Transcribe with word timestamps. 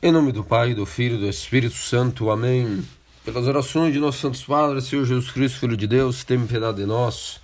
Em 0.00 0.12
nome 0.12 0.30
do 0.30 0.44
Pai, 0.44 0.74
do 0.74 0.86
Filho 0.86 1.16
e 1.16 1.18
do 1.18 1.28
Espírito 1.28 1.74
Santo. 1.74 2.30
Amém. 2.30 2.84
Pelas 3.24 3.48
orações 3.48 3.92
de 3.92 3.98
nossos 3.98 4.20
santos 4.20 4.44
padres, 4.44 4.84
Senhor 4.84 5.04
Jesus 5.04 5.28
Cristo, 5.32 5.58
Filho 5.58 5.76
de 5.76 5.88
Deus, 5.88 6.22
tem 6.22 6.46
piedade 6.46 6.76
de 6.76 6.86
nós. 6.86 7.40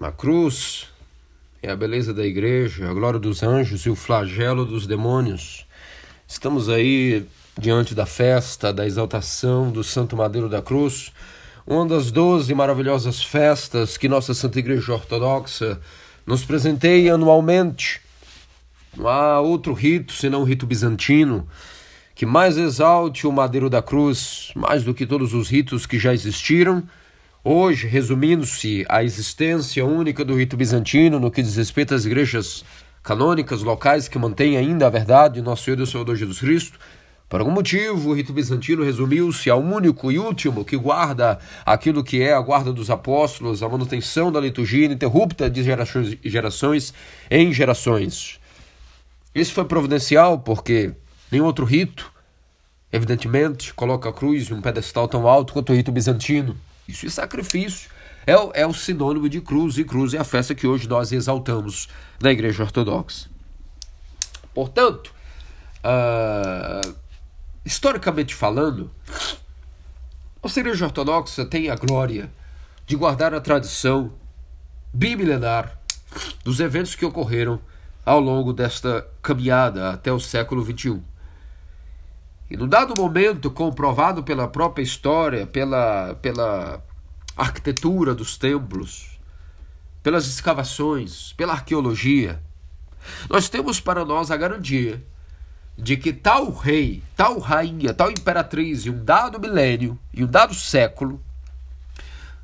A 0.00 0.10
cruz 0.10 0.88
é 1.62 1.70
a 1.70 1.76
beleza 1.76 2.14
da 2.14 2.24
igreja, 2.24 2.88
a 2.88 2.94
glória 2.94 3.20
dos 3.20 3.42
anjos 3.42 3.82
e 3.82 3.90
o 3.90 3.94
flagelo 3.94 4.64
dos 4.64 4.86
demônios. 4.86 5.66
Estamos 6.26 6.70
aí 6.70 7.26
diante 7.58 7.94
da 7.94 8.06
festa 8.06 8.72
da 8.72 8.86
exaltação 8.86 9.70
do 9.70 9.84
Santo 9.84 10.16
Madeiro 10.16 10.48
da 10.48 10.62
Cruz, 10.62 11.12
uma 11.66 11.84
das 11.84 12.10
doze 12.10 12.54
maravilhosas 12.54 13.22
festas 13.22 13.98
que 13.98 14.08
nossa 14.08 14.32
Santa 14.32 14.58
Igreja 14.58 14.94
Ortodoxa 14.94 15.78
nos 16.26 16.42
presenteia 16.42 17.16
anualmente. 17.16 18.07
Não 18.98 19.06
há 19.06 19.40
outro 19.40 19.72
rito 19.72 20.12
senão 20.12 20.40
o 20.40 20.44
rito 20.44 20.66
bizantino 20.66 21.46
que 22.16 22.26
mais 22.26 22.58
exalte 22.58 23.28
o 23.28 23.32
Madeiro 23.32 23.70
da 23.70 23.80
Cruz, 23.80 24.50
mais 24.56 24.82
do 24.82 24.92
que 24.92 25.06
todos 25.06 25.32
os 25.34 25.48
ritos 25.48 25.86
que 25.86 26.00
já 26.00 26.12
existiram. 26.12 26.82
Hoje, 27.44 27.86
resumindo-se 27.86 28.84
a 28.88 29.04
existência 29.04 29.86
única 29.86 30.24
do 30.24 30.34
rito 30.36 30.56
bizantino 30.56 31.20
no 31.20 31.30
que 31.30 31.40
diz 31.40 31.54
respeito 31.54 31.94
às 31.94 32.04
igrejas 32.04 32.64
canônicas 33.00 33.62
locais 33.62 34.08
que 34.08 34.18
mantêm 34.18 34.56
ainda 34.56 34.88
a 34.88 34.90
verdade 34.90 35.34
de 35.34 35.42
nosso 35.42 35.62
Senhor 35.62 35.78
e 35.80 35.86
Salvador 35.86 36.16
Jesus 36.16 36.40
Cristo, 36.40 36.76
por 37.28 37.38
algum 37.38 37.52
motivo, 37.52 38.10
o 38.10 38.14
rito 38.14 38.32
bizantino 38.32 38.82
resumiu-se 38.82 39.48
ao 39.48 39.60
único 39.60 40.10
e 40.10 40.18
último 40.18 40.64
que 40.64 40.76
guarda 40.76 41.38
aquilo 41.64 42.02
que 42.02 42.20
é 42.20 42.32
a 42.32 42.40
guarda 42.40 42.72
dos 42.72 42.90
apóstolos, 42.90 43.62
a 43.62 43.68
manutenção 43.68 44.32
da 44.32 44.40
liturgia 44.40 44.86
ininterrupta 44.86 45.48
de 45.48 45.62
gerações, 45.62 46.16
gerações 46.24 46.92
em 47.30 47.52
gerações. 47.52 48.40
Isso 49.38 49.52
foi 49.52 49.64
providencial 49.64 50.40
porque 50.40 50.92
nenhum 51.30 51.44
outro 51.44 51.64
rito, 51.64 52.12
evidentemente, 52.92 53.72
coloca 53.72 54.08
a 54.08 54.12
cruz 54.12 54.50
em 54.50 54.54
um 54.54 54.60
pedestal 54.60 55.06
tão 55.06 55.28
alto 55.28 55.52
quanto 55.52 55.72
o 55.72 55.76
rito 55.76 55.92
bizantino. 55.92 56.56
Isso 56.88 57.06
é 57.06 57.08
sacrifício. 57.08 57.88
É, 58.26 58.36
o, 58.36 58.50
é 58.52 58.66
o 58.66 58.74
sinônimo 58.74 59.28
de 59.28 59.40
cruz, 59.40 59.78
e 59.78 59.84
cruz 59.84 60.12
é 60.12 60.18
a 60.18 60.24
festa 60.24 60.54
que 60.56 60.66
hoje 60.66 60.88
nós 60.88 61.12
exaltamos 61.12 61.88
na 62.20 62.32
Igreja 62.32 62.64
Ortodoxa. 62.64 63.28
Portanto, 64.52 65.14
uh, 65.84 66.94
historicamente 67.64 68.34
falando, 68.34 68.90
a 70.42 70.60
Igreja 70.60 70.86
Ortodoxa 70.86 71.46
tem 71.46 71.70
a 71.70 71.76
glória 71.76 72.30
de 72.84 72.96
guardar 72.96 73.32
a 73.32 73.40
tradição 73.40 74.12
bimilenar 74.92 75.78
dos 76.42 76.58
eventos 76.58 76.96
que 76.96 77.06
ocorreram 77.06 77.60
ao 78.08 78.20
longo 78.20 78.54
desta 78.54 79.06
caminhada 79.20 79.90
até 79.90 80.10
o 80.10 80.18
século 80.18 80.64
XXI. 80.64 81.02
E 82.50 82.56
no 82.56 82.66
dado 82.66 82.98
momento, 82.98 83.50
comprovado 83.50 84.22
pela 84.22 84.48
própria 84.48 84.82
história, 84.82 85.46
pela, 85.46 86.14
pela 86.22 86.82
arquitetura 87.36 88.14
dos 88.14 88.38
templos, 88.38 89.20
pelas 90.02 90.26
escavações, 90.26 91.34
pela 91.34 91.52
arqueologia, 91.52 92.42
nós 93.28 93.50
temos 93.50 93.78
para 93.78 94.06
nós 94.06 94.30
a 94.30 94.38
garantia 94.38 95.04
de 95.76 95.94
que 95.98 96.10
tal 96.10 96.50
rei, 96.50 97.02
tal 97.14 97.38
rainha, 97.38 97.92
tal 97.92 98.10
imperatriz 98.10 98.86
em 98.86 98.90
um 98.90 99.04
dado 99.04 99.38
milênio, 99.38 99.98
em 100.14 100.24
um 100.24 100.26
dado 100.26 100.54
século, 100.54 101.22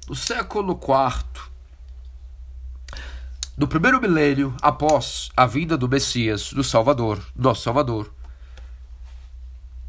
no 0.06 0.14
século 0.14 0.78
IV, 0.78 1.53
no 3.56 3.68
primeiro 3.68 4.00
milênio 4.00 4.52
após 4.60 5.28
a 5.36 5.46
vinda 5.46 5.76
do 5.76 5.88
Messias, 5.88 6.52
do 6.52 6.64
Salvador, 6.64 7.24
nosso 7.36 7.62
Salvador, 7.62 8.12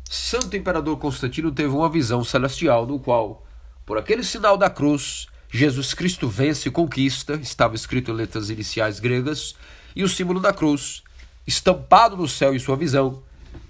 Santo 0.08 0.56
Imperador 0.56 0.98
Constantino 0.98 1.52
teve 1.52 1.70
uma 1.70 1.90
visão 1.90 2.24
celestial 2.24 2.86
no 2.86 3.00
qual, 3.00 3.44
por 3.84 3.98
aquele 3.98 4.24
sinal 4.24 4.56
da 4.56 4.70
cruz, 4.70 5.26
Jesus 5.50 5.96
Cristo 5.96 6.30
vence 6.30 6.70
e 6.70 6.72
conquista, 6.72 7.40
estava 7.42 7.74
escrito 7.76 8.12
em 8.12 8.14
letras 8.14 8.52
iniciais 8.52 9.00
gregas, 9.00 9.56
e 9.96 10.04
o 10.04 10.10
símbolo 10.10 10.40
da 10.40 10.54
cruz, 10.54 11.02
estampado 11.48 12.16
no 12.16 12.28
céu 12.28 12.54
em 12.54 12.60
sua 12.60 12.76
visão, 12.76 13.24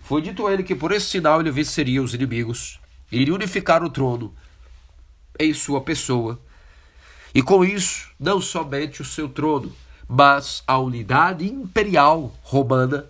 foi 0.04 0.22
dito 0.22 0.46
a 0.46 0.54
ele 0.54 0.64
que 0.64 0.76
por 0.76 0.92
esse 0.92 1.06
sinal 1.06 1.40
ele 1.40 1.52
venceria 1.52 2.04
os 2.04 2.14
inimigos, 2.14 2.82
iria 3.10 3.34
unificar 3.34 3.82
o 3.82 3.90
trono 3.90 4.36
em 5.40 5.54
sua 5.54 5.80
pessoa, 5.80 6.38
e 7.34 7.42
com 7.42 7.64
isso, 7.64 8.10
não 8.20 8.42
somente 8.42 9.02
o 9.02 9.06
seu 9.06 9.30
trono, 9.30 9.74
mas 10.08 10.64
a 10.68 10.78
unidade 10.78 11.46
imperial 11.46 12.34
romana 12.44 13.06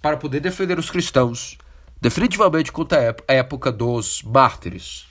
para 0.00 0.16
poder 0.16 0.40
defender 0.40 0.78
os 0.78 0.90
cristãos, 0.90 1.58
definitivamente 2.00 2.72
contra 2.72 3.16
a 3.26 3.32
época 3.32 3.70
dos 3.70 4.22
mártires. 4.22 5.06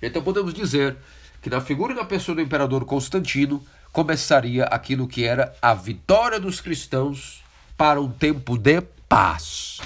Então 0.00 0.22
podemos 0.22 0.52
dizer 0.52 0.96
que 1.40 1.50
na 1.50 1.60
figura 1.60 1.92
e 1.92 1.96
na 1.96 2.04
pessoa 2.04 2.34
do 2.34 2.42
imperador 2.42 2.84
Constantino 2.84 3.64
começaria 3.92 4.64
aquilo 4.64 5.08
que 5.08 5.24
era 5.24 5.54
a 5.60 5.74
vitória 5.74 6.38
dos 6.38 6.60
cristãos 6.60 7.42
para 7.76 8.00
um 8.00 8.10
tempo 8.10 8.58
de 8.58 8.80
paz. 9.08 9.80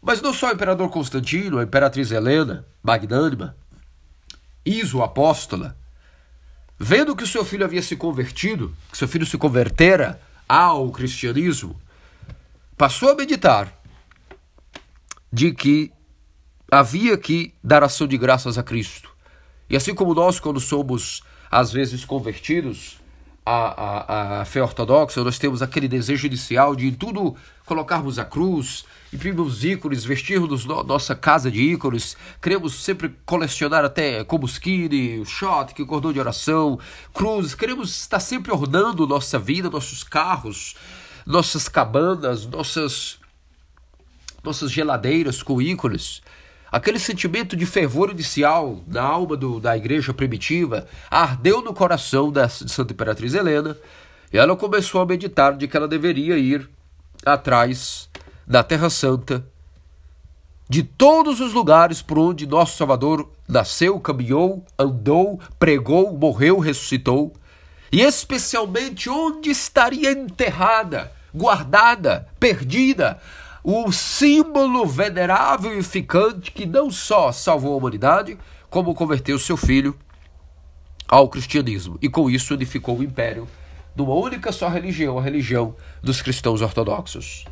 Mas 0.00 0.22
não 0.22 0.32
só 0.32 0.48
o 0.48 0.52
imperador 0.52 0.88
Constantino, 0.88 1.58
a 1.58 1.64
imperatriz 1.64 2.12
Helena, 2.12 2.64
magnânima, 2.82 3.56
Iso 4.68 5.00
apóstola, 5.00 5.76
vendo 6.78 7.16
que 7.16 7.24
o 7.24 7.26
seu 7.26 7.44
filho 7.44 7.64
havia 7.64 7.82
se 7.82 7.96
convertido, 7.96 8.74
que 8.90 8.98
seu 8.98 9.08
filho 9.08 9.26
se 9.26 9.38
convertera 9.38 10.20
ao 10.48 10.90
cristianismo, 10.90 11.80
passou 12.76 13.10
a 13.10 13.14
meditar 13.14 13.72
de 15.32 15.52
que 15.52 15.92
havia 16.70 17.16
que 17.16 17.54
dar 17.62 17.82
ação 17.82 18.06
de 18.06 18.16
graças 18.16 18.58
a 18.58 18.62
Cristo. 18.62 19.10
E 19.68 19.76
assim 19.76 19.94
como 19.94 20.14
nós, 20.14 20.38
quando 20.38 20.60
somos 20.60 21.22
às 21.50 21.72
vezes 21.72 22.04
convertidos, 22.04 22.98
a, 23.46 23.52
a, 23.52 24.40
a 24.40 24.44
fé 24.44 24.60
ortodoxa, 24.60 25.22
nós 25.22 25.38
temos 25.38 25.62
aquele 25.62 25.86
desejo 25.86 26.26
inicial 26.26 26.74
de 26.74 26.90
tudo 26.90 27.36
colocarmos 27.64 28.18
a 28.18 28.24
cruz, 28.24 28.84
imprimirmos 29.12 29.64
ícones, 29.64 30.04
vestirmos 30.04 30.64
no, 30.64 30.82
nossa 30.82 31.14
casa 31.14 31.48
de 31.48 31.60
ícones, 31.60 32.16
queremos 32.42 32.82
sempre 32.82 33.14
colecionar 33.24 33.84
até 33.84 34.24
combustível, 34.24 35.24
shot, 35.24 35.74
que 35.74 35.84
cordão 35.84 36.12
de 36.12 36.18
oração, 36.18 36.78
cruzes, 37.14 37.54
queremos 37.54 37.90
estar 37.90 38.18
sempre 38.18 38.52
ornando 38.52 39.06
nossa 39.06 39.38
vida, 39.38 39.70
nossos 39.70 40.02
carros, 40.02 40.74
nossas 41.24 41.68
cabanas, 41.68 42.46
nossas, 42.46 43.18
nossas 44.42 44.72
geladeiras 44.72 45.40
com 45.40 45.62
ícones. 45.62 46.20
Aquele 46.76 46.98
sentimento 46.98 47.56
de 47.56 47.64
fervor 47.64 48.10
inicial 48.10 48.84
na 48.86 49.00
alma 49.00 49.34
do, 49.34 49.58
da 49.58 49.74
igreja 49.74 50.12
primitiva 50.12 50.86
ardeu 51.10 51.62
no 51.62 51.72
coração 51.72 52.30
da, 52.30 52.44
de 52.44 52.70
Santa 52.70 52.92
Imperatriz 52.92 53.34
Helena 53.34 53.74
e 54.30 54.36
ela 54.36 54.54
começou 54.54 55.00
a 55.00 55.06
meditar 55.06 55.56
de 55.56 55.66
que 55.66 55.74
ela 55.74 55.88
deveria 55.88 56.36
ir 56.36 56.68
atrás 57.24 58.10
da 58.46 58.62
Terra 58.62 58.90
Santa, 58.90 59.42
de 60.68 60.82
todos 60.82 61.40
os 61.40 61.54
lugares 61.54 62.02
por 62.02 62.18
onde 62.18 62.46
nosso 62.46 62.76
Salvador 62.76 63.26
nasceu, 63.48 63.98
caminhou, 63.98 64.62
andou, 64.78 65.40
pregou, 65.58 66.12
morreu, 66.12 66.58
ressuscitou, 66.58 67.32
e 67.90 68.02
especialmente 68.02 69.08
onde 69.08 69.48
estaria 69.48 70.12
enterrada, 70.12 71.10
guardada, 71.34 72.28
perdida 72.38 73.18
o 73.68 73.90
símbolo 73.90 74.86
venerável 74.86 75.76
e 75.76 75.82
ficante 75.82 76.52
que 76.52 76.64
não 76.64 76.88
só 76.88 77.32
salvou 77.32 77.74
a 77.74 77.76
humanidade, 77.76 78.38
como 78.70 78.94
converteu 78.94 79.40
seu 79.40 79.56
filho 79.56 79.98
ao 81.08 81.28
cristianismo. 81.28 81.98
E 82.00 82.08
com 82.08 82.30
isso 82.30 82.54
unificou 82.54 82.96
o 82.96 83.02
império 83.02 83.48
numa 83.96 84.14
única 84.14 84.52
só 84.52 84.68
religião, 84.68 85.18
a 85.18 85.22
religião 85.22 85.74
dos 86.00 86.22
cristãos 86.22 86.62
ortodoxos. 86.62 87.44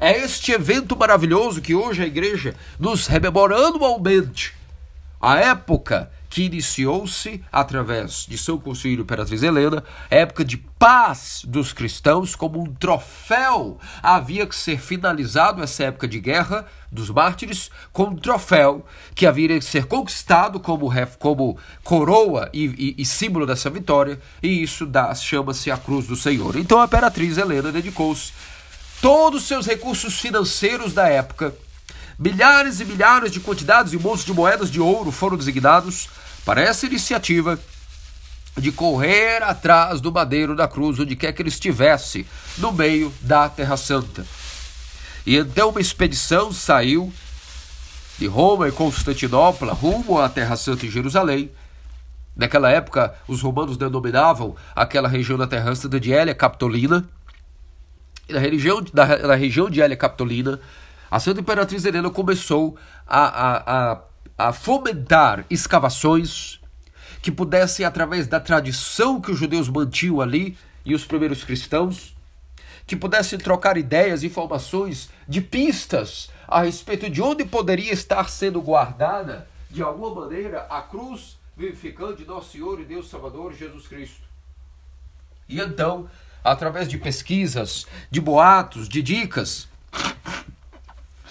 É 0.00 0.18
este 0.18 0.50
evento 0.50 0.96
maravilhoso 0.96 1.62
que 1.62 1.76
hoje 1.76 2.02
a 2.02 2.06
igreja 2.06 2.56
nos 2.76 3.06
rememora 3.06 3.54
anualmente. 3.54 4.54
A 5.20 5.38
época 5.38 6.10
que 6.32 6.44
iniciou-se 6.44 7.44
através 7.52 8.24
de 8.26 8.38
São 8.38 8.58
Concílio 8.58 9.02
Imperatriz 9.02 9.42
Helena, 9.42 9.84
época 10.08 10.42
de 10.42 10.56
paz 10.56 11.42
dos 11.46 11.74
cristãos, 11.74 12.34
como 12.34 12.58
um 12.58 12.72
troféu. 12.72 13.78
Havia 14.02 14.46
que 14.46 14.56
ser 14.56 14.80
finalizado 14.80 15.62
essa 15.62 15.84
época 15.84 16.08
de 16.08 16.18
guerra 16.18 16.64
dos 16.90 17.10
mártires 17.10 17.70
com 17.92 18.04
um 18.04 18.16
troféu 18.16 18.82
que 19.14 19.26
havia 19.26 19.58
que 19.58 19.64
ser 19.64 19.84
conquistado 19.84 20.58
como, 20.58 20.90
como 21.18 21.58
coroa 21.84 22.48
e, 22.50 22.64
e, 22.64 23.02
e 23.02 23.04
símbolo 23.04 23.44
dessa 23.44 23.68
vitória, 23.68 24.18
e 24.42 24.62
isso 24.62 24.88
chama-se 25.16 25.70
a 25.70 25.76
Cruz 25.76 26.06
do 26.06 26.16
Senhor. 26.16 26.56
Então 26.56 26.80
a 26.80 26.86
Imperatriz 26.86 27.36
Helena 27.36 27.70
dedicou-se 27.70 28.32
todos 29.02 29.42
os 29.42 29.48
seus 29.48 29.66
recursos 29.66 30.18
financeiros 30.18 30.94
da 30.94 31.06
época 31.06 31.54
Milhares 32.18 32.78
e 32.78 32.84
milhares 32.84 33.32
de 33.32 33.40
quantidades 33.40 33.92
e 33.92 33.98
bolsos 33.98 34.24
de 34.24 34.32
moedas 34.32 34.70
de 34.70 34.80
ouro 34.80 35.10
foram 35.10 35.36
designados 35.36 36.08
para 36.44 36.60
essa 36.60 36.86
iniciativa 36.86 37.58
de 38.56 38.70
correr 38.70 39.42
atrás 39.42 40.00
do 40.00 40.12
madeiro 40.12 40.54
da 40.54 40.68
cruz, 40.68 40.98
onde 40.98 41.16
quer 41.16 41.32
que 41.32 41.40
ele 41.40 41.48
estivesse, 41.48 42.26
no 42.58 42.72
meio 42.72 43.12
da 43.20 43.48
Terra 43.48 43.76
Santa. 43.76 44.26
E 45.24 45.36
então 45.36 45.70
uma 45.70 45.80
expedição 45.80 46.52
saiu 46.52 47.12
de 48.18 48.26
Roma 48.26 48.68
e 48.68 48.72
Constantinopla 48.72 49.72
rumo 49.72 50.20
à 50.20 50.28
Terra 50.28 50.56
Santa 50.56 50.84
e 50.86 50.90
Jerusalém. 50.90 51.50
Naquela 52.36 52.70
época, 52.70 53.14
os 53.28 53.40
romanos 53.42 53.76
denominavam 53.76 54.56
aquela 54.74 55.08
região 55.08 55.38
da 55.38 55.46
Terra 55.46 55.74
Santa 55.74 56.00
de 56.00 56.12
Hélia 56.12 56.34
Capitolina. 56.34 57.04
Na, 58.28 58.38
região, 58.38 58.84
na, 58.92 59.18
na 59.18 59.34
região 59.34 59.68
de 59.68 59.80
Hélia 59.80 59.96
Capitolina, 59.96 60.60
a 61.10 61.20
Santa 61.20 61.40
Imperatriz 61.40 61.84
Helena 61.84 62.08
começou 62.10 62.76
a, 63.06 63.20
a, 63.20 63.92
a, 63.92 64.00
a 64.48 64.52
fomentar 64.52 65.44
escavações 65.48 66.60
que 67.22 67.30
pudessem, 67.30 67.86
através 67.86 68.26
da 68.26 68.40
tradição 68.40 69.20
que 69.20 69.30
os 69.30 69.38
judeus 69.38 69.68
mantinham 69.68 70.20
ali 70.20 70.58
e 70.84 70.96
os 70.96 71.04
primeiros 71.04 71.44
cristãos, 71.44 72.16
que 72.84 72.96
pudessem 72.96 73.38
trocar 73.38 73.76
ideias, 73.76 74.24
informações 74.24 75.08
de 75.28 75.40
pistas 75.40 76.28
a 76.48 76.62
respeito 76.62 77.08
de 77.08 77.22
onde 77.22 77.44
poderia 77.44 77.92
estar 77.92 78.28
sendo 78.28 78.60
guardada, 78.60 79.46
de 79.70 79.80
alguma 79.80 80.22
maneira, 80.22 80.66
a 80.68 80.82
cruz 80.82 81.38
vivificante 81.56 82.22
de 82.22 82.28
nosso 82.28 82.50
Senhor 82.50 82.80
e 82.80 82.84
Deus 82.84 83.08
Salvador 83.08 83.54
Jesus 83.54 83.86
Cristo. 83.86 84.26
E 85.48 85.60
então, 85.60 86.10
através 86.42 86.88
de 86.88 86.98
pesquisas, 86.98 87.86
de 88.10 88.20
boatos, 88.20 88.88
de 88.88 89.02
dicas, 89.02 89.68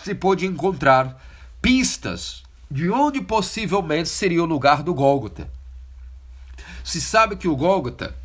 se 0.02 0.16
pôde 0.16 0.46
encontrar 0.46 1.22
pistas 1.62 2.44
de 2.71 2.89
onde 2.89 3.21
possivelmente 3.21 4.07
seria 4.07 4.41
o 4.41 4.45
lugar 4.45 4.81
do 4.81 4.94
Gólgota. 4.94 5.50
Se 6.85 7.01
sabe 7.01 7.35
que 7.35 7.50
o 7.50 7.56
Gólgota 7.56 8.15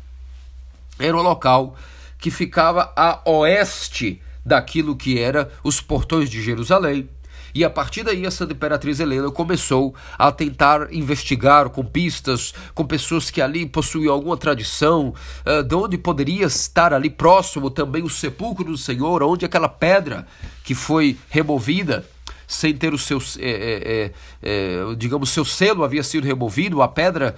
era 0.97 1.15
o 1.15 1.21
local 1.21 1.75
que 2.17 2.31
ficava 2.31 2.93
a 2.95 3.21
oeste 3.29 4.21
daquilo 4.45 4.95
que 4.95 5.19
era 5.19 5.51
os 5.63 5.81
portões 5.81 6.29
de 6.29 6.41
Jerusalém. 6.41 7.09
E 7.53 7.63
a 7.65 7.69
partir 7.69 8.03
daí 8.03 8.25
a 8.25 8.31
Santa 8.31 8.53
Imperatriz 8.53 8.99
Helena 8.99 9.29
começou 9.31 9.93
a 10.17 10.31
tentar 10.31 10.93
investigar 10.93 11.69
com 11.69 11.83
pistas, 11.83 12.53
com 12.73 12.85
pessoas 12.85 13.29
que 13.29 13.41
ali 13.41 13.65
possuíam 13.65 14.13
alguma 14.13 14.37
tradição, 14.37 15.13
uh, 15.45 15.63
de 15.63 15.75
onde 15.75 15.97
poderia 15.97 16.45
estar 16.45 16.93
ali 16.93 17.09
próximo 17.09 17.69
também 17.69 18.03
o 18.03 18.09
sepulcro 18.09 18.65
do 18.65 18.77
Senhor, 18.77 19.23
onde 19.23 19.45
aquela 19.45 19.67
pedra 19.67 20.25
que 20.63 20.73
foi 20.73 21.17
removida 21.29 22.05
sem 22.47 22.73
ter 22.73 22.93
o 22.93 22.97
seu, 22.97 23.21
é, 23.39 23.49
é, 23.49 24.11
é, 24.41 24.95
digamos, 24.95 25.29
seu 25.29 25.43
selo 25.43 25.83
havia 25.83 26.01
sido 26.01 26.25
removido, 26.25 26.81
a 26.81 26.87
pedra 26.87 27.35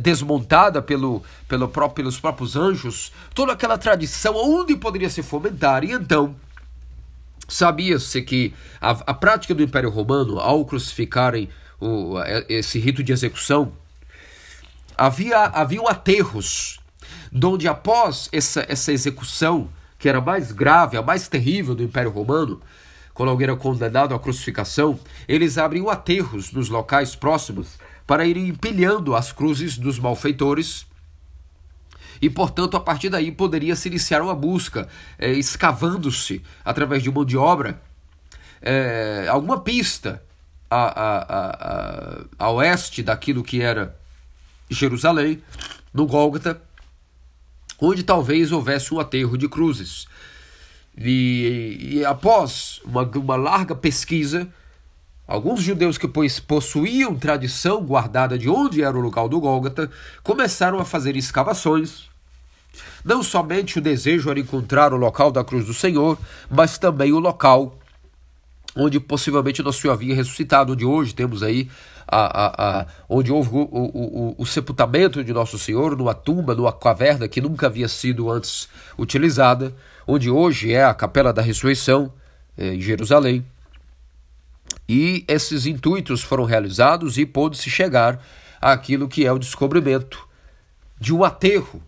desmontada 0.00 0.82
pelo, 0.82 1.22
pelo 1.48 1.66
próprio, 1.66 1.96
pelos 1.96 2.20
próprios 2.20 2.56
anjos, 2.56 3.10
toda 3.34 3.52
aquela 3.52 3.78
tradição 3.78 4.34
onde 4.36 4.76
poderia 4.76 5.08
se 5.08 5.22
fomentar. 5.22 5.82
E 5.82 5.92
então, 5.92 6.36
sabia-se 7.48 8.20
que 8.22 8.54
a, 8.80 8.90
a, 8.90 9.14
prática 9.14 9.54
do 9.54 9.62
Império 9.62 9.90
Romano, 9.90 10.38
ao 10.38 10.64
crucificarem 10.64 11.48
o, 11.80 12.14
esse 12.48 12.78
rito 12.78 13.02
de 13.02 13.12
execução, 13.12 13.72
havia, 14.96 15.44
haviam 15.44 15.88
aterros, 15.88 16.78
onde 17.42 17.66
após 17.66 18.28
essa, 18.32 18.64
essa 18.68 18.92
execução, 18.92 19.68
que 19.98 20.08
era 20.08 20.20
mais 20.20 20.52
grave, 20.52 20.96
a 20.96 21.02
mais 21.02 21.28
terrível 21.28 21.74
do 21.74 21.82
Império 21.82 22.10
Romano, 22.10 22.60
quando 23.20 23.28
alguém 23.28 23.48
era 23.48 23.54
condenado 23.54 24.14
à 24.14 24.18
crucificação, 24.18 24.98
eles 25.28 25.58
abriam 25.58 25.90
aterros 25.90 26.52
nos 26.52 26.70
locais 26.70 27.14
próximos 27.14 27.78
para 28.06 28.24
irem 28.24 28.48
empilhando 28.48 29.14
as 29.14 29.30
cruzes 29.30 29.76
dos 29.76 29.98
malfeitores. 29.98 30.86
E, 32.18 32.30
portanto, 32.30 32.78
a 32.78 32.80
partir 32.80 33.10
daí 33.10 33.30
poderia 33.30 33.76
se 33.76 33.88
iniciar 33.88 34.22
uma 34.22 34.34
busca, 34.34 34.88
é, 35.18 35.32
escavando-se 35.32 36.42
através 36.64 37.02
de 37.02 37.10
mão 37.10 37.22
de 37.22 37.36
obra, 37.36 37.82
é, 38.62 39.26
alguma 39.28 39.60
pista 39.60 40.22
a, 40.70 40.84
a, 40.84 41.18
a, 41.18 42.20
a, 42.38 42.50
oeste 42.52 43.02
daquilo 43.02 43.42
que 43.42 43.60
era 43.60 43.94
Jerusalém, 44.70 45.42
no 45.92 46.06
Gólgota, 46.06 46.58
onde 47.78 48.02
talvez 48.02 48.50
houvesse 48.50 48.94
um 48.94 48.98
aterro 48.98 49.36
de 49.36 49.46
cruzes. 49.46 50.08
E, 50.96 51.98
e 51.98 52.04
após 52.04 52.80
uma, 52.84 53.02
uma 53.02 53.36
larga 53.36 53.74
pesquisa, 53.74 54.48
alguns 55.26 55.62
judeus 55.62 55.96
que 55.96 56.08
possuíam 56.46 57.14
tradição 57.14 57.82
guardada 57.84 58.38
de 58.38 58.48
onde 58.48 58.82
era 58.82 58.96
o 58.96 59.00
local 59.00 59.28
do 59.28 59.40
Gólgota 59.40 59.90
começaram 60.22 60.78
a 60.78 60.84
fazer 60.84 61.16
escavações. 61.16 62.08
Não 63.04 63.22
somente 63.22 63.78
o 63.78 63.82
desejo 63.82 64.30
era 64.30 64.38
encontrar 64.38 64.92
o 64.92 64.96
local 64.96 65.30
da 65.30 65.42
cruz 65.42 65.64
do 65.64 65.74
Senhor, 65.74 66.18
mas 66.50 66.78
também 66.78 67.12
o 67.12 67.18
local 67.18 67.76
onde 68.76 69.00
possivelmente 69.00 69.62
nosso 69.62 69.80
Senhor 69.80 69.94
havia 69.94 70.14
ressuscitado, 70.14 70.72
onde 70.72 70.84
hoje 70.84 71.14
temos 71.14 71.42
aí 71.42 71.68
a, 72.06 72.18
a, 72.18 72.80
a, 72.80 72.86
onde 73.08 73.30
houve 73.32 73.50
o, 73.50 73.58
o, 73.58 74.30
o, 74.30 74.34
o, 74.38 74.46
sepultamento 74.46 75.22
de 75.22 75.32
Nosso 75.32 75.58
Senhor 75.58 75.96
numa 75.96 76.14
tumba, 76.14 76.54
numa 76.54 76.72
caverna 76.72 77.28
que 77.28 77.40
nunca 77.40 77.66
havia 77.66 77.86
sido 77.86 78.30
antes 78.30 78.68
utilizada, 78.98 79.72
onde 80.10 80.28
hoje 80.28 80.72
é 80.72 80.84
a 80.84 80.92
Capela 80.92 81.32
da 81.32 81.40
Ressurreição, 81.40 82.12
é, 82.58 82.74
em 82.74 82.80
Jerusalém. 82.80 83.46
E 84.88 85.24
esses 85.28 85.66
intuitos 85.66 86.20
foram 86.20 86.44
realizados 86.44 87.16
e 87.16 87.24
pôde-se 87.24 87.70
chegar 87.70 88.20
àquilo 88.60 89.08
que 89.08 89.24
é 89.24 89.32
o 89.32 89.38
descobrimento 89.38 90.28
de 90.98 91.14
um 91.14 91.22
aterro, 91.22 91.80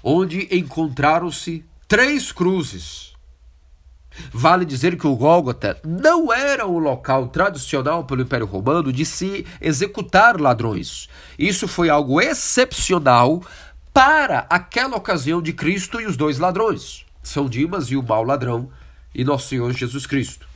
onde 0.00 0.46
encontraram-se 0.56 1.64
três 1.88 2.30
cruzes. 2.30 3.14
Vale 4.32 4.64
dizer 4.64 4.96
que 4.96 5.06
o 5.06 5.16
Gólgota 5.16 5.76
não 5.84 6.32
era 6.32 6.66
um 6.66 6.78
local 6.78 7.28
tradicional 7.28 8.04
pelo 8.04 8.22
Império 8.22 8.46
Romano 8.46 8.92
de 8.92 9.04
se 9.04 9.44
executar 9.60 10.40
ladrões. 10.40 11.08
Isso 11.36 11.66
foi 11.66 11.90
algo 11.90 12.20
excepcional 12.20 13.42
para 13.92 14.46
aquela 14.48 14.96
ocasião 14.96 15.42
de 15.42 15.52
Cristo 15.52 16.00
e 16.00 16.06
os 16.06 16.16
dois 16.16 16.38
ladrões. 16.38 17.09
São 17.22 17.48
Dimas 17.48 17.90
e 17.90 17.96
o 17.96 18.02
mau 18.02 18.24
ladrão 18.24 18.70
e 19.14 19.24
nosso 19.24 19.48
Senhor 19.48 19.72
Jesus 19.72 20.06
Cristo. 20.06 20.48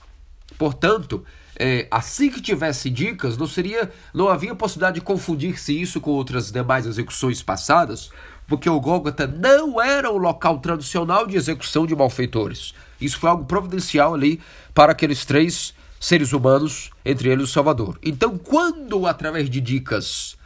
Portanto, 0.56 1.24
é, 1.56 1.86
assim 1.90 2.30
que 2.30 2.40
tivesse 2.40 2.90
dicas, 2.90 3.36
não 3.36 3.46
seria, 3.46 3.90
não 4.12 4.28
havia 4.28 4.54
possibilidade 4.54 4.96
de 4.96 5.00
confundir-se 5.00 5.80
isso 5.80 6.00
com 6.00 6.10
outras 6.10 6.50
demais 6.50 6.86
execuções 6.86 7.42
passadas, 7.42 8.10
porque 8.46 8.68
o 8.68 8.80
Gólgota 8.80 9.26
não 9.26 9.80
era 9.80 10.10
o 10.10 10.18
local 10.18 10.58
tradicional 10.58 11.26
de 11.26 11.36
execução 11.36 11.86
de 11.86 11.94
malfeitores. 11.94 12.74
Isso 13.00 13.18
foi 13.18 13.30
algo 13.30 13.44
providencial 13.44 14.14
ali 14.14 14.40
para 14.72 14.92
aqueles 14.92 15.24
três 15.24 15.74
seres 16.00 16.32
humanos, 16.32 16.90
entre 17.04 17.30
eles 17.30 17.48
o 17.48 17.52
Salvador. 17.52 17.98
Então, 18.02 18.36
quando 18.36 19.06
através 19.06 19.48
de 19.48 19.60
dicas 19.60 20.36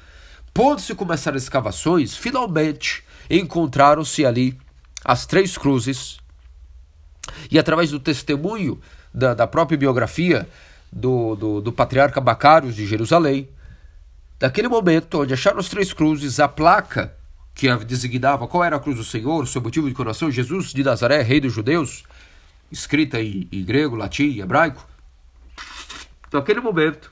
pôde-se 0.55 0.95
começar 0.95 1.35
as 1.35 1.45
escavações, 1.45 2.17
finalmente 2.17 3.03
encontraram-se 3.31 4.25
ali 4.25 4.57
as 5.09 5.25
três 5.25 5.57
cruzes, 5.57 6.19
e 7.51 7.59
através 7.59 7.91
do 7.91 7.99
testemunho 7.99 8.79
da, 9.13 9.33
da 9.33 9.47
própria 9.47 9.79
biografia 9.79 10.47
do, 10.93 11.35
do, 11.35 11.61
do 11.63 11.73
patriarca 11.73 12.21
Bacários 12.21 12.77
de 12.77 12.87
Jerusalém, 12.87 13.49
daquele 14.39 14.69
momento 14.69 15.23
onde 15.23 15.33
acharam 15.33 15.61
as 15.61 15.71
três 15.71 15.95
cruzes, 15.95 16.39
a 16.39 16.47
placa 16.47 17.15
que 17.55 17.75
designava 17.87 18.47
qual 18.47 18.63
era 18.63 18.77
a 18.77 18.79
cruz 18.79 18.99
do 18.99 19.05
Senhor, 19.05 19.49
seu 19.49 19.63
motivo 19.63 19.89
de 19.89 19.95
coração, 19.95 20.31
Jesus 20.31 20.75
de 20.75 20.85
Nazaré, 20.85 21.23
rei 21.23 21.41
dos 21.41 21.55
judeus, 21.55 22.05
escrita 22.71 23.19
em, 23.19 23.49
em 23.51 23.65
grego, 23.65 23.97
latim 23.97 24.25
e 24.25 24.43
hebraico. 24.43 24.87
Naquele 26.31 26.61
momento, 26.61 27.11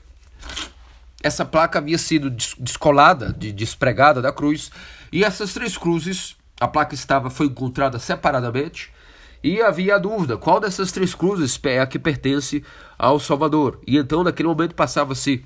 essa 1.23 1.43
placa 1.43 1.79
havia 1.79 1.97
sido 1.97 2.29
descolada, 2.29 3.33
despregada 3.33 4.21
da 4.21 4.31
cruz, 4.31 4.69
e 5.11 5.23
essas 5.23 5.51
três 5.51 5.75
cruzes 5.75 6.36
a 6.59 6.67
placa 6.67 6.95
estava 6.95 7.29
foi 7.29 7.47
encontrada 7.47 7.99
separadamente 7.99 8.91
e 9.43 9.61
havia 9.61 9.95
a 9.95 9.99
dúvida 9.99 10.37
qual 10.37 10.59
dessas 10.59 10.91
três 10.91 11.13
cruzes 11.13 11.59
é 11.63 11.79
a 11.79 11.87
que 11.87 11.99
pertence 11.99 12.63
ao 12.97 13.19
Salvador. 13.19 13.79
E 13.85 13.97
então, 13.97 14.23
naquele 14.23 14.49
momento, 14.49 14.75
passava-se. 14.75 15.43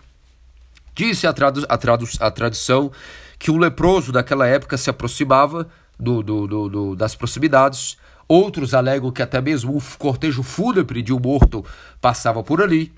Disse 0.96 1.26
a, 1.26 1.34
tradu 1.34 1.66
a, 1.70 1.78
tradu 1.78 2.06
a 2.20 2.32
tradição 2.32 2.92
que 3.38 3.52
um 3.52 3.58
leproso 3.58 4.12
daquela 4.12 4.48
época 4.48 4.78
se 4.78 4.90
aproximava 4.90 5.68
do, 6.00 6.22
do, 6.22 6.48
do, 6.48 6.70
do, 6.70 6.96
das 6.96 7.16
proximidades. 7.16 7.98
Outros 8.28 8.74
alegam 8.74 9.12
que 9.12 9.22
até 9.22 9.42
mesmo 9.42 9.76
um 9.76 9.82
cortejo 9.98 10.44
fúnebre 10.44 11.02
de 11.02 11.14
um 11.14 11.20
morto 11.20 11.66
passava 12.00 12.44
por 12.44 12.62
ali. 12.62 12.92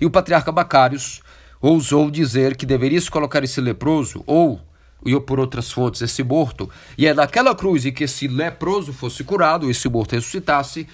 E 0.00 0.06
o 0.06 0.10
patriarca 0.10 0.52
Bacários 0.52 1.22
ousou 1.60 2.10
dizer 2.10 2.56
que 2.56 2.66
deveria 2.66 3.00
se 3.00 3.10
colocar 3.10 3.42
esse 3.42 3.60
leproso 3.60 4.22
ou 4.26 4.60
e 5.08 5.20
por 5.20 5.38
outras 5.40 5.70
fontes 5.70 6.02
esse 6.02 6.22
morto, 6.22 6.68
e 6.96 7.06
é 7.06 7.14
naquela 7.14 7.54
cruz 7.54 7.84
em 7.84 7.92
que 7.92 8.04
esse 8.04 8.28
leproso 8.28 8.92
fosse 8.92 9.24
curado, 9.24 9.70
esse 9.70 9.88
morto 9.88 10.12
ressuscitasse, 10.12 10.88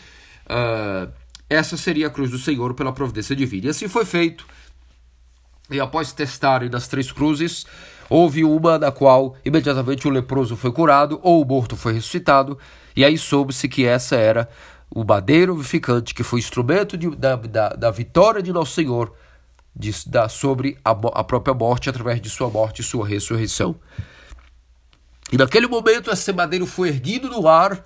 uh, 0.47 1.11
essa 1.49 1.77
seria 1.77 2.07
a 2.07 2.11
cruz 2.11 2.31
do 2.31 2.39
Senhor 2.39 2.75
pela 2.75 2.93
providência 2.93 3.37
divina. 3.37 3.67
E 3.67 3.71
assim 3.71 3.89
foi 3.89 4.05
feito. 4.05 4.47
E 5.71 5.79
após 5.81 6.13
testarem 6.13 6.69
das 6.69 6.89
três 6.89 7.13
cruzes, 7.13 7.67
houve 8.09 8.45
uma 8.45 8.79
na 8.79 8.91
qual 8.91 9.37
imediatamente 9.45 10.07
o 10.07 10.11
leproso 10.11 10.57
foi 10.57 10.73
curado 10.73 11.21
ou 11.23 11.43
o 11.43 11.45
morto 11.47 11.77
foi 11.77 11.95
ressuscitado, 11.95 12.59
e 12.97 13.05
aí 13.05 13.17
soube-se 13.17 13.69
que 13.69 13.87
essa 13.87 14.17
era 14.17 14.49
o 14.95 15.05
madeiro 15.05 15.55
vivificante, 15.55 16.15
que 16.15 16.23
foi 16.23 16.39
instrumento 16.41 16.97
de, 16.97 17.11
da, 17.17 17.37
da, 17.37 17.69
da, 17.71 17.91
vitória 17.91 18.43
de 18.43 18.53
Nosso 18.53 18.75
Senhor 18.75 19.15
de, 19.75 19.93
da, 20.07 20.29
sobre 20.29 20.79
a, 20.85 20.91
a 20.91 21.25
própria 21.25 21.55
morte, 21.55 21.89
através 21.89 22.21
de 22.21 22.29
sua 22.29 22.49
morte 22.49 22.81
e 22.81 22.85
sua 22.85 23.07
ressurreição. 23.07 23.77
E 25.33 25.37
naquele 25.37 25.67
momento, 25.67 26.11
esse 26.11 26.33
madeiro 26.33 26.67
foi 26.67 26.89
erguido 26.89 27.29
no 27.29 27.49
ar, 27.49 27.85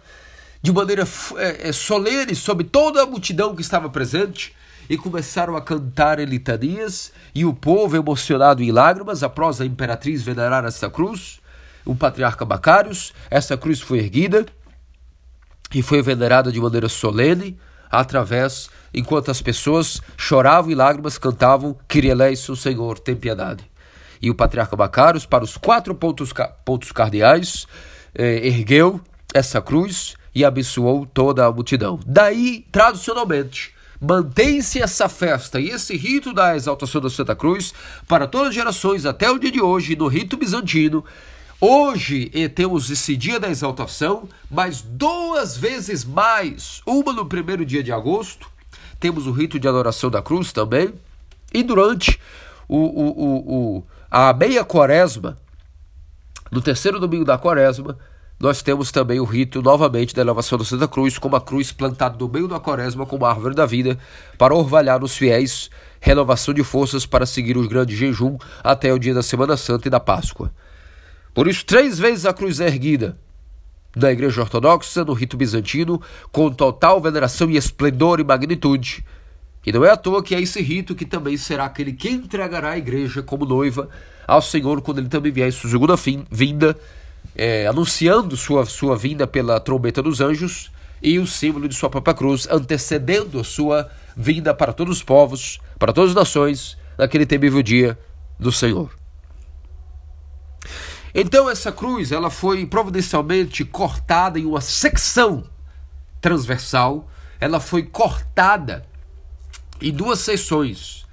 de 0.61 0.73
maneira 0.73 1.07
é, 1.37 1.69
é, 1.69 1.73
solene, 1.73 2.35
sobre 2.35 2.65
toda 2.65 3.03
a 3.03 3.07
multidão 3.07 3.55
que 3.55 3.63
estava 3.63 3.89
presente, 3.89 4.55
e 4.89 4.97
começaram 4.97 5.57
a 5.57 5.63
cantar 5.63 6.19
litanias, 6.21 7.13
e 7.35 7.45
o 7.45 7.55
povo, 7.55 7.97
emocionado 7.97 8.63
em 8.63 8.73
lágrimas, 8.73 9.23
após 9.23 9.61
a 9.61 9.67
imperatriz 9.67 10.23
venerar 10.23 10.65
essa 10.65 10.91
cruz, 10.91 11.41
o 11.85 11.95
patriarca 11.95 12.45
Macários, 12.45 13.13
essa 13.31 13.57
cruz 13.57 13.81
foi 13.81 13.99
erguida 13.99 14.45
e 15.73 15.83
foi 15.83 16.03
venerada 16.03 16.51
de 16.51 16.61
maneira 16.61 16.89
solene, 16.89 17.57
através, 17.91 18.69
enquanto 18.93 19.31
as 19.31 19.41
pessoas 19.41 20.01
choravam 20.17 20.71
em 20.71 20.75
lágrimas, 20.75 21.19
cantavam 21.19 21.77
eleison, 21.93 22.55
Senhor, 22.55 22.99
tem 22.99 23.17
piedade. 23.17 23.65
E 24.21 24.31
o 24.31 24.35
patriarca 24.35 24.77
Macários, 24.77 25.27
para 25.27 25.45
os 25.45 25.57
quatro 25.57 25.95
pontos, 25.95 26.33
pontos 26.65 26.93
cardeais, 26.93 27.67
eh, 28.15 28.47
ergueu 28.47 29.01
essa 29.35 29.61
cruz 29.61 30.17
e 30.35 30.45
abençoou 30.45 31.07
toda 31.07 31.47
a 31.47 31.53
multidão. 31.53 32.01
Daí, 32.07 32.67
tradicionalmente, 32.71 33.75
mantém-se 34.01 34.81
essa 34.81 35.09
festa 35.09 35.61
e 35.61 35.71
esse 35.71 35.97
rito 35.97 36.33
da 36.33 36.55
exaltação 36.57 37.01
da 37.01 37.11
Santa 37.11 37.35
Cruz 37.35 37.73
para 38.07 38.27
todas 38.27 38.49
as 38.49 38.55
gerações 38.55 39.07
até 39.07 39.31
o 39.31 39.39
dia 39.39 39.51
de 39.51 39.61
hoje, 39.61 39.97
no 39.97 40.07
rito 40.09 40.37
bizantino. 40.37 41.05
Hoje 41.59 42.29
temos 42.55 42.91
esse 42.91 43.17
dia 43.17 43.41
da 43.41 43.49
exaltação, 43.49 44.29
mas 44.51 44.83
duas 44.83 45.57
vezes 45.57 46.05
mais, 46.05 46.83
uma 46.85 47.15
no 47.15 47.25
primeiro 47.25 47.65
dia 47.65 47.83
de 47.83 47.91
agosto, 47.91 48.51
temos 49.01 49.27
o 49.27 49.33
rito 49.33 49.59
de 49.59 49.67
adoração 49.67 50.11
da 50.11 50.21
cruz 50.21 50.53
também, 50.53 50.93
e 51.55 51.63
durante 51.63 52.21
o, 52.69 52.77
o, 52.77 53.77
o, 53.79 53.85
a 54.11 54.35
meia 54.35 54.67
quaresma, 54.67 55.39
no 56.53 56.61
terceiro 56.61 57.01
domingo 57.01 57.25
da 57.25 57.39
quaresma, 57.39 57.97
nós 58.39 58.61
temos 58.61 58.93
também 58.93 59.19
o 59.19 59.25
rito 59.25 59.63
novamente 59.63 60.15
da 60.15 60.21
elevação 60.21 60.59
da 60.59 60.65
Santa 60.65 60.87
Cruz, 60.87 61.17
com 61.17 61.27
uma 61.27 61.41
cruz 61.41 61.73
plantada 61.73 62.19
no 62.19 62.29
meio 62.29 62.47
da 62.47 62.61
quaresma 62.61 63.07
como 63.07 63.25
árvore 63.25 63.55
da 63.55 63.65
vida, 63.65 63.99
para 64.37 64.55
orvalhar 64.55 65.01
nos 65.01 65.17
fiéis 65.17 65.71
renovação 66.03 66.53
de 66.53 66.63
forças 66.63 67.07
para 67.07 67.25
seguir 67.25 67.57
o 67.57 67.67
grande 67.67 67.97
jejum 67.97 68.37
até 68.63 68.93
o 68.93 68.99
dia 68.99 69.15
da 69.15 69.23
Semana 69.23 69.57
Santa 69.57 69.89
e 69.89 69.91
da 69.91 69.99
Páscoa. 69.99 70.53
Por 71.37 71.47
isso, 71.47 71.67
três 71.67 71.99
vezes 71.99 72.25
a 72.25 72.33
cruz 72.33 72.61
é 72.61 72.67
erguida 72.67 73.19
na 73.95 74.11
Igreja 74.11 74.41
Ortodoxa, 74.41 75.05
no 75.05 75.13
rito 75.13 75.37
bizantino, 75.37 76.01
com 76.33 76.51
total 76.51 76.99
veneração 76.99 77.51
e 77.51 77.59
esplendor 77.59 78.21
e 78.21 78.25
magnitude. 78.25 79.05
E 79.67 79.71
não 79.71 79.85
é 79.85 79.91
à 79.91 79.99
toa 79.99 80.23
que 80.23 80.35
é 80.35 80.41
esse 80.41 80.63
rito 80.63 80.95
que 80.95 81.05
também 81.05 81.37
será 81.37 81.67
aquele 81.67 81.93
que 81.93 82.09
entregará 82.09 82.71
a 82.71 82.79
igreja 82.79 83.23
como 83.23 83.45
noiva 83.45 83.91
ao 84.27 84.41
Senhor 84.41 84.81
quando 84.81 85.01
ele 85.01 85.11
também 85.11 85.31
vier 85.31 85.49
em 85.49 85.51
sua 85.51 85.69
segunda 85.69 85.95
vinda 86.31 86.75
é, 87.35 87.67
anunciando 87.67 88.35
sua, 88.35 88.65
sua 88.65 88.97
vinda 88.97 89.27
pela 89.27 89.61
trombeta 89.61 90.03
dos 90.03 90.23
anjos 90.23 90.71
e 91.03 91.19
o 91.19 91.27
símbolo 91.27 91.69
de 91.69 91.75
sua 91.75 91.91
própria 91.91 92.15
cruz, 92.15 92.49
antecedendo 92.51 93.45
sua 93.45 93.91
vinda 94.17 94.55
para 94.55 94.73
todos 94.73 94.97
os 94.97 95.03
povos, 95.03 95.61
para 95.79 95.93
todas 95.93 96.13
as 96.13 96.17
nações, 96.17 96.79
naquele 96.97 97.27
temível 97.27 97.63
dia 97.63 97.99
do 98.41 98.51
Senhor. 98.51 98.96
Então 101.19 101.49
essa 101.49 101.73
cruz, 101.73 102.13
ela 102.13 102.29
foi 102.29 102.67
providencialmente 102.67 103.65
cortada 103.65 104.39
em 104.39 104.45
uma 104.45 104.61
secção 104.61 105.45
transversal, 106.21 107.09
ela 107.41 107.59
foi 107.59 107.85
cortada 107.85 108.87
em 109.81 109.91
duas 109.91 110.19
seções 110.19 111.07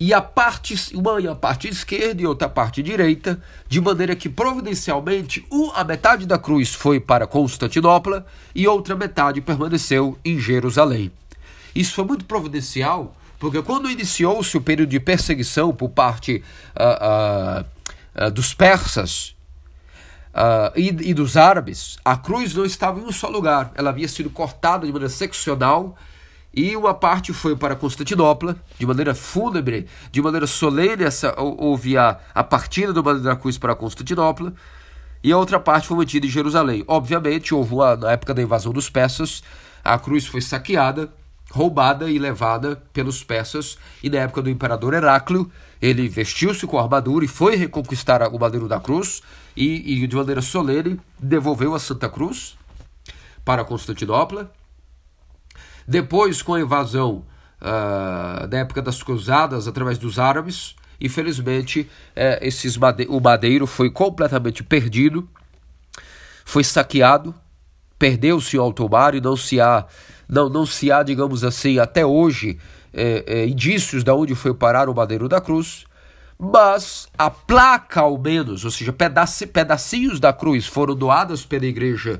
e 0.00 0.14
a 0.14 0.22
parte, 0.22 0.74
uma 0.94 1.30
a 1.30 1.34
parte 1.34 1.68
esquerda 1.68 2.22
e 2.22 2.26
outra 2.26 2.48
parte 2.48 2.82
direita, 2.82 3.38
de 3.68 3.82
maneira 3.82 4.16
que 4.16 4.30
providencialmente 4.30 5.46
a 5.74 5.84
metade 5.84 6.24
da 6.26 6.38
cruz 6.38 6.74
foi 6.74 6.98
para 6.98 7.26
Constantinopla 7.26 8.24
e 8.54 8.66
outra 8.66 8.96
metade 8.96 9.42
permaneceu 9.42 10.18
em 10.24 10.40
Jerusalém. 10.40 11.12
Isso 11.74 11.92
foi 11.94 12.04
muito 12.04 12.24
providencial, 12.24 13.14
porque 13.38 13.60
quando 13.60 13.90
iniciou-se 13.90 14.56
o 14.56 14.60
período 14.62 14.88
de 14.88 14.98
perseguição 14.98 15.70
por 15.70 15.90
parte 15.90 16.42
uh, 16.74 17.60
uh, 17.60 17.81
uh, 18.14 18.30
dos 18.30 18.54
persas 18.54 19.36
e, 20.74 20.88
e 21.10 21.12
dos 21.12 21.36
árabes, 21.36 21.98
a 22.02 22.16
cruz 22.16 22.54
não 22.54 22.64
estava 22.64 22.98
em 22.98 23.02
um 23.02 23.12
só 23.12 23.28
lugar, 23.28 23.70
ela 23.74 23.90
havia 23.90 24.08
sido 24.08 24.30
cortada 24.30 24.86
de 24.86 24.92
maneira 24.92 25.12
seccional 25.12 25.94
e 26.54 26.76
uma 26.76 26.92
parte 26.92 27.32
foi 27.32 27.56
para 27.56 27.74
Constantinopla, 27.74 28.56
de 28.78 28.84
maneira 28.84 29.14
fúnebre, 29.14 29.86
de 30.10 30.20
maneira 30.20 30.46
solene, 30.46 31.04
essa, 31.04 31.34
houve 31.38 31.96
a, 31.96 32.20
a 32.34 32.44
partida 32.44 32.92
do 32.92 33.02
Madeira 33.02 33.30
da 33.30 33.36
Cruz 33.36 33.56
para 33.56 33.74
Constantinopla, 33.74 34.52
e 35.24 35.32
a 35.32 35.38
outra 35.38 35.58
parte 35.58 35.88
foi 35.88 35.96
mantida 35.96 36.26
em 36.26 36.30
Jerusalém. 36.30 36.84
Obviamente, 36.86 37.54
houve 37.54 37.72
uma, 37.72 37.96
na 37.96 38.12
época 38.12 38.34
da 38.34 38.42
invasão 38.42 38.70
dos 38.70 38.90
persas, 38.90 39.42
a 39.82 39.98
cruz 39.98 40.26
foi 40.26 40.42
saqueada, 40.42 41.10
roubada 41.52 42.10
e 42.10 42.18
levada 42.18 42.82
pelos 42.92 43.22
persas, 43.22 43.78
e 44.02 44.08
na 44.08 44.18
época 44.18 44.42
do 44.42 44.50
imperador 44.50 44.94
Heráclio, 44.94 45.50
ele 45.80 46.08
vestiu-se 46.08 46.66
com 46.66 46.78
a 46.78 46.82
armadura 46.82 47.24
e 47.24 47.28
foi 47.28 47.56
reconquistar 47.56 48.22
o 48.22 48.38
madeiro 48.38 48.66
da 48.66 48.80
cruz, 48.80 49.22
e, 49.54 50.02
e 50.02 50.06
de 50.06 50.16
maneira 50.16 50.40
solene 50.40 50.98
devolveu 51.18 51.74
a 51.74 51.78
Santa 51.78 52.08
Cruz 52.08 52.56
para 53.44 53.64
Constantinopla, 53.64 54.50
depois, 55.86 56.40
com 56.42 56.54
a 56.54 56.60
invasão 56.60 57.24
uh, 57.60 58.46
da 58.46 58.58
época 58.58 58.80
das 58.80 59.02
cruzadas 59.02 59.66
através 59.66 59.98
dos 59.98 60.18
árabes, 60.18 60.74
infelizmente, 61.00 61.90
é, 62.14 62.38
esses 62.46 62.76
made 62.76 63.06
o 63.08 63.20
madeiro 63.20 63.66
foi 63.66 63.90
completamente 63.90 64.62
perdido, 64.62 65.28
foi 66.44 66.62
saqueado, 66.62 67.34
perdeu-se 67.98 68.56
o 68.56 68.62
alto 68.62 68.88
mar 68.88 69.14
e 69.14 69.20
não 69.20 69.36
se 69.36 69.60
há, 69.60 69.84
não, 70.28 70.48
não 70.48 70.66
se 70.66 70.90
há, 70.90 71.02
digamos 71.02 71.44
assim, 71.44 71.78
até 71.78 72.04
hoje, 72.04 72.58
é, 72.92 73.24
é, 73.26 73.46
indícios 73.46 74.02
de 74.04 74.10
onde 74.10 74.34
foi 74.34 74.54
parar 74.54 74.88
o 74.88 74.94
madeiro 74.94 75.28
da 75.28 75.40
cruz. 75.40 75.84
Mas 76.38 77.08
a 77.16 77.30
placa, 77.30 78.00
ao 78.00 78.18
menos, 78.18 78.64
ou 78.64 78.70
seja, 78.70 78.92
pedacinhos 78.92 80.18
da 80.18 80.32
cruz 80.32 80.66
foram 80.66 80.94
doadas 80.94 81.44
pela 81.44 81.66
igreja 81.66 82.18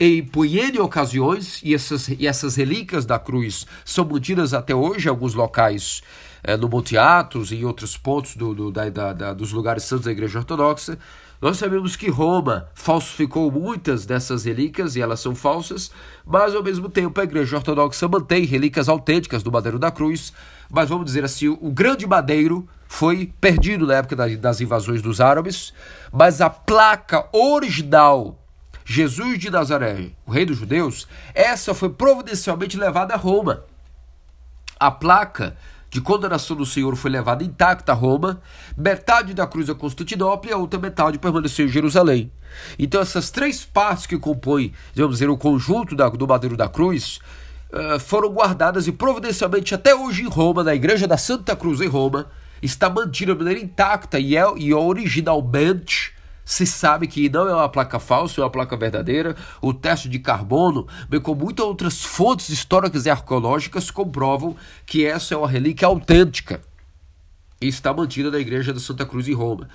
em 0.00 0.24
por 0.24 0.46
ocasiões, 0.80 1.60
e 1.62 1.74
essas, 1.74 2.08
e 2.08 2.26
essas 2.26 2.56
relíquias 2.56 3.04
da 3.04 3.18
cruz 3.18 3.66
são 3.84 4.04
mantidas 4.06 4.54
até 4.54 4.74
hoje 4.74 5.06
em 5.06 5.10
alguns 5.10 5.34
locais 5.34 6.02
é, 6.42 6.56
no 6.56 6.70
Monte 6.70 6.96
Atos 6.96 7.52
e 7.52 7.56
em 7.56 7.64
outros 7.66 7.98
pontos 7.98 8.34
do, 8.34 8.54
do 8.54 8.70
da, 8.72 8.88
da, 8.88 9.34
dos 9.34 9.52
lugares 9.52 9.84
santos 9.84 10.06
da 10.06 10.12
Igreja 10.12 10.38
Ortodoxa. 10.38 10.98
Nós 11.40 11.56
sabemos 11.56 11.96
que 11.96 12.10
Roma 12.10 12.68
falsificou 12.74 13.50
muitas 13.50 14.04
dessas 14.04 14.44
relíquias 14.44 14.94
e 14.94 15.00
elas 15.00 15.20
são 15.20 15.34
falsas, 15.34 15.90
mas 16.26 16.54
ao 16.54 16.62
mesmo 16.62 16.90
tempo 16.90 17.18
a 17.18 17.24
Igreja 17.24 17.56
Ortodoxa 17.56 18.06
mantém 18.06 18.44
relíquias 18.44 18.90
autênticas 18.90 19.42
do 19.42 19.50
madeiro 19.50 19.78
da 19.78 19.90
cruz. 19.90 20.34
Mas 20.70 20.90
vamos 20.90 21.06
dizer 21.06 21.24
assim, 21.24 21.48
o 21.48 21.70
grande 21.70 22.06
madeiro 22.06 22.68
foi 22.86 23.32
perdido 23.40 23.86
na 23.86 23.94
época 23.94 24.16
das 24.36 24.60
invasões 24.60 25.00
dos 25.00 25.18
árabes, 25.18 25.72
mas 26.12 26.42
a 26.42 26.50
placa 26.50 27.26
original 27.32 28.36
Jesus 28.84 29.38
de 29.38 29.48
Nazaré, 29.48 30.10
o 30.26 30.32
rei 30.32 30.44
dos 30.44 30.58
judeus, 30.58 31.06
essa 31.32 31.72
foi 31.72 31.88
providencialmente 31.88 32.76
levada 32.76 33.14
a 33.14 33.16
Roma. 33.16 33.64
A 34.78 34.90
placa 34.90 35.56
de 35.90 36.00
condenação 36.00 36.56
do 36.56 36.64
Senhor 36.64 36.94
foi 36.94 37.10
levada 37.10 37.42
intacta 37.42 37.90
a 37.90 37.94
Roma, 37.94 38.40
metade 38.76 39.34
da 39.34 39.46
cruz 39.46 39.68
a 39.68 39.74
Constantinopla 39.74 40.50
e 40.50 40.54
a 40.54 40.56
outra 40.56 40.78
metade 40.78 41.18
permaneceu 41.18 41.66
em 41.66 41.68
Jerusalém. 41.68 42.30
Então 42.78 43.00
essas 43.00 43.30
três 43.30 43.64
partes 43.64 44.06
que 44.06 44.16
compõem, 44.16 44.72
vamos 44.94 45.16
dizer, 45.16 45.28
o 45.28 45.36
conjunto 45.36 45.96
da, 45.96 46.08
do 46.08 46.28
madeiro 46.28 46.56
da 46.56 46.68
cruz, 46.68 47.18
uh, 47.72 47.98
foram 47.98 48.32
guardadas 48.32 48.86
e 48.86 48.92
providencialmente 48.92 49.74
até 49.74 49.94
hoje 49.94 50.22
em 50.22 50.28
Roma, 50.28 50.62
na 50.62 50.74
igreja 50.74 51.08
da 51.08 51.16
Santa 51.16 51.56
Cruz 51.56 51.80
em 51.80 51.88
Roma, 51.88 52.30
está 52.62 52.88
mantida 52.88 53.32
de 53.32 53.38
maneira 53.38 53.60
intacta 53.60 54.18
e, 54.18 54.36
é, 54.36 54.44
e 54.56 54.72
originalmente 54.72 56.12
se 56.44 56.66
sabe 56.66 57.06
que 57.06 57.28
não 57.28 57.48
é 57.48 57.54
uma 57.54 57.68
placa 57.68 57.98
falsa, 57.98 58.40
é 58.40 58.44
uma 58.44 58.50
placa 58.50 58.76
verdadeira. 58.76 59.36
O 59.60 59.72
teste 59.72 60.08
de 60.08 60.18
carbono, 60.18 60.86
bem 61.08 61.20
como 61.20 61.44
muitas 61.44 61.64
outras 61.64 62.02
fontes 62.02 62.48
históricas 62.48 63.06
e 63.06 63.10
arqueológicas, 63.10 63.90
comprovam 63.90 64.56
que 64.84 65.06
essa 65.06 65.34
é 65.34 65.36
uma 65.36 65.48
relíquia 65.48 65.86
autêntica 65.86 66.60
e 67.60 67.68
está 67.68 67.92
mantida 67.92 68.30
na 68.30 68.38
igreja 68.38 68.72
da 68.72 68.80
Santa 68.80 69.04
Cruz 69.04 69.28
em 69.28 69.34
Roma. 69.34 69.68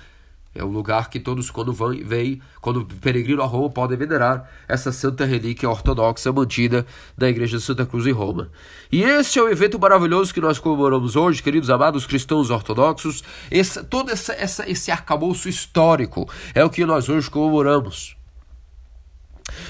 É 0.56 0.64
o 0.64 0.68
lugar 0.68 1.10
que 1.10 1.20
todos, 1.20 1.50
quando 1.50 1.72
vão, 1.72 1.90
vêm, 1.90 2.40
quando 2.60 2.84
peregrinam 2.84 3.44
a 3.44 3.46
Roma, 3.46 3.68
podem 3.68 3.98
venerar 3.98 4.50
essa 4.66 4.90
santa 4.90 5.24
relíquia 5.24 5.68
ortodoxa 5.68 6.32
mantida 6.32 6.86
na 7.16 7.28
Igreja 7.28 7.58
de 7.58 7.62
Santa 7.62 7.84
Cruz 7.84 8.06
em 8.06 8.12
Roma. 8.12 8.50
E 8.90 9.02
esse 9.02 9.38
é 9.38 9.42
o 9.42 9.48
evento 9.48 9.78
maravilhoso 9.78 10.32
que 10.32 10.40
nós 10.40 10.58
comemoramos 10.58 11.14
hoje, 11.14 11.42
queridos 11.42 11.68
amados 11.68 12.06
cristãos 12.06 12.48
ortodoxos. 12.48 13.22
Esse, 13.50 13.84
todo 13.84 14.10
essa, 14.10 14.32
essa, 14.32 14.68
esse 14.68 14.90
arcabouço 14.90 15.48
histórico 15.48 16.26
é 16.54 16.64
o 16.64 16.70
que 16.70 16.86
nós 16.86 17.08
hoje 17.08 17.30
comemoramos. 17.30 18.16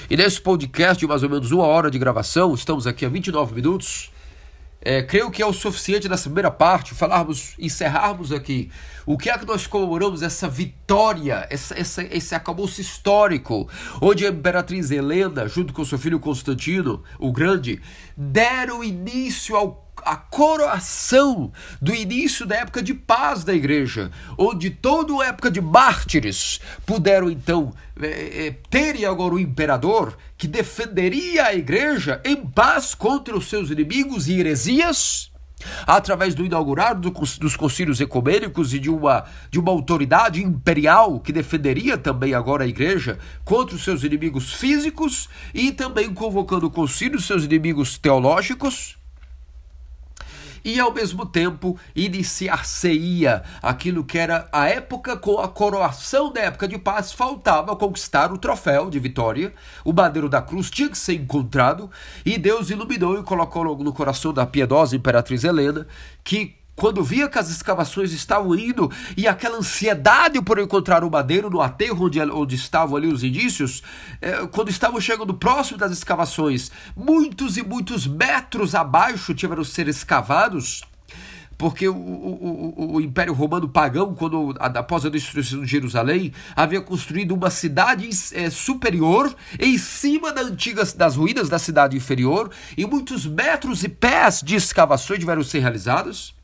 E 0.09 0.15
nesse 0.15 0.39
podcast 0.39 0.99
de 0.99 1.07
mais 1.07 1.21
ou 1.21 1.29
menos 1.29 1.51
uma 1.51 1.65
hora 1.65 1.91
de 1.91 1.99
gravação, 1.99 2.53
estamos 2.53 2.87
aqui 2.87 3.05
há 3.05 3.09
29 3.09 3.55
minutos. 3.55 4.11
É, 4.81 5.01
creio 5.01 5.29
que 5.31 5.41
é 5.41 5.45
o 5.45 5.51
suficiente 5.51 6.07
nessa 6.07 6.29
primeira 6.29 6.51
parte 6.51 6.93
falarmos, 6.93 7.55
encerrarmos 7.59 8.31
aqui 8.31 8.71
o 9.07 9.17
que 9.17 9.29
é 9.29 9.37
que 9.37 9.45
nós 9.45 9.65
comemoramos? 9.65 10.21
Essa 10.21 10.49
vitória, 10.49 11.47
essa, 11.49 11.79
essa, 11.79 12.03
esse 12.03 12.35
acabouço 12.35 12.81
histórico, 12.81 13.69
onde 14.01 14.25
a 14.25 14.29
imperatriz 14.29 14.91
Helena, 14.91 15.47
junto 15.47 15.71
com 15.71 15.85
seu 15.85 15.97
filho 15.97 16.19
Constantino, 16.19 17.01
o 17.17 17.31
Grande, 17.31 17.81
deram 18.17 18.83
início 18.83 19.55
ao 19.55 19.87
a 20.05 20.15
coroação 20.15 21.51
do 21.81 21.93
início 21.93 22.45
da 22.45 22.57
época 22.57 22.83
de 22.83 22.93
paz 22.93 23.43
da 23.43 23.53
igreja, 23.53 24.11
onde 24.37 24.69
toda 24.69 25.23
a 25.23 25.27
época 25.27 25.49
de 25.49 25.59
mártires 25.59 26.61
puderam 26.85 27.31
então 27.31 27.73
é, 27.99 28.45
é, 28.45 28.55
ter 28.69 29.03
agora 29.05 29.33
o 29.33 29.39
imperador 29.39 30.15
que 30.37 30.47
defenderia 30.47 31.45
a 31.45 31.55
igreja 31.55 32.21
em 32.23 32.35
paz 32.35 32.93
contra 32.93 33.35
os 33.35 33.49
seus 33.49 33.71
inimigos 33.71 34.27
e 34.27 34.39
heresias 34.39 35.31
através 35.85 36.35
do 36.35 36.45
inaugurado 36.45 37.09
do, 37.09 37.19
dos 37.39 37.55
concílios 37.55 37.99
ecumênicos 37.99 38.73
e 38.73 38.79
de 38.79 38.89
uma, 38.89 39.25
de 39.49 39.59
uma 39.59 39.71
autoridade 39.71 40.43
imperial 40.43 41.19
que 41.19 41.31
defenderia 41.31 41.97
também 41.97 42.33
agora 42.33 42.63
a 42.63 42.67
igreja 42.67 43.17
contra 43.43 43.75
os 43.75 43.83
seus 43.83 44.03
inimigos 44.03 44.53
físicos 44.53 45.27
e 45.53 45.71
também 45.71 46.13
convocando 46.13 46.69
concílios 46.69 47.25
seus 47.25 47.43
inimigos 47.43 47.97
teológicos 47.97 48.97
e 50.67 50.81
ao 50.81 50.93
mesmo 50.93 51.25
tempo 51.25 51.79
iniciar-se-ia 51.95 53.41
aquilo 53.61 54.03
que 54.03 54.17
era 54.17 54.49
a 54.51 54.67
época 54.67 55.15
com 55.15 55.39
a 55.39 55.47
coroação 55.47 56.29
da 56.29 56.41
época 56.41 56.67
de 56.67 56.77
paz, 56.77 57.13
faltava 57.13 57.73
conquistar 57.73 58.33
o 58.33 58.37
troféu 58.37 58.89
de 58.89 58.99
vitória, 58.99 59.53
o 59.85 59.93
madeiro 59.93 60.27
da 60.27 60.41
cruz 60.41 60.69
tinha 60.69 60.89
que 60.89 60.97
ser 60.97 61.13
encontrado, 61.13 61.89
e 62.25 62.37
Deus 62.37 62.69
iluminou 62.69 63.17
e 63.17 63.23
colocou 63.23 63.77
no 63.77 63.93
coração 63.93 64.33
da 64.33 64.45
piedosa 64.45 64.93
imperatriz 64.93 65.45
Helena 65.45 65.87
que 66.21 66.57
quando 66.77 67.03
via 67.03 67.27
que 67.27 67.39
as 67.39 67.49
escavações 67.49 68.13
estavam 68.13 68.55
indo 68.55 68.89
e 69.17 69.27
aquela 69.27 69.57
ansiedade 69.57 70.39
por 70.43 70.59
encontrar 70.59 71.03
o 71.03 71.09
madeiro 71.09 71.49
no 71.49 71.59
aterro 71.59 72.05
onde, 72.05 72.21
onde 72.21 72.55
estavam 72.55 72.95
ali 72.95 73.07
os 73.07 73.23
indícios, 73.23 73.81
eh, 74.21 74.47
quando 74.51 74.69
estavam 74.69 75.01
chegando 75.01 75.33
próximo 75.33 75.79
das 75.79 75.91
escavações, 75.91 76.71
muitos 76.95 77.57
e 77.57 77.63
muitos 77.63 78.05
metros 78.05 78.75
abaixo 78.75 79.33
tiveram 79.33 79.63
que 79.63 79.69
ser 79.69 79.87
escavados 79.87 80.83
porque 81.57 81.87
o, 81.87 81.95
o, 81.95 82.93
o, 82.93 83.01
Império 83.01 83.33
Romano 83.33 83.67
pagão, 83.67 84.13
quando 84.13 84.53
após 84.59 85.03
a 85.03 85.09
destruição 85.09 85.61
de 85.61 85.67
Jerusalém, 85.67 86.31
havia 86.55 86.79
construído 86.79 87.33
uma 87.33 87.49
cidade 87.49 88.07
é, 88.33 88.51
superior 88.51 89.35
em 89.59 89.75
cima 89.79 90.31
da 90.31 90.41
antiga, 90.41 90.85
das 90.95 91.15
ruínas 91.15 91.49
da 91.49 91.57
cidade 91.57 91.97
inferior, 91.97 92.51
e 92.77 92.85
muitos 92.85 93.25
metros 93.25 93.83
e 93.83 93.89
pés 93.89 94.43
de 94.45 94.55
escavações 94.55 95.19
tiveram 95.19 95.43
ser 95.43 95.59
realizados. 95.59 96.36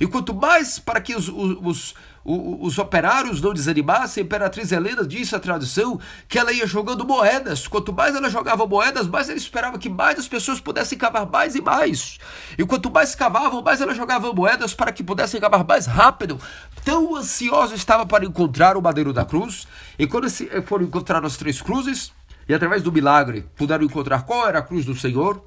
E 0.00 0.06
quanto 0.06 0.34
mais 0.34 0.78
para 0.78 1.00
que 1.00 1.14
os, 1.14 1.28
os, 1.28 1.56
os, 1.62 1.94
os 2.24 2.78
operários 2.78 3.40
não 3.40 3.52
desanimassem, 3.52 4.22
a 4.22 4.24
imperatriz 4.24 4.70
Helena 4.70 5.06
disse 5.06 5.34
a 5.34 5.40
tradição 5.40 5.98
que 6.28 6.38
ela 6.38 6.52
ia 6.52 6.66
jogando 6.66 7.06
moedas. 7.06 7.66
Quanto 7.66 7.92
mais 7.92 8.14
ela 8.14 8.28
jogava 8.28 8.66
moedas, 8.66 9.06
mais 9.06 9.28
ela 9.28 9.38
esperava 9.38 9.78
que 9.78 9.88
mais 9.88 10.18
as 10.18 10.28
pessoas 10.28 10.60
pudessem 10.60 10.98
cavar 10.98 11.26
mais 11.26 11.54
e 11.54 11.60
mais. 11.60 12.18
E 12.56 12.64
quanto 12.64 12.90
mais 12.90 13.14
cavavam, 13.14 13.62
mais 13.62 13.80
ela 13.80 13.94
jogava 13.94 14.32
moedas 14.32 14.74
para 14.74 14.92
que 14.92 15.02
pudessem 15.02 15.40
cavar 15.40 15.64
mais 15.64 15.86
rápido. 15.86 16.40
Tão 16.84 17.16
ansiosa 17.16 17.74
estava 17.74 18.06
para 18.06 18.24
encontrar 18.24 18.76
o 18.76 18.82
madeiro 18.82 19.12
da 19.12 19.24
cruz. 19.24 19.66
E 19.98 20.06
quando 20.06 20.28
foram 20.66 20.84
encontrar 20.84 21.24
as 21.24 21.36
três 21.36 21.60
cruzes, 21.62 22.12
e 22.48 22.54
através 22.54 22.82
do 22.82 22.90
milagre 22.90 23.46
puderam 23.56 23.84
encontrar 23.84 24.22
qual 24.22 24.48
era 24.48 24.58
a 24.58 24.62
cruz 24.62 24.84
do 24.84 24.94
Senhor, 24.94 25.42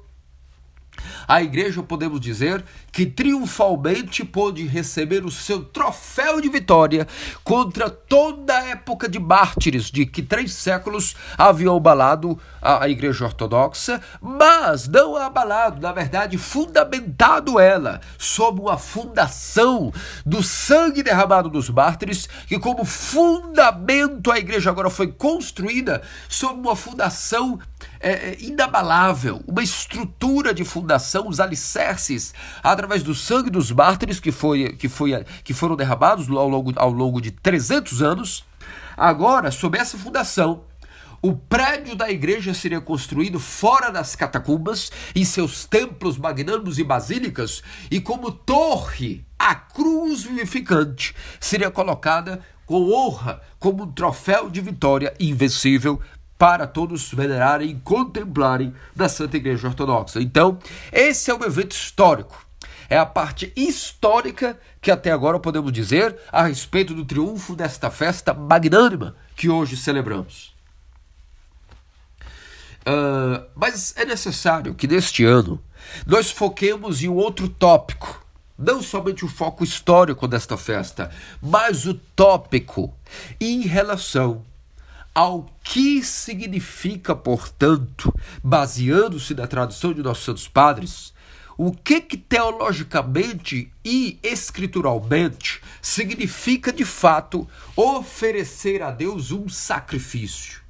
a 1.26 1.42
igreja, 1.42 1.82
podemos 1.82 2.20
dizer, 2.20 2.64
que 2.90 3.06
triunfalmente 3.06 4.24
pôde 4.24 4.66
receber 4.66 5.24
o 5.24 5.30
seu 5.30 5.64
troféu 5.64 6.40
de 6.40 6.48
vitória 6.48 7.06
contra 7.42 7.88
toda 7.88 8.54
a 8.56 8.64
época 8.68 9.08
de 9.08 9.18
mártires 9.18 9.90
de 9.90 10.04
que 10.04 10.22
três 10.22 10.52
séculos 10.52 11.16
haviam 11.38 11.76
abalado 11.76 12.38
a, 12.60 12.88
igreja 12.88 13.24
ortodoxa, 13.24 14.00
mas 14.20 14.86
não 14.86 15.16
abalado, 15.16 15.80
na 15.80 15.92
verdade, 15.92 16.36
fundamentado 16.36 17.58
ela 17.58 18.00
sob 18.18 18.60
uma 18.60 18.76
fundação 18.76 19.92
do 20.26 20.42
sangue 20.42 21.02
derramado 21.02 21.48
dos 21.48 21.70
mártires, 21.70 22.28
que 22.46 22.58
como 22.58 22.84
fundamento 22.84 24.30
a 24.30 24.38
igreja 24.38 24.70
agora 24.70 24.90
foi 24.90 25.08
construída 25.08 26.02
sob 26.28 26.60
uma 26.60 26.76
fundação 26.76 27.58
é, 28.02 28.30
é, 28.30 28.36
inabalável, 28.40 29.40
uma 29.46 29.62
estrutura 29.62 30.52
de 30.52 30.64
fundação, 30.64 31.28
os 31.28 31.38
alicerces, 31.38 32.34
através 32.62 33.02
do 33.04 33.14
sangue 33.14 33.48
dos 33.48 33.70
mártires 33.70 34.18
que, 34.18 34.32
foi, 34.32 34.72
que, 34.72 34.88
foi, 34.88 35.24
que 35.44 35.54
foram 35.54 35.76
derramados 35.76 36.28
ao 36.28 36.48
longo, 36.48 36.72
ao 36.76 36.90
longo 36.90 37.20
de 37.20 37.30
300 37.30 38.02
anos. 38.02 38.44
Agora, 38.96 39.52
sob 39.52 39.78
essa 39.78 39.96
fundação, 39.96 40.64
o 41.22 41.36
prédio 41.36 41.94
da 41.94 42.10
igreja 42.10 42.52
seria 42.52 42.80
construído 42.80 43.38
fora 43.38 43.90
das 43.90 44.16
catacumbas, 44.16 44.90
em 45.14 45.24
seus 45.24 45.64
templos 45.64 46.18
magnânimos 46.18 46.80
e 46.80 46.84
basílicas, 46.84 47.62
e 47.88 48.00
como 48.00 48.32
torre, 48.32 49.24
a 49.38 49.54
cruz 49.54 50.24
vivificante 50.24 51.14
seria 51.38 51.70
colocada 51.70 52.40
com 52.66 52.92
honra, 52.92 53.40
como 53.60 53.84
um 53.84 53.92
troféu 53.92 54.50
de 54.50 54.60
vitória 54.60 55.14
invencível 55.20 56.00
para 56.42 56.66
todos 56.66 57.08
venerarem 57.12 57.70
e 57.70 57.74
contemplarem 57.82 58.74
da 58.96 59.08
Santa 59.08 59.36
Igreja 59.36 59.68
Ortodoxa. 59.68 60.20
Então, 60.20 60.58
esse 60.90 61.30
é 61.30 61.34
um 61.34 61.44
evento 61.44 61.70
histórico. 61.70 62.44
É 62.90 62.98
a 62.98 63.06
parte 63.06 63.52
histórica 63.54 64.58
que 64.80 64.90
até 64.90 65.12
agora 65.12 65.38
podemos 65.38 65.70
dizer 65.70 66.16
a 66.32 66.42
respeito 66.42 66.94
do 66.94 67.04
triunfo 67.04 67.54
desta 67.54 67.92
festa 67.92 68.34
magnânima 68.34 69.14
que 69.36 69.48
hoje 69.48 69.76
celebramos. 69.76 70.52
Uh, 72.80 73.46
mas 73.54 73.94
é 73.96 74.04
necessário 74.04 74.74
que 74.74 74.88
neste 74.88 75.24
ano 75.24 75.62
nós 76.04 76.32
foquemos 76.32 77.04
em 77.04 77.08
um 77.08 77.14
outro 77.14 77.48
tópico. 77.48 78.20
Não 78.58 78.82
somente 78.82 79.24
o 79.24 79.28
foco 79.28 79.62
histórico 79.62 80.26
desta 80.26 80.56
festa, 80.56 81.08
mas 81.40 81.86
o 81.86 81.94
tópico 81.94 82.92
em 83.40 83.60
relação 83.60 84.44
ao 85.14 85.46
que 85.62 86.02
significa, 86.02 87.14
portanto, 87.14 88.12
baseando-se 88.42 89.34
na 89.34 89.46
tradução 89.46 89.92
de 89.92 90.02
nossos 90.02 90.24
santos 90.24 90.48
padres, 90.48 91.12
o 91.56 91.70
que, 91.70 92.00
que 92.00 92.16
teologicamente 92.16 93.70
e 93.84 94.18
escrituralmente 94.22 95.60
significa 95.82 96.72
de 96.72 96.84
fato 96.84 97.46
oferecer 97.76 98.82
a 98.82 98.90
Deus 98.90 99.30
um 99.30 99.48
sacrifício. 99.48 100.62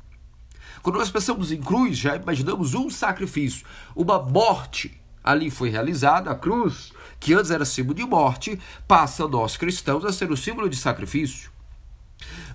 Quando 0.83 0.99
nós 0.99 1.11
pensamos 1.11 1.53
em 1.53 1.61
cruz, 1.61 1.97
já 1.97 2.17
imaginamos 2.17 2.75
um 2.75 2.91
sacrifício, 2.91 3.65
uma 3.95 4.21
morte. 4.21 5.01
Ali 5.23 5.49
foi 5.49 5.71
realizada 5.71 6.33
a 6.33 6.35
cruz, 6.35 6.93
que 7.21 7.33
antes 7.33 7.53
era 7.53 7.65
símbolo 7.65 7.95
de 7.95 8.05
morte, 8.05 8.59
passa 8.89 9.29
nós 9.29 9.57
cristãos 9.57 10.05
a 10.05 10.13
ser 10.13 10.33
o 10.33 10.37
símbolo 10.37 10.69
de 10.69 10.77
sacrifício. 10.77 11.53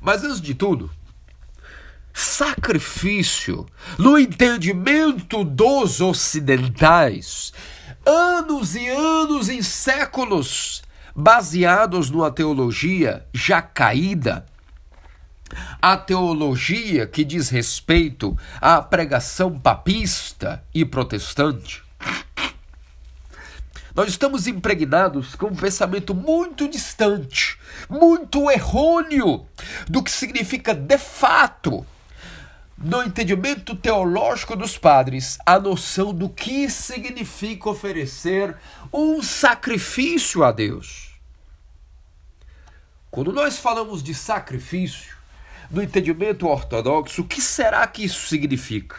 Mas 0.02 0.26
antes 0.26 0.42
de 0.42 0.54
tudo, 0.54 0.92
sacrifício, 2.18 3.68
no 3.96 4.18
entendimento 4.18 5.44
dos 5.44 6.02
ocidentais, 6.02 7.54
anos 8.04 8.76
e 8.76 8.88
anos 8.88 9.50
em 9.50 9.62
séculos, 9.62 10.82
baseados 11.16 12.10
numa 12.10 12.32
teologia 12.32 13.24
já 13.32 13.62
caída, 13.62 14.48
a 15.80 15.96
teologia 15.96 17.06
que 17.06 17.24
diz 17.24 17.50
respeito 17.50 18.36
à 18.60 18.82
pregação 18.82 19.58
papista 19.60 20.64
e 20.74 20.84
protestante. 20.84 21.84
Nós 23.94 24.10
estamos 24.10 24.48
impregnados 24.48 25.36
com 25.36 25.48
um 25.48 25.56
pensamento 25.56 26.16
muito 26.16 26.68
distante, 26.68 27.60
muito 27.88 28.50
errôneo 28.50 29.46
do 29.88 30.02
que 30.02 30.10
significa 30.10 30.74
de 30.74 30.98
fato 30.98 31.86
no 32.78 33.02
entendimento 33.02 33.76
teológico 33.76 34.56
dos 34.56 34.78
padres, 34.78 35.38
a 35.46 35.60
noção 35.60 36.14
do 36.14 36.30
que 36.30 36.70
significa 36.70 37.70
oferecer 37.70 38.56
um 38.94 39.22
sacrifício 39.24 40.44
a 40.44 40.52
Deus. 40.52 41.08
Quando 43.10 43.34
nós 43.34 43.58
falamos 43.58 44.04
de 44.04 44.14
sacrifício, 44.14 45.18
no 45.72 45.82
entendimento 45.82 46.48
ortodoxo, 46.48 47.24
o 47.24 47.28
que 47.28 47.42
será 47.42 47.86
que 47.88 48.06
isso 48.06 48.28
significa? 48.28 48.98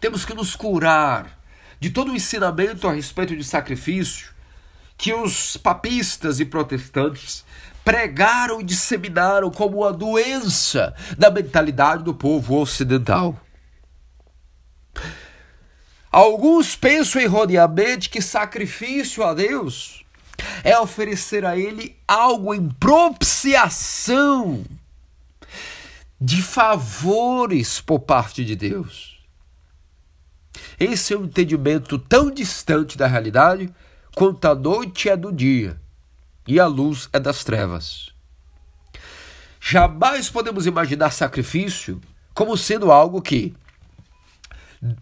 Temos 0.00 0.24
que 0.24 0.34
nos 0.34 0.56
curar 0.56 1.38
de 1.78 1.90
todo 1.90 2.12
o 2.12 2.16
ensinamento 2.16 2.88
a 2.88 2.92
respeito 2.92 3.36
de 3.36 3.44
sacrifício 3.44 4.32
que 4.96 5.12
os 5.12 5.56
papistas 5.56 6.40
e 6.40 6.44
protestantes 6.44 7.44
pregaram 7.84 8.60
e 8.60 8.64
disseminaram 8.64 9.50
como 9.50 9.78
uma 9.78 9.92
doença 9.92 10.94
da 11.18 11.30
mentalidade 11.30 12.04
do 12.04 12.14
povo 12.14 12.56
ocidental. 12.56 13.38
Alguns 16.10 16.76
pensam 16.76 17.22
erroneamente 17.22 18.10
que 18.10 18.20
sacrifício 18.20 19.24
a 19.24 19.32
Deus 19.32 20.04
é 20.62 20.78
oferecer 20.78 21.44
a 21.44 21.56
Ele 21.56 21.96
algo 22.06 22.52
em 22.52 22.68
propiciação 22.68 24.62
de 26.20 26.42
favores 26.42 27.80
por 27.80 28.00
parte 28.00 28.44
de 28.44 28.54
Deus. 28.54 29.18
Esse 30.78 31.14
é 31.14 31.18
um 31.18 31.24
entendimento 31.24 31.98
tão 31.98 32.30
distante 32.30 32.96
da 32.96 33.06
realidade 33.06 33.72
quanto 34.14 34.44
a 34.46 34.54
noite 34.54 35.08
é 35.08 35.16
do 35.16 35.32
dia 35.32 35.81
e 36.46 36.58
a 36.58 36.66
luz 36.66 37.08
é 37.12 37.20
das 37.20 37.44
trevas. 37.44 38.10
Jamais 39.60 40.28
podemos 40.28 40.66
imaginar 40.66 41.10
sacrifício 41.10 42.00
como 42.34 42.56
sendo 42.56 42.90
algo 42.90 43.22
que, 43.22 43.54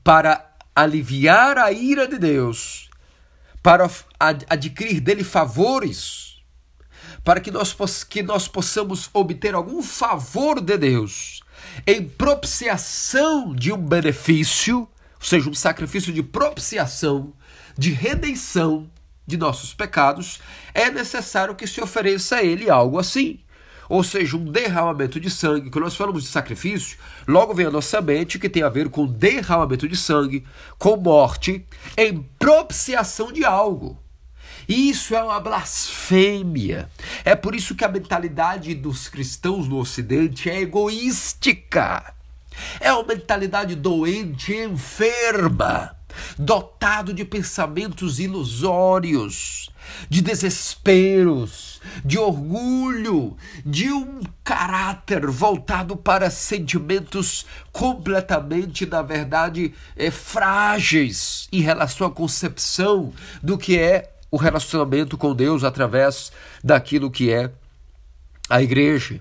para 0.04 0.54
aliviar 0.74 1.56
a 1.56 1.72
ira 1.72 2.06
de 2.06 2.18
Deus, 2.18 2.90
para 3.62 3.88
adquirir 4.48 5.00
dele 5.00 5.24
favores, 5.24 6.42
para 7.24 7.40
que 7.40 7.50
nós, 7.50 8.04
que 8.04 8.22
nós 8.22 8.48
possamos 8.48 9.08
obter 9.12 9.54
algum 9.54 9.82
favor 9.82 10.60
de 10.60 10.76
Deus, 10.76 11.40
em 11.86 12.06
propiciação 12.06 13.54
de 13.54 13.72
um 13.72 13.78
benefício, 13.78 14.80
ou 14.80 14.88
seja, 15.20 15.48
um 15.48 15.54
sacrifício 15.54 16.12
de 16.12 16.22
propiciação, 16.22 17.32
de 17.76 17.90
redenção 17.90 18.90
de 19.30 19.36
nossos 19.38 19.72
pecados, 19.72 20.40
é 20.74 20.90
necessário 20.90 21.54
que 21.54 21.66
se 21.66 21.80
ofereça 21.80 22.36
a 22.36 22.42
ele 22.42 22.68
algo 22.68 22.98
assim 22.98 23.40
ou 23.90 24.04
seja, 24.04 24.36
um 24.36 24.44
derramamento 24.44 25.18
de 25.18 25.28
sangue. 25.28 25.68
Quando 25.68 25.82
nós 25.82 25.96
falamos 25.96 26.22
de 26.22 26.28
sacrifício, 26.28 26.96
logo 27.26 27.52
vem 27.52 27.66
a 27.66 27.72
nossa 27.72 28.00
mente 28.00 28.38
que 28.38 28.48
tem 28.48 28.62
a 28.62 28.68
ver 28.68 28.88
com 28.88 29.04
derramamento 29.04 29.88
de 29.88 29.96
sangue, 29.96 30.46
com 30.78 30.96
morte, 30.96 31.66
em 31.98 32.22
propiciação 32.38 33.32
de 33.32 33.44
algo. 33.44 34.00
Isso 34.68 35.16
é 35.16 35.22
uma 35.22 35.40
blasfêmia. 35.40 36.88
É 37.24 37.34
por 37.34 37.52
isso 37.52 37.74
que 37.74 37.84
a 37.84 37.88
mentalidade 37.88 38.72
dos 38.76 39.08
cristãos 39.08 39.66
no 39.66 39.78
Ocidente 39.78 40.48
é 40.48 40.60
egoística. 40.60 42.14
É 42.78 42.92
uma 42.92 43.02
mentalidade 43.02 43.74
doente, 43.74 44.54
enferma 44.54 45.99
dotado 46.38 47.12
de 47.12 47.24
pensamentos 47.24 48.18
ilusórios, 48.18 49.70
de 50.08 50.20
desesperos, 50.20 51.80
de 52.04 52.18
orgulho, 52.18 53.36
de 53.64 53.90
um 53.90 54.20
caráter 54.44 55.26
voltado 55.26 55.96
para 55.96 56.30
sentimentos 56.30 57.46
completamente, 57.72 58.86
na 58.86 59.02
verdade, 59.02 59.74
é, 59.96 60.10
frágeis 60.10 61.48
em 61.52 61.60
relação 61.60 62.06
à 62.06 62.10
concepção 62.10 63.12
do 63.42 63.56
que 63.56 63.78
é 63.78 64.12
o 64.30 64.36
relacionamento 64.36 65.18
com 65.18 65.34
Deus 65.34 65.64
através 65.64 66.32
daquilo 66.62 67.10
que 67.10 67.32
é 67.32 67.50
a 68.48 68.62
igreja. 68.62 69.20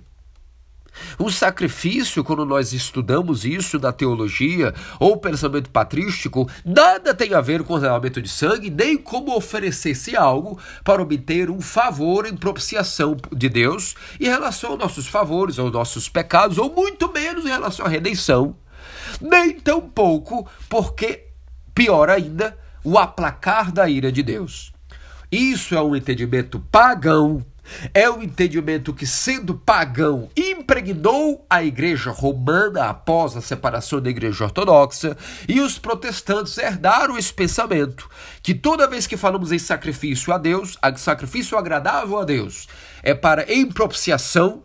O 1.17 1.29
sacrifício, 1.29 2.23
quando 2.23 2.45
nós 2.45 2.73
estudamos 2.73 3.45
isso 3.45 3.79
na 3.79 3.91
teologia 3.91 4.73
ou 4.99 5.17
pensamento 5.17 5.69
patrístico, 5.69 6.49
nada 6.65 7.13
tem 7.13 7.33
a 7.33 7.41
ver 7.41 7.63
com 7.63 7.73
o 7.73 7.79
derramamento 7.79 8.21
de 8.21 8.29
sangue, 8.29 8.69
nem 8.69 8.97
como 8.97 9.35
oferecer-se 9.35 10.15
algo 10.15 10.59
para 10.83 11.01
obter 11.01 11.49
um 11.49 11.61
favor 11.61 12.25
em 12.25 12.35
propiciação 12.35 13.17
de 13.31 13.49
Deus 13.49 13.95
em 14.19 14.25
relação 14.25 14.71
aos 14.71 14.79
nossos 14.79 15.07
favores, 15.07 15.59
aos 15.59 15.71
nossos 15.71 16.09
pecados, 16.09 16.57
ou 16.57 16.73
muito 16.73 17.11
menos 17.11 17.45
em 17.45 17.49
relação 17.49 17.85
à 17.85 17.89
redenção, 17.89 18.55
nem 19.19 19.59
tampouco 19.59 20.47
porque, 20.67 21.27
pior 21.73 22.09
ainda, 22.09 22.57
o 22.83 22.97
aplacar 22.97 23.71
da 23.71 23.89
ira 23.89 24.11
de 24.11 24.23
Deus. 24.23 24.71
Isso 25.31 25.75
é 25.75 25.81
um 25.81 25.95
entendimento 25.95 26.59
pagão 26.71 27.45
é 27.93 28.09
o 28.09 28.21
entendimento 28.21 28.93
que, 28.93 29.05
sendo 29.05 29.55
pagão, 29.55 30.29
impregnou 30.35 31.45
a 31.49 31.63
igreja 31.63 32.11
romana 32.11 32.85
após 32.85 33.35
a 33.35 33.41
separação 33.41 34.01
da 34.01 34.09
igreja 34.09 34.45
ortodoxa, 34.45 35.17
e 35.47 35.59
os 35.59 35.77
protestantes 35.77 36.57
herdaram 36.57 37.17
esse 37.17 37.33
pensamento 37.33 38.09
que 38.41 38.53
toda 38.53 38.87
vez 38.87 39.05
que 39.05 39.17
falamos 39.17 39.51
em 39.51 39.59
sacrifício 39.59 40.33
a 40.33 40.37
Deus, 40.37 40.77
sacrifício 40.97 41.57
agradável 41.57 42.17
a 42.19 42.23
Deus, 42.23 42.67
é 43.03 43.13
para 43.13 43.51
em 43.51 43.65
propiciação 43.65 44.63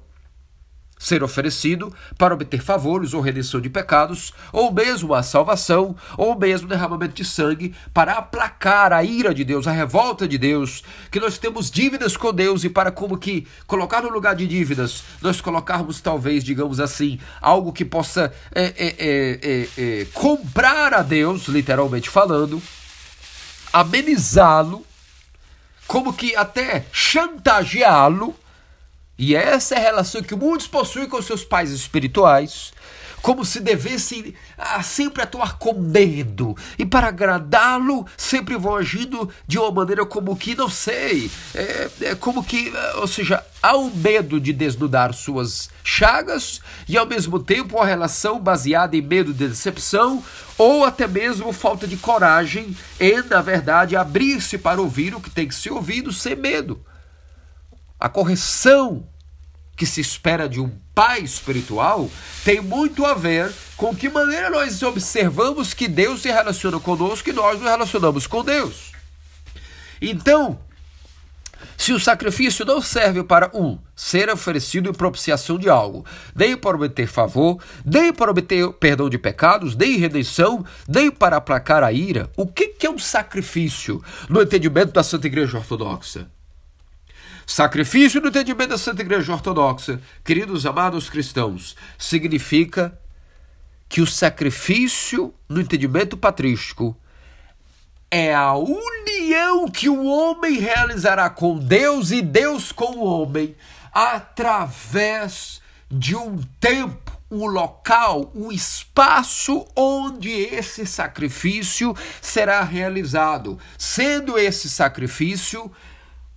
ser 0.98 1.22
oferecido 1.22 1.94
para 2.16 2.34
obter 2.34 2.62
favores 2.62 3.12
ou 3.12 3.20
redenção 3.20 3.60
de 3.60 3.68
pecados, 3.68 4.32
ou 4.52 4.72
mesmo 4.72 5.14
a 5.14 5.22
salvação, 5.22 5.94
ou 6.16 6.38
mesmo 6.38 6.68
derramamento 6.68 7.14
de 7.14 7.24
sangue 7.24 7.74
para 7.92 8.14
aplacar 8.14 8.92
a 8.92 9.04
ira 9.04 9.34
de 9.34 9.44
Deus, 9.44 9.66
a 9.66 9.72
revolta 9.72 10.26
de 10.26 10.38
Deus, 10.38 10.82
que 11.10 11.20
nós 11.20 11.36
temos 11.36 11.70
dívidas 11.70 12.16
com 12.16 12.32
Deus 12.32 12.64
e 12.64 12.70
para 12.70 12.90
como 12.90 13.18
que 13.18 13.46
colocar 13.66 14.02
no 14.02 14.08
lugar 14.08 14.34
de 14.34 14.46
dívidas, 14.46 15.04
nós 15.20 15.40
colocarmos 15.40 16.00
talvez, 16.00 16.42
digamos 16.42 16.80
assim, 16.80 17.18
algo 17.40 17.72
que 17.72 17.84
possa 17.84 18.32
é, 18.54 18.64
é, 18.76 18.94
é, 18.98 19.68
é 19.76 20.06
comprar 20.12 20.94
a 20.94 21.02
Deus, 21.02 21.48
literalmente 21.48 22.08
falando, 22.08 22.62
amenizá-lo, 23.72 24.86
como 25.86 26.12
que 26.14 26.34
até 26.34 26.86
chantageá-lo 26.92 28.34
e 29.16 29.34
essa 29.36 29.74
é 29.74 29.78
a 29.78 29.82
relação 29.82 30.22
que 30.22 30.34
muitos 30.34 30.66
possuem 30.66 31.08
com 31.08 31.22
seus 31.22 31.44
pais 31.44 31.70
espirituais, 31.70 32.72
como 33.22 33.42
se 33.42 33.58
devessem 33.60 34.34
a, 34.58 34.82
sempre 34.82 35.22
atuar 35.22 35.56
com 35.56 35.72
medo. 35.72 36.54
E 36.76 36.84
para 36.84 37.08
agradá-lo, 37.08 38.06
sempre 38.18 38.56
vão 38.56 38.76
agindo 38.76 39.30
de 39.46 39.56
uma 39.58 39.70
maneira 39.70 40.04
como 40.04 40.36
que, 40.36 40.54
não 40.54 40.68
sei, 40.68 41.30
é, 41.54 41.90
é 42.02 42.14
como 42.16 42.44
que, 42.44 42.70
ou 42.96 43.06
seja, 43.06 43.42
há 43.62 43.76
um 43.76 43.88
medo 43.88 44.38
de 44.38 44.52
desnudar 44.52 45.14
suas 45.14 45.70
chagas 45.82 46.60
e 46.86 46.98
ao 46.98 47.06
mesmo 47.06 47.38
tempo 47.38 47.76
uma 47.76 47.86
relação 47.86 48.38
baseada 48.38 48.94
em 48.96 49.00
medo 49.00 49.32
de 49.32 49.48
decepção 49.48 50.22
ou 50.58 50.84
até 50.84 51.06
mesmo 51.06 51.50
falta 51.52 51.86
de 51.86 51.96
coragem 51.96 52.76
em, 53.00 53.22
na 53.22 53.40
verdade, 53.40 53.96
abrir-se 53.96 54.58
para 54.58 54.82
ouvir 54.82 55.14
o 55.14 55.20
que 55.20 55.30
tem 55.30 55.48
que 55.48 55.54
ser 55.54 55.72
ouvido 55.72 56.12
sem 56.12 56.36
medo 56.36 56.84
a 57.98 58.08
correção 58.08 59.08
que 59.76 59.86
se 59.86 60.00
espera 60.00 60.48
de 60.48 60.60
um 60.60 60.70
pai 60.94 61.20
espiritual 61.20 62.08
tem 62.44 62.60
muito 62.60 63.04
a 63.04 63.14
ver 63.14 63.52
com 63.76 63.94
que 63.94 64.08
maneira 64.08 64.50
nós 64.50 64.82
observamos 64.82 65.74
que 65.74 65.88
Deus 65.88 66.22
se 66.22 66.30
relaciona 66.30 66.78
conosco 66.78 67.28
e 67.28 67.32
nós 67.32 67.58
nos 67.58 67.68
relacionamos 67.68 68.26
com 68.26 68.44
Deus. 68.44 68.92
Então, 70.00 70.58
se 71.76 71.92
o 71.92 71.98
sacrifício 71.98 72.64
não 72.64 72.80
serve 72.80 73.22
para 73.24 73.50
um 73.52 73.78
ser 73.96 74.30
oferecido 74.30 74.88
em 74.88 74.92
propiciação 74.92 75.58
de 75.58 75.68
algo, 75.68 76.04
nem 76.34 76.56
para 76.56 76.76
obter 76.76 77.06
favor, 77.06 77.62
nem 77.84 78.12
para 78.12 78.30
obter 78.30 78.72
perdão 78.74 79.08
de 79.08 79.18
pecados, 79.18 79.74
nem 79.74 79.96
redenção, 79.96 80.64
nem 80.86 81.10
para 81.10 81.36
aplacar 81.36 81.82
a 81.82 81.92
ira, 81.92 82.30
o 82.36 82.46
que 82.46 82.74
é 82.86 82.90
um 82.90 82.98
sacrifício 82.98 84.02
no 84.28 84.40
entendimento 84.40 84.92
da 84.92 85.02
Santa 85.02 85.26
Igreja 85.26 85.58
Ortodoxa? 85.58 86.28
Sacrifício 87.46 88.20
no 88.20 88.28
entendimento 88.28 88.70
da 88.70 88.78
Santa 88.78 89.02
Igreja 89.02 89.32
Ortodoxa, 89.32 90.00
queridos 90.24 90.64
amados 90.64 91.10
cristãos, 91.10 91.76
significa 91.98 92.98
que 93.88 94.00
o 94.00 94.06
sacrifício 94.06 95.34
no 95.48 95.60
entendimento 95.60 96.16
patrístico 96.16 96.96
é 98.10 98.34
a 98.34 98.54
união 98.54 99.68
que 99.68 99.88
o 99.88 100.04
homem 100.04 100.58
realizará 100.58 101.28
com 101.28 101.58
Deus 101.58 102.10
e 102.10 102.22
Deus 102.22 102.72
com 102.72 102.96
o 102.96 103.04
homem 103.04 103.54
através 103.92 105.60
de 105.90 106.16
um 106.16 106.40
tempo, 106.58 107.12
um 107.30 107.46
local, 107.46 108.32
um 108.34 108.50
espaço 108.50 109.66
onde 109.76 110.30
esse 110.30 110.86
sacrifício 110.86 111.94
será 112.20 112.62
realizado, 112.62 113.58
sendo 113.76 114.38
esse 114.38 114.70
sacrifício 114.70 115.70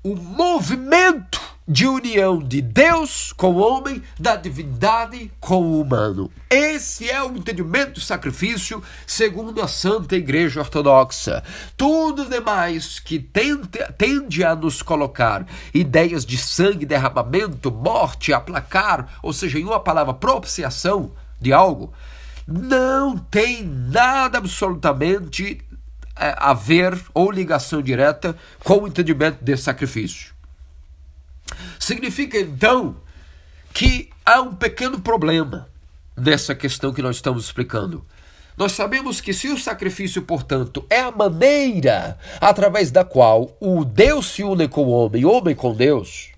o 0.04 0.16
movimento 0.16 1.42
de 1.68 1.86
união 1.86 2.40
de 2.40 2.62
Deus 2.62 3.34
com 3.34 3.56
o 3.56 3.58
homem, 3.58 4.02
da 4.18 4.38
divindade 4.38 5.30
com 5.40 5.62
o 5.62 5.82
humano. 5.82 6.32
Esse 6.50 7.10
é 7.10 7.22
o 7.22 7.36
entendimento 7.36 7.96
do 7.96 8.00
sacrifício 8.00 8.82
segundo 9.06 9.62
a 9.62 9.68
Santa 9.68 10.16
Igreja 10.16 10.62
Ortodoxa. 10.62 11.44
Tudo 11.76 12.26
demais 12.26 13.00
que 13.00 13.20
tende, 13.20 13.80
tende 13.98 14.46
a 14.46 14.56
nos 14.56 14.82
colocar 14.82 15.46
ideias 15.74 16.26
de 16.26 16.38
sangue, 16.38 16.86
derramamento, 16.86 17.70
morte, 17.70 18.32
aplacar, 18.32 19.20
ou 19.22 19.34
seja, 19.34 19.60
em 19.60 19.66
uma 19.66 19.80
palavra, 19.80 20.14
propiciação 20.14 21.12
de 21.42 21.52
algo, 21.52 21.92
não 22.48 23.18
tem 23.18 23.66
nada 23.66 24.38
absolutamente 24.38 25.62
haver 26.20 26.98
ou 27.14 27.32
ligação 27.32 27.82
direta 27.82 28.36
com 28.64 28.80
o 28.80 28.88
entendimento 28.88 29.44
desse 29.44 29.64
sacrifício. 29.64 30.34
Significa 31.80 32.40
então 32.40 32.98
que 33.74 34.10
há 34.26 34.42
um 34.42 34.56
pequeno 34.56 35.00
problema 35.00 35.70
nessa 36.16 36.56
questão 36.56 36.94
que 36.94 37.02
nós 37.02 37.18
estamos 37.18 37.46
explicando. 37.46 38.06
Nós 38.58 38.72
sabemos 38.72 39.22
que 39.22 39.34
se 39.34 39.50
o 39.50 39.58
sacrifício, 39.58 40.24
portanto, 40.24 40.86
é 40.90 41.02
a 41.02 41.12
maneira 41.12 42.18
através 42.42 42.90
da 42.90 43.04
qual 43.04 43.56
o 43.60 43.86
Deus 43.86 44.32
se 44.32 44.44
une 44.44 44.68
com 44.68 44.86
o 44.86 44.90
homem, 44.90 45.24
o 45.24 45.32
homem 45.32 45.56
com 45.56 45.76
Deus, 45.76 46.32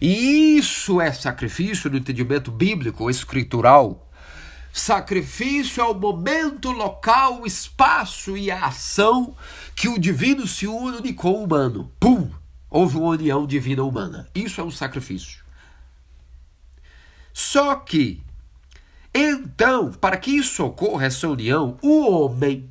e 0.00 0.56
isso 0.56 1.00
é 1.00 1.12
sacrifício 1.12 1.90
no 1.90 1.96
entendimento 1.96 2.50
bíblico, 2.50 3.10
escritural. 3.10 4.07
Sacrifício 4.78 5.80
é 5.80 5.84
o 5.84 5.94
momento, 5.94 6.70
local, 6.70 7.46
espaço 7.46 8.36
e 8.36 8.50
a 8.50 8.66
ação 8.66 9.34
que 9.74 9.88
o 9.88 9.98
divino 9.98 10.46
se 10.46 10.66
une 10.66 11.12
com 11.12 11.32
o 11.32 11.44
humano. 11.44 11.92
Pum! 11.98 12.30
Houve 12.70 12.96
uma 12.96 13.08
união 13.08 13.46
divina 13.46 13.82
humana. 13.82 14.28
Isso 14.34 14.60
é 14.60 14.64
um 14.64 14.70
sacrifício. 14.70 15.42
Só 17.32 17.74
que 17.76 18.22
então, 19.12 19.90
para 19.90 20.16
que 20.16 20.30
isso 20.30 20.64
ocorra, 20.64 21.06
essa 21.06 21.28
união, 21.28 21.76
o 21.82 22.08
homem, 22.08 22.70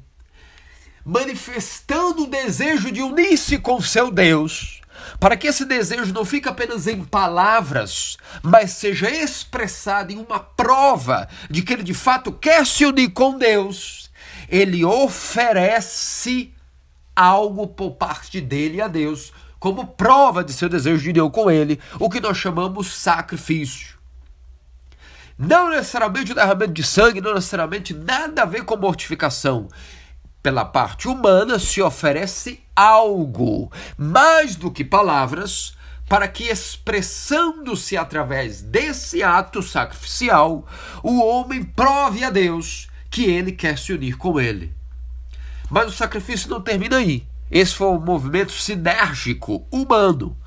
manifestando 1.04 2.24
o 2.24 2.28
desejo 2.28 2.92
de 2.92 3.02
unir-se 3.02 3.58
com 3.58 3.82
seu 3.82 4.10
Deus, 4.12 4.77
para 5.20 5.38
que 5.38 5.48
esse 5.48 5.66
desejo 5.66 6.14
não 6.14 6.26
fique 6.26 6.48
apenas 6.48 6.88
em 6.88 7.04
palavras, 7.04 8.18
mas 8.42 8.72
seja 8.72 9.10
expressado 9.10 10.12
em 10.12 10.18
uma 10.18 10.40
prova 10.40 11.28
de 11.50 11.62
que 11.62 11.74
ele 11.74 11.84
de 11.84 11.94
fato 11.94 12.32
quer 12.32 12.66
se 12.66 12.86
unir 12.86 13.10
com 13.10 13.38
Deus, 13.38 14.10
ele 14.50 14.84
oferece 14.86 16.54
algo 17.16 17.68
por 17.68 17.92
parte 17.92 18.40
dele 18.40 18.82
a 18.82 18.88
Deus, 18.88 19.34
como 19.60 19.88
prova 19.88 20.44
de 20.44 20.54
seu 20.54 20.70
desejo 20.70 21.02
de 21.02 21.10
união 21.10 21.30
com 21.30 21.50
ele, 21.50 21.80
o 22.00 22.10
que 22.10 22.22
nós 22.22 22.38
chamamos 22.38 22.94
sacrifício. 22.94 23.98
Não 25.38 25.70
necessariamente 25.70 26.32
o 26.32 26.36
derramamento 26.36 26.74
de 26.74 26.84
sangue, 26.84 27.22
não 27.22 27.36
necessariamente 27.36 27.94
nada 27.94 28.42
a 28.42 28.46
ver 28.46 28.66
com 28.66 28.76
mortificação. 28.76 29.68
Pela 30.42 30.64
parte 30.64 31.08
humana 31.08 31.60
se 31.60 31.82
oferece 31.82 32.62
algo, 32.76 33.72
mais 33.98 34.56
do 34.56 34.72
que 34.72 34.84
palavras, 34.84 35.76
para 36.08 36.28
que, 36.28 36.46
expressando-se 36.46 37.98
através 37.98 38.62
desse 38.62 39.22
ato 39.22 39.62
sacrificial, 39.62 40.66
o 41.04 41.22
homem 41.22 41.64
prove 41.64 42.24
a 42.24 42.30
Deus 42.30 42.88
que 43.10 43.26
ele 43.26 43.52
quer 43.52 43.78
se 43.78 43.92
unir 43.92 44.18
com 44.18 44.40
ele. 44.40 44.74
Mas 45.70 45.88
o 45.88 45.96
sacrifício 45.96 46.50
não 46.50 46.62
termina 46.62 46.98
aí. 46.98 47.28
Esse 47.52 47.74
foi 47.76 47.88
um 47.88 48.00
movimento 48.00 48.52
sinérgico, 48.52 49.66
humano. 49.72 50.38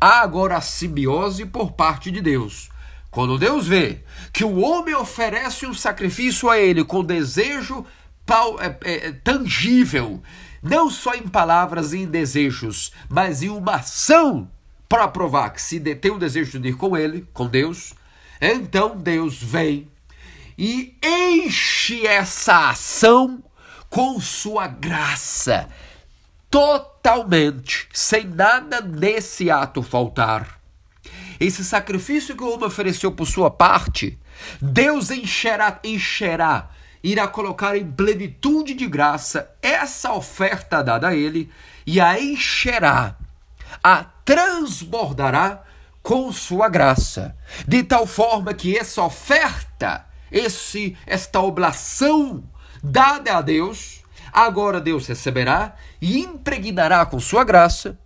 Há 0.00 0.20
agora 0.20 0.56
a 0.56 0.60
simbiose 0.60 1.44
por 1.44 1.72
parte 1.72 2.10
de 2.10 2.20
Deus. 2.20 2.70
Quando 3.10 3.38
Deus 3.38 3.66
vê 3.66 4.00
que 4.32 4.44
o 4.44 4.60
homem 4.60 4.94
oferece 4.94 5.66
um 5.66 5.74
sacrifício 5.74 6.48
a 6.48 6.58
ele 6.58 6.82
com 6.82 7.04
desejo 7.04 7.84
tangível, 9.24 10.22
não 10.62 10.88
só 10.88 11.14
em 11.14 11.26
palavras 11.26 11.92
e 11.92 11.98
em 11.98 12.06
desejos, 12.06 12.92
mas 13.08 13.42
em 13.42 13.48
uma 13.48 13.76
ação 13.76 14.50
para 14.88 15.08
provar 15.08 15.50
que 15.50 15.60
se 15.60 15.80
tem 15.80 16.10
o 16.10 16.18
desejo 16.18 16.60
de 16.60 16.68
ir 16.68 16.76
com 16.76 16.96
ele, 16.96 17.26
com 17.32 17.46
Deus, 17.46 17.94
então 18.40 18.96
Deus 18.96 19.42
vem 19.42 19.88
e 20.56 20.96
enche 21.02 22.06
essa 22.06 22.70
ação 22.70 23.42
com 23.88 24.20
sua 24.20 24.66
graça, 24.66 25.68
totalmente, 26.50 27.88
sem 27.92 28.24
nada 28.26 28.80
desse 28.80 29.50
ato 29.50 29.82
faltar. 29.82 30.60
Esse 31.40 31.64
sacrifício 31.64 32.36
que 32.36 32.42
o 32.44 32.52
homem 32.52 32.66
ofereceu 32.66 33.10
por 33.10 33.26
sua 33.26 33.50
parte, 33.50 34.18
Deus 34.60 35.10
encherá, 35.10 35.80
encherá, 35.82 36.70
irá 37.02 37.26
colocar 37.26 37.76
em 37.76 37.90
plenitude 37.90 38.74
de 38.74 38.86
graça 38.86 39.50
essa 39.60 40.12
oferta 40.12 40.82
dada 40.82 41.08
a 41.08 41.14
ele 41.14 41.50
e 41.86 42.00
a 42.00 42.20
encherá, 42.20 43.16
a 43.82 44.04
transbordará 44.24 45.62
com 46.02 46.32
sua 46.32 46.68
graça, 46.68 47.36
de 47.66 47.82
tal 47.82 48.06
forma 48.06 48.54
que 48.54 48.76
essa 48.76 49.02
oferta, 49.02 50.06
esse 50.30 50.96
esta 51.06 51.40
oblação 51.40 52.44
dada 52.82 53.36
a 53.36 53.40
Deus, 53.40 54.02
agora 54.32 54.80
Deus 54.80 55.06
receberá 55.06 55.74
e 56.00 56.18
impregnará 56.18 57.04
com 57.06 57.20
sua 57.20 57.44
graça 57.44 57.98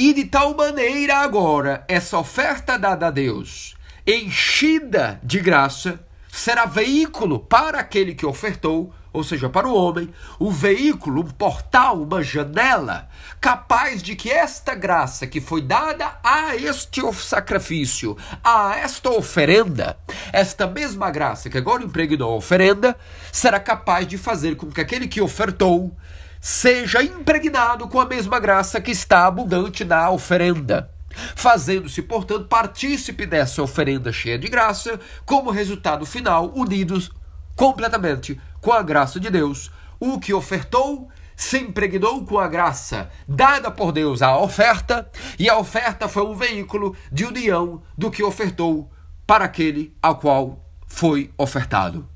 e 0.00 0.12
de 0.12 0.26
tal 0.26 0.54
maneira 0.54 1.16
agora, 1.16 1.84
essa 1.88 2.16
oferta 2.16 2.78
dada 2.78 3.08
a 3.08 3.10
Deus, 3.10 3.74
enchida 4.06 5.20
de 5.24 5.40
graça, 5.40 5.98
será 6.30 6.64
veículo 6.66 7.38
para 7.38 7.80
aquele 7.80 8.14
que 8.14 8.26
ofertou, 8.26 8.92
ou 9.12 9.24
seja, 9.24 9.48
para 9.48 9.66
o 9.66 9.74
homem, 9.74 10.12
um 10.38 10.50
veículo, 10.50 11.22
um 11.22 11.30
portal, 11.30 12.02
uma 12.02 12.22
janela, 12.22 13.08
capaz 13.40 14.02
de 14.02 14.14
que 14.14 14.30
esta 14.30 14.74
graça 14.74 15.26
que 15.26 15.40
foi 15.40 15.62
dada 15.62 16.18
a 16.22 16.54
este 16.54 17.00
sacrifício, 17.14 18.16
a 18.44 18.76
esta 18.76 19.10
oferenda, 19.10 19.98
esta 20.32 20.66
mesma 20.66 21.10
graça 21.10 21.48
que 21.48 21.58
agora 21.58 21.82
impregnou 21.82 22.32
a 22.32 22.36
oferenda, 22.36 22.96
será 23.32 23.58
capaz 23.58 24.06
de 24.06 24.18
fazer 24.18 24.56
com 24.56 24.70
que 24.70 24.80
aquele 24.80 25.08
que 25.08 25.20
ofertou 25.20 25.96
seja 26.40 27.02
impregnado 27.02 27.88
com 27.88 28.00
a 28.00 28.06
mesma 28.06 28.38
graça 28.38 28.80
que 28.80 28.90
está 28.90 29.26
abundante 29.26 29.84
na 29.84 30.10
oferenda, 30.10 30.90
fazendo-se, 31.34 32.02
portanto, 32.02 32.46
partícipe 32.46 33.26
dessa 33.26 33.62
oferenda 33.62 34.12
cheia 34.12 34.38
de 34.38 34.48
graça, 34.48 35.00
como 35.24 35.50
resultado 35.50 36.04
final, 36.06 36.52
unidos 36.54 37.10
completamente 37.56 38.40
com 38.60 38.72
a 38.72 38.82
graça 38.82 39.18
de 39.18 39.30
Deus. 39.30 39.70
O 39.98 40.20
que 40.20 40.32
ofertou 40.32 41.08
se 41.36 41.58
impregnou 41.58 42.24
com 42.24 42.38
a 42.38 42.48
graça 42.48 43.10
dada 43.26 43.70
por 43.70 43.92
Deus 43.92 44.22
à 44.22 44.36
oferta, 44.36 45.08
e 45.38 45.48
a 45.48 45.56
oferta 45.56 46.08
foi 46.08 46.24
um 46.24 46.34
veículo 46.34 46.96
de 47.12 47.24
união 47.24 47.80
do 47.96 48.10
que 48.10 48.24
ofertou 48.24 48.90
para 49.24 49.44
aquele 49.44 49.96
ao 50.02 50.16
qual 50.16 50.64
foi 50.86 51.30
ofertado. 51.38 52.08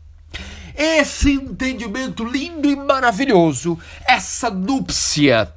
Esse 0.74 1.33
entendimento 1.33 2.24
lindo 2.24 2.68
e 2.68 2.74
maravilhoso, 2.74 3.78
essa 4.07 4.50
núpcia, 4.50 5.55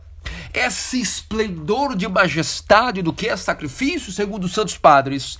esse 0.56 1.02
esplendor 1.02 1.96
de 1.96 2.08
majestade 2.08 3.02
do 3.02 3.13
que 3.13 3.28
é 3.28 3.36
sacrifício, 3.36 4.12
segundo 4.12 4.46
os 4.46 4.54
santos 4.54 4.78
padres, 4.78 5.38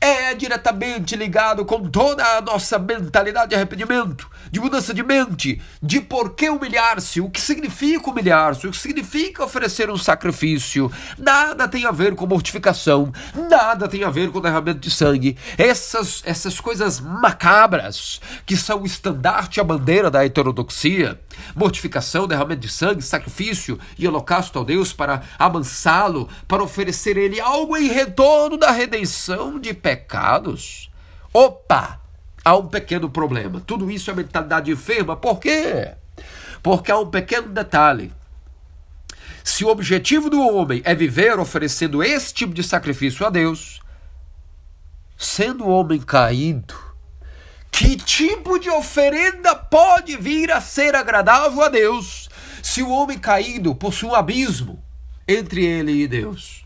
é 0.00 0.34
diretamente 0.34 1.14
ligado 1.14 1.64
com 1.64 1.88
toda 1.88 2.24
a 2.24 2.40
nossa 2.40 2.78
mentalidade 2.78 3.50
de 3.50 3.54
arrependimento, 3.54 4.30
de 4.54 4.60
mudança 4.60 4.94
de 4.94 5.02
mente, 5.02 5.60
de 5.82 6.00
por 6.00 6.36
que 6.36 6.48
humilhar-se, 6.48 7.20
o 7.20 7.28
que 7.28 7.40
significa 7.40 8.08
humilhar-se, 8.08 8.68
o 8.68 8.70
que 8.70 8.76
significa 8.76 9.42
oferecer 9.42 9.90
um 9.90 9.96
sacrifício. 9.96 10.92
Nada 11.18 11.66
tem 11.66 11.84
a 11.84 11.90
ver 11.90 12.14
com 12.14 12.24
mortificação, 12.24 13.12
nada 13.50 13.88
tem 13.88 14.04
a 14.04 14.10
ver 14.10 14.30
com 14.30 14.40
derramamento 14.40 14.78
de 14.78 14.92
sangue. 14.92 15.36
Essas, 15.58 16.22
essas 16.24 16.60
coisas 16.60 17.00
macabras 17.00 18.20
que 18.46 18.56
são 18.56 18.82
o 18.82 18.86
estandarte, 18.86 19.58
a 19.58 19.64
bandeira 19.64 20.08
da 20.08 20.24
heterodoxia, 20.24 21.20
mortificação, 21.56 22.28
derramamento 22.28 22.60
de 22.60 22.68
sangue, 22.68 23.02
sacrifício 23.02 23.76
e 23.98 24.06
holocausto 24.06 24.56
ao 24.60 24.64
Deus 24.64 24.92
para 24.92 25.22
amansá-lo, 25.36 26.28
para 26.46 26.62
oferecer 26.62 27.16
ele 27.16 27.40
algo 27.40 27.76
em 27.76 27.88
retorno 27.88 28.56
da 28.56 28.70
redenção 28.70 29.58
de 29.58 29.74
pecados. 29.74 30.92
Opa! 31.32 32.03
Há 32.44 32.56
um 32.56 32.68
pequeno 32.68 33.08
problema. 33.08 33.60
Tudo 33.60 33.90
isso 33.90 34.10
é 34.10 34.14
mentalidade 34.14 34.70
enferma. 34.70 35.16
Por 35.16 35.38
quê? 35.40 35.94
Porque 36.62 36.92
há 36.92 36.98
um 36.98 37.10
pequeno 37.10 37.48
detalhe. 37.48 38.12
Se 39.42 39.64
o 39.64 39.68
objetivo 39.68 40.28
do 40.28 40.40
homem 40.40 40.82
é 40.84 40.94
viver 40.94 41.38
oferecendo 41.38 42.02
esse 42.02 42.32
tipo 42.32 42.52
de 42.52 42.62
sacrifício 42.62 43.26
a 43.26 43.30
Deus, 43.30 43.80
sendo 45.16 45.64
o 45.64 45.70
homem 45.70 46.00
caído, 46.00 46.74
que 47.70 47.96
tipo 47.96 48.58
de 48.58 48.70
oferenda 48.70 49.54
pode 49.54 50.16
vir 50.16 50.50
a 50.52 50.60
ser 50.60 50.94
agradável 50.94 51.62
a 51.62 51.68
Deus 51.68 52.28
se 52.62 52.82
o 52.82 52.88
homem 52.88 53.18
caído 53.18 53.74
possui 53.74 54.08
um 54.08 54.14
abismo 54.14 54.82
entre 55.26 55.64
ele 55.64 55.92
e 55.92 56.08
Deus? 56.08 56.63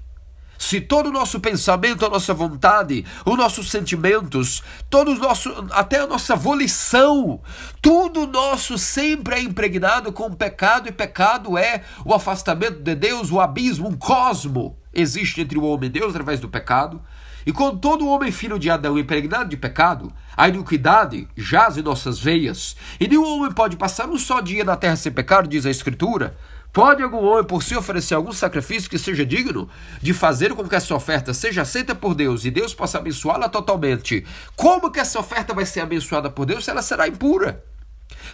Se 0.59 0.81
todo 0.81 1.09
o 1.09 1.13
nosso 1.13 1.39
pensamento, 1.39 2.05
a 2.05 2.11
nossa 2.11 2.35
vontade, 2.35 3.07
os 3.25 3.37
nossos 3.37 3.71
sentimentos, 3.71 4.63
todos 4.91 5.19
nosso, 5.19 5.51
até 5.71 6.01
a 6.01 6.07
nossa 6.07 6.35
volição, 6.35 7.41
tudo 7.81 8.27
nosso 8.27 8.77
sempre 8.77 9.37
é 9.37 9.41
impregnado 9.41 10.13
com 10.13 10.33
pecado, 10.35 10.89
e 10.89 10.93
pecado 10.93 11.57
é 11.57 11.85
o 12.05 12.13
afastamento 12.13 12.81
de 12.81 12.95
Deus, 12.97 13.31
o 13.31 13.41
abismo, 13.41 13.89
um 13.89 13.97
cosmo 13.97 14.77
existe 15.01 15.41
entre 15.41 15.59
o 15.59 15.65
homem 15.65 15.89
e 15.89 15.93
Deus 15.93 16.11
através 16.11 16.41
do 16.41 16.49
pecado. 16.49 17.01
E 17.47 17.53
quando 17.53 17.79
todo 17.79 18.09
homem 18.09 18.31
filho 18.31 18.59
de 18.59 18.69
Adão 18.69 18.99
impregnado 18.99 19.49
de 19.49 19.57
pecado, 19.57 20.13
a 20.37 20.49
iniquidade 20.49 21.29
jaz 21.37 21.79
em 21.79 21.83
nossas 21.83 22.19
veias, 22.19 22.77
e 23.01 23.09
nenhum 23.09 23.25
homem 23.25 23.53
pode 23.53 23.77
passar 23.77 24.09
um 24.09 24.19
só 24.19 24.41
dia 24.41 24.65
na 24.65 24.77
terra 24.77 24.97
sem 24.97 25.13
pecado, 25.13 25.49
diz 25.49 25.65
a 25.65 25.71
Escritura. 25.71 26.37
Pode 26.73 27.03
algum 27.03 27.25
homem 27.25 27.45
por 27.45 27.63
si 27.63 27.75
oferecer 27.75 28.15
algum 28.15 28.33
sacrifício 28.33 28.91
que 28.91 28.99
seja 28.99 29.25
digno 29.25 29.69
de 30.01 30.13
fazer 30.13 30.55
com 30.55 30.69
que 30.69 30.75
essa 30.75 30.95
oferta 30.95 31.33
seja 31.33 31.63
aceita 31.63 31.95
por 31.95 32.15
Deus 32.15 32.45
e 32.45 32.51
Deus 32.51 32.75
possa 32.75 32.99
abençoá-la 32.99 33.49
totalmente? 33.49 34.25
Como 34.55 34.91
que 34.91 35.01
essa 35.01 35.19
oferta 35.19 35.55
vai 35.55 35.67
ser 35.67 35.81
abençoada 35.81 36.31
por 36.31 36.47
Deus 36.47 36.65
se 36.65 36.71
ela 36.71 36.83
será 36.83 37.09
impura? 37.09 37.65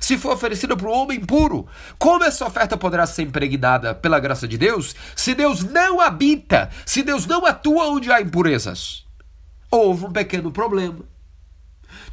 se 0.01 0.19
for 0.19 0.33
oferecida 0.33 0.77
para 0.77 0.89
um 0.89 0.93
homem 0.93 1.21
puro, 1.21 1.67
como 1.99 2.25
essa 2.25 2.47
oferta 2.47 2.77
poderá 2.77 3.07
ser 3.07 3.23
impregnada 3.23 3.95
pela 3.95 4.21
graça 4.21 4.47
de 4.47 4.59
Deus 4.59 4.95
se 5.17 5.35
Deus 5.35 5.65
não 5.65 6.01
habita, 6.01 6.71
se 6.85 7.03
Deus 7.03 7.27
não 7.27 7.45
atua 7.47 7.89
onde 7.89 8.11
há 8.11 8.21
impurezas? 8.21 9.05
Houve 9.71 10.07
um 10.07 10.13
pequeno 10.13 10.53
problema. 10.53 11.14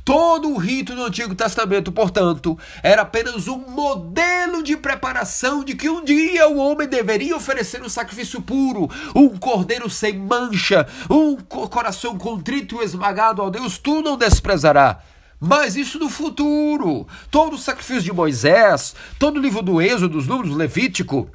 Todo 0.04 0.50
o 0.50 0.58
rito 0.58 0.96
do 0.96 1.04
Antigo 1.04 1.36
Testamento, 1.36 1.92
portanto, 1.92 2.58
era 2.82 3.04
apenas 3.04 3.48
um 3.48 3.58
modelo 3.58 4.64
de 4.64 4.76
preparação 4.76 5.64
de 5.64 5.76
que 5.76 5.90
um 5.90 6.04
dia 6.04 6.48
o 6.48 6.58
homem 6.58 6.88
deveria 6.88 7.36
oferecer 7.36 7.84
um 7.84 7.90
sacrifício 7.90 8.42
puro, 8.42 8.90
um 9.16 9.30
cordeiro 9.38 9.90
sem 9.90 10.18
mancha, 10.18 10.88
um 11.10 11.36
coração 11.38 12.18
contrito 12.18 12.82
e 12.82 12.86
esmagado 12.86 13.42
ao 13.42 13.52
Deus, 13.52 13.78
tu 13.78 14.02
não 14.02 14.18
desprezará. 14.18 15.02
Mas 15.40 15.76
isso 15.76 15.98
no 15.98 16.10
futuro. 16.10 17.08
Todo 17.32 17.56
o 17.56 17.60
sacrifício 17.60 18.04
de 18.04 18.14
Moisés, 18.14 18.96
todo 19.18 19.38
o 19.38 19.42
livro 19.42 19.64
do 19.64 19.82
Êxodo, 19.82 20.10
dos 20.10 20.28
Números, 20.28 20.56
Levítico, 20.56 21.30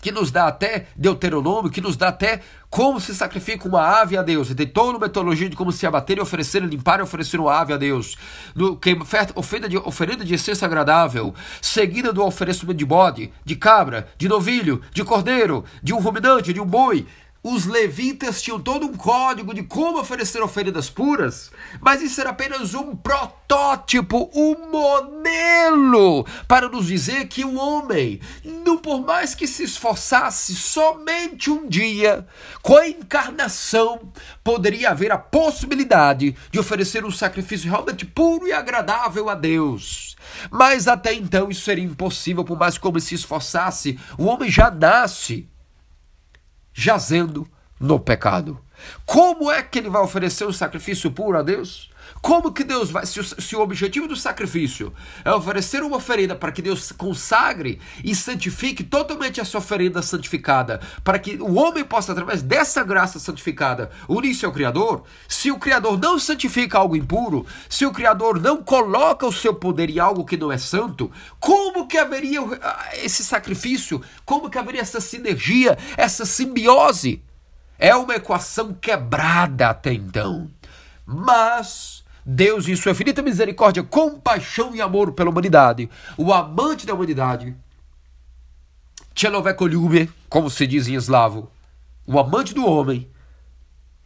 que 0.00 0.12
nos 0.12 0.30
dá 0.30 0.46
até 0.46 0.86
Deuteronômio, 0.96 1.70
que 1.70 1.80
nos 1.80 1.96
dá 1.96 2.08
até 2.08 2.40
como 2.70 3.00
se 3.00 3.14
sacrifica 3.14 3.66
uma 3.66 3.82
ave 3.82 4.16
a 4.16 4.22
Deus. 4.22 4.50
E 4.50 4.54
tem 4.54 4.66
toda 4.66 4.90
uma 4.90 4.98
metodologia 4.98 5.48
de 5.48 5.56
como 5.56 5.72
se 5.72 5.86
abater 5.86 6.18
e 6.18 6.20
oferecer, 6.20 6.62
limpar 6.62 7.00
e 7.00 7.02
oferecer 7.02 7.40
uma 7.40 7.52
ave 7.52 7.72
a 7.72 7.76
Deus. 7.76 8.16
No, 8.54 8.76
que, 8.76 8.94
de, 9.68 9.76
oferenda 9.78 10.24
de 10.24 10.34
essência 10.34 10.66
agradável, 10.66 11.34
seguida 11.60 12.12
do 12.12 12.24
oferecimento 12.24 12.78
de 12.78 12.84
bode, 12.84 13.32
de 13.44 13.56
cabra, 13.56 14.08
de 14.16 14.28
novilho, 14.28 14.82
de 14.92 15.02
cordeiro, 15.04 15.64
de 15.82 15.94
um 15.94 15.98
ruminante, 15.98 16.52
de 16.52 16.60
um 16.60 16.66
boi 16.66 17.06
os 17.42 17.66
levitas 17.66 18.42
tinham 18.42 18.58
todo 18.58 18.86
um 18.86 18.96
código 18.96 19.54
de 19.54 19.62
como 19.62 20.00
oferecer 20.00 20.42
oferendas 20.42 20.90
puras, 20.90 21.50
mas 21.80 22.02
isso 22.02 22.20
era 22.20 22.30
apenas 22.30 22.74
um 22.74 22.96
protótipo, 22.96 24.30
um 24.34 24.70
modelo 24.70 26.26
para 26.48 26.68
nos 26.68 26.86
dizer 26.86 27.28
que 27.28 27.44
o 27.44 27.56
homem, 27.56 28.20
não 28.44 28.76
por 28.76 29.00
mais 29.00 29.34
que 29.34 29.46
se 29.46 29.62
esforçasse, 29.62 30.54
somente 30.54 31.50
um 31.50 31.68
dia, 31.68 32.26
com 32.60 32.76
a 32.76 32.88
encarnação, 32.88 34.12
poderia 34.42 34.90
haver 34.90 35.12
a 35.12 35.18
possibilidade 35.18 36.34
de 36.50 36.58
oferecer 36.58 37.04
um 37.04 37.10
sacrifício 37.10 37.70
realmente 37.70 38.04
puro 38.04 38.48
e 38.48 38.52
agradável 38.52 39.28
a 39.28 39.34
Deus. 39.34 40.16
Mas 40.50 40.88
até 40.88 41.14
então 41.14 41.50
isso 41.50 41.62
seria 41.62 41.84
impossível, 41.84 42.44
por 42.44 42.58
mais 42.58 42.76
que 42.76 42.84
o 42.84 42.90
homem 42.90 43.00
se 43.00 43.14
esforçasse, 43.14 43.98
o 44.18 44.24
homem 44.24 44.50
já 44.50 44.70
nasce 44.70 45.48
jazendo 46.78 47.44
no 47.80 47.98
pecado. 47.98 48.56
Como 49.04 49.50
é 49.50 49.60
que 49.64 49.80
ele 49.80 49.90
vai 49.90 50.00
oferecer 50.00 50.46
um 50.46 50.52
sacrifício 50.52 51.10
puro 51.10 51.36
a 51.36 51.42
Deus? 51.42 51.90
Como 52.20 52.52
que 52.52 52.64
Deus 52.64 52.90
vai, 52.90 53.06
se 53.06 53.20
o, 53.20 53.24
se 53.24 53.56
o, 53.56 53.60
objetivo 53.60 54.08
do 54.08 54.16
sacrifício 54.16 54.92
é 55.24 55.32
oferecer 55.32 55.82
uma 55.82 55.96
oferenda 55.96 56.34
para 56.34 56.52
que 56.52 56.62
Deus 56.62 56.92
consagre 56.92 57.80
e 58.02 58.14
santifique 58.14 58.82
totalmente 58.82 59.40
essa 59.40 59.58
oferenda 59.58 60.02
santificada, 60.02 60.80
para 61.04 61.18
que 61.18 61.36
o 61.36 61.54
homem 61.54 61.84
possa, 61.84 62.12
através 62.12 62.42
dessa 62.42 62.82
graça 62.82 63.18
santificada, 63.18 63.90
unir-se 64.08 64.44
ao 64.44 64.52
Criador, 64.52 65.04
se 65.28 65.50
o 65.50 65.58
Criador 65.58 65.98
não 65.98 66.18
santifica 66.18 66.78
algo 66.78 66.96
impuro, 66.96 67.46
se 67.68 67.86
o 67.86 67.92
Criador 67.92 68.40
não 68.40 68.62
coloca 68.62 69.26
o 69.26 69.32
seu 69.32 69.54
poder 69.54 69.90
em 69.90 69.98
algo 69.98 70.24
que 70.24 70.36
não 70.36 70.50
é 70.50 70.58
santo, 70.58 71.10
como 71.38 71.86
que 71.86 71.98
haveria 71.98 72.40
esse 72.94 73.24
sacrifício? 73.24 74.02
Como 74.24 74.50
que 74.50 74.58
haveria 74.58 74.80
essa 74.80 75.00
sinergia, 75.00 75.78
essa 75.96 76.24
simbiose? 76.24 77.22
É 77.78 77.94
uma 77.94 78.16
equação 78.16 78.74
quebrada 78.74 79.68
até 79.68 79.92
então. 79.92 80.50
Mas 81.06 81.97
Deus, 82.30 82.68
em 82.68 82.76
sua 82.76 82.92
infinita 82.92 83.22
misericórdia, 83.22 83.82
compaixão 83.82 84.76
e 84.76 84.82
amor 84.82 85.12
pela 85.12 85.30
humanidade, 85.30 85.88
o 86.14 86.30
amante 86.30 86.84
da 86.84 86.92
humanidade, 86.92 87.56
Tchelovekoliube, 89.14 90.10
como 90.28 90.50
se 90.50 90.66
diz 90.66 90.86
em 90.88 90.94
eslavo, 90.94 91.50
o 92.06 92.18
amante 92.18 92.52
do 92.52 92.66
homem, 92.66 93.08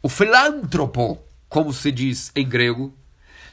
o 0.00 0.08
filântropo, 0.08 1.18
como 1.48 1.72
se 1.72 1.90
diz 1.90 2.30
em 2.36 2.48
grego, 2.48 2.94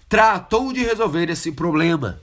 tratou 0.08 0.72
de 0.72 0.84
resolver 0.84 1.32
esse 1.32 1.52
problema. 1.52 2.22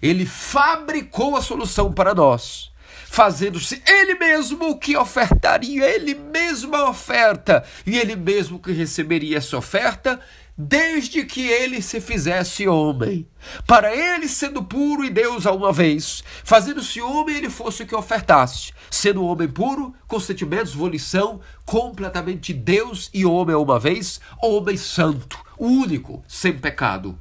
Ele 0.00 0.24
fabricou 0.24 1.34
a 1.34 1.42
solução 1.42 1.92
para 1.92 2.14
nós, 2.14 2.70
fazendo-se 3.06 3.82
ele 3.84 4.14
mesmo 4.14 4.70
o 4.70 4.78
que 4.78 4.96
ofertaria, 4.96 5.84
ele 5.84 6.14
mesmo 6.14 6.76
a 6.76 6.88
oferta, 6.88 7.64
e 7.84 7.98
ele 7.98 8.14
mesmo 8.14 8.60
que 8.60 8.70
receberia 8.70 9.38
essa 9.38 9.56
oferta 9.56 10.20
desde 10.56 11.24
que 11.24 11.46
ele 11.46 11.80
se 11.80 12.00
fizesse 12.00 12.68
homem. 12.68 13.26
Para 13.66 13.94
ele, 13.94 14.28
sendo 14.28 14.62
puro 14.62 15.04
e 15.04 15.10
Deus 15.10 15.46
a 15.46 15.52
uma 15.52 15.72
vez, 15.72 16.22
fazendo-se 16.44 17.00
homem, 17.00 17.36
ele 17.36 17.50
fosse 17.50 17.82
o 17.82 17.86
que 17.86 17.94
ofertasse. 17.94 18.72
Sendo 18.90 19.24
homem 19.24 19.48
puro, 19.48 19.94
com 20.06 20.20
sentimentos, 20.20 20.74
volição, 20.74 21.40
completamente 21.64 22.52
Deus 22.52 23.10
e 23.12 23.24
homem 23.24 23.54
a 23.54 23.58
uma 23.58 23.78
vez, 23.78 24.20
homem 24.40 24.76
santo, 24.76 25.38
único, 25.58 26.22
sem 26.28 26.52
pecado. 26.52 27.18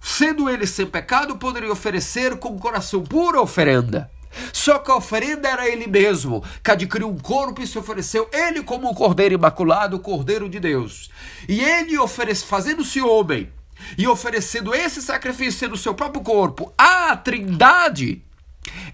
Sendo 0.00 0.48
ele 0.48 0.66
sem 0.66 0.86
pecado, 0.86 1.36
poderia 1.36 1.70
oferecer 1.70 2.36
com 2.38 2.50
o 2.50 2.58
coração 2.58 3.02
puro 3.02 3.38
a 3.38 3.42
oferenda. 3.42 4.10
Só 4.52 4.78
que 4.78 4.90
a 4.90 4.96
oferenda 4.96 5.48
era 5.48 5.68
ele 5.68 5.86
mesmo, 5.86 6.44
que 6.62 6.70
adquiriu 6.70 7.08
um 7.08 7.18
corpo 7.18 7.62
e 7.62 7.66
se 7.66 7.78
ofereceu 7.78 8.28
ele 8.32 8.62
como 8.62 8.88
um 8.88 8.94
cordeiro 8.94 9.34
imaculado, 9.34 9.96
o 9.96 10.00
cordeiro 10.00 10.48
de 10.48 10.60
Deus. 10.60 11.10
E 11.48 11.60
ele 11.60 11.98
oferece, 11.98 12.44
fazendo-se 12.44 13.00
homem 13.00 13.50
e 13.96 14.06
oferecendo 14.06 14.74
esse 14.74 15.00
sacrifício 15.02 15.60
sendo 15.60 15.74
o 15.74 15.78
seu 15.78 15.94
próprio 15.94 16.22
corpo 16.22 16.72
à 16.76 17.16
Trindade, 17.16 18.22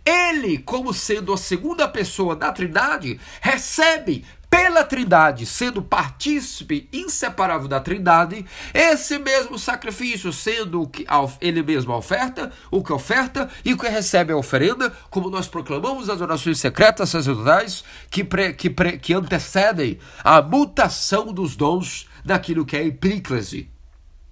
ele, 0.04 0.58
como 0.58 0.94
sendo 0.94 1.32
a 1.32 1.36
segunda 1.36 1.88
pessoa 1.88 2.36
da 2.36 2.52
Trindade, 2.52 3.18
recebe 3.40 4.24
pela 4.48 4.84
Trindade, 4.84 5.44
sendo 5.46 5.82
partícipe 5.82 6.88
inseparável 6.92 7.68
da 7.68 7.80
Trindade, 7.80 8.44
esse 8.72 9.18
mesmo 9.18 9.58
sacrifício, 9.58 10.32
sendo 10.32 10.82
o 10.82 10.88
que 10.88 11.06
ele 11.40 11.62
mesmo 11.62 11.92
oferta, 11.94 12.52
o 12.70 12.82
que 12.82 12.92
oferta 12.92 13.48
e 13.64 13.72
o 13.72 13.78
que 13.78 13.88
recebe 13.88 14.32
a 14.32 14.36
oferenda, 14.36 14.92
como 15.10 15.30
nós 15.30 15.48
proclamamos 15.48 16.08
as 16.08 16.20
orações 16.20 16.58
secretas 16.58 17.10
sacerdotais 17.10 17.84
que, 18.10 18.22
pre, 18.22 18.52
que, 18.52 18.70
pre, 18.70 18.98
que 18.98 19.14
antecedem 19.14 19.98
a 20.22 20.40
mutação 20.40 21.32
dos 21.32 21.56
dons 21.56 22.08
daquilo 22.24 22.64
que 22.64 22.76
é 22.76 22.80
a 22.80 22.84
epíclese 22.84 23.70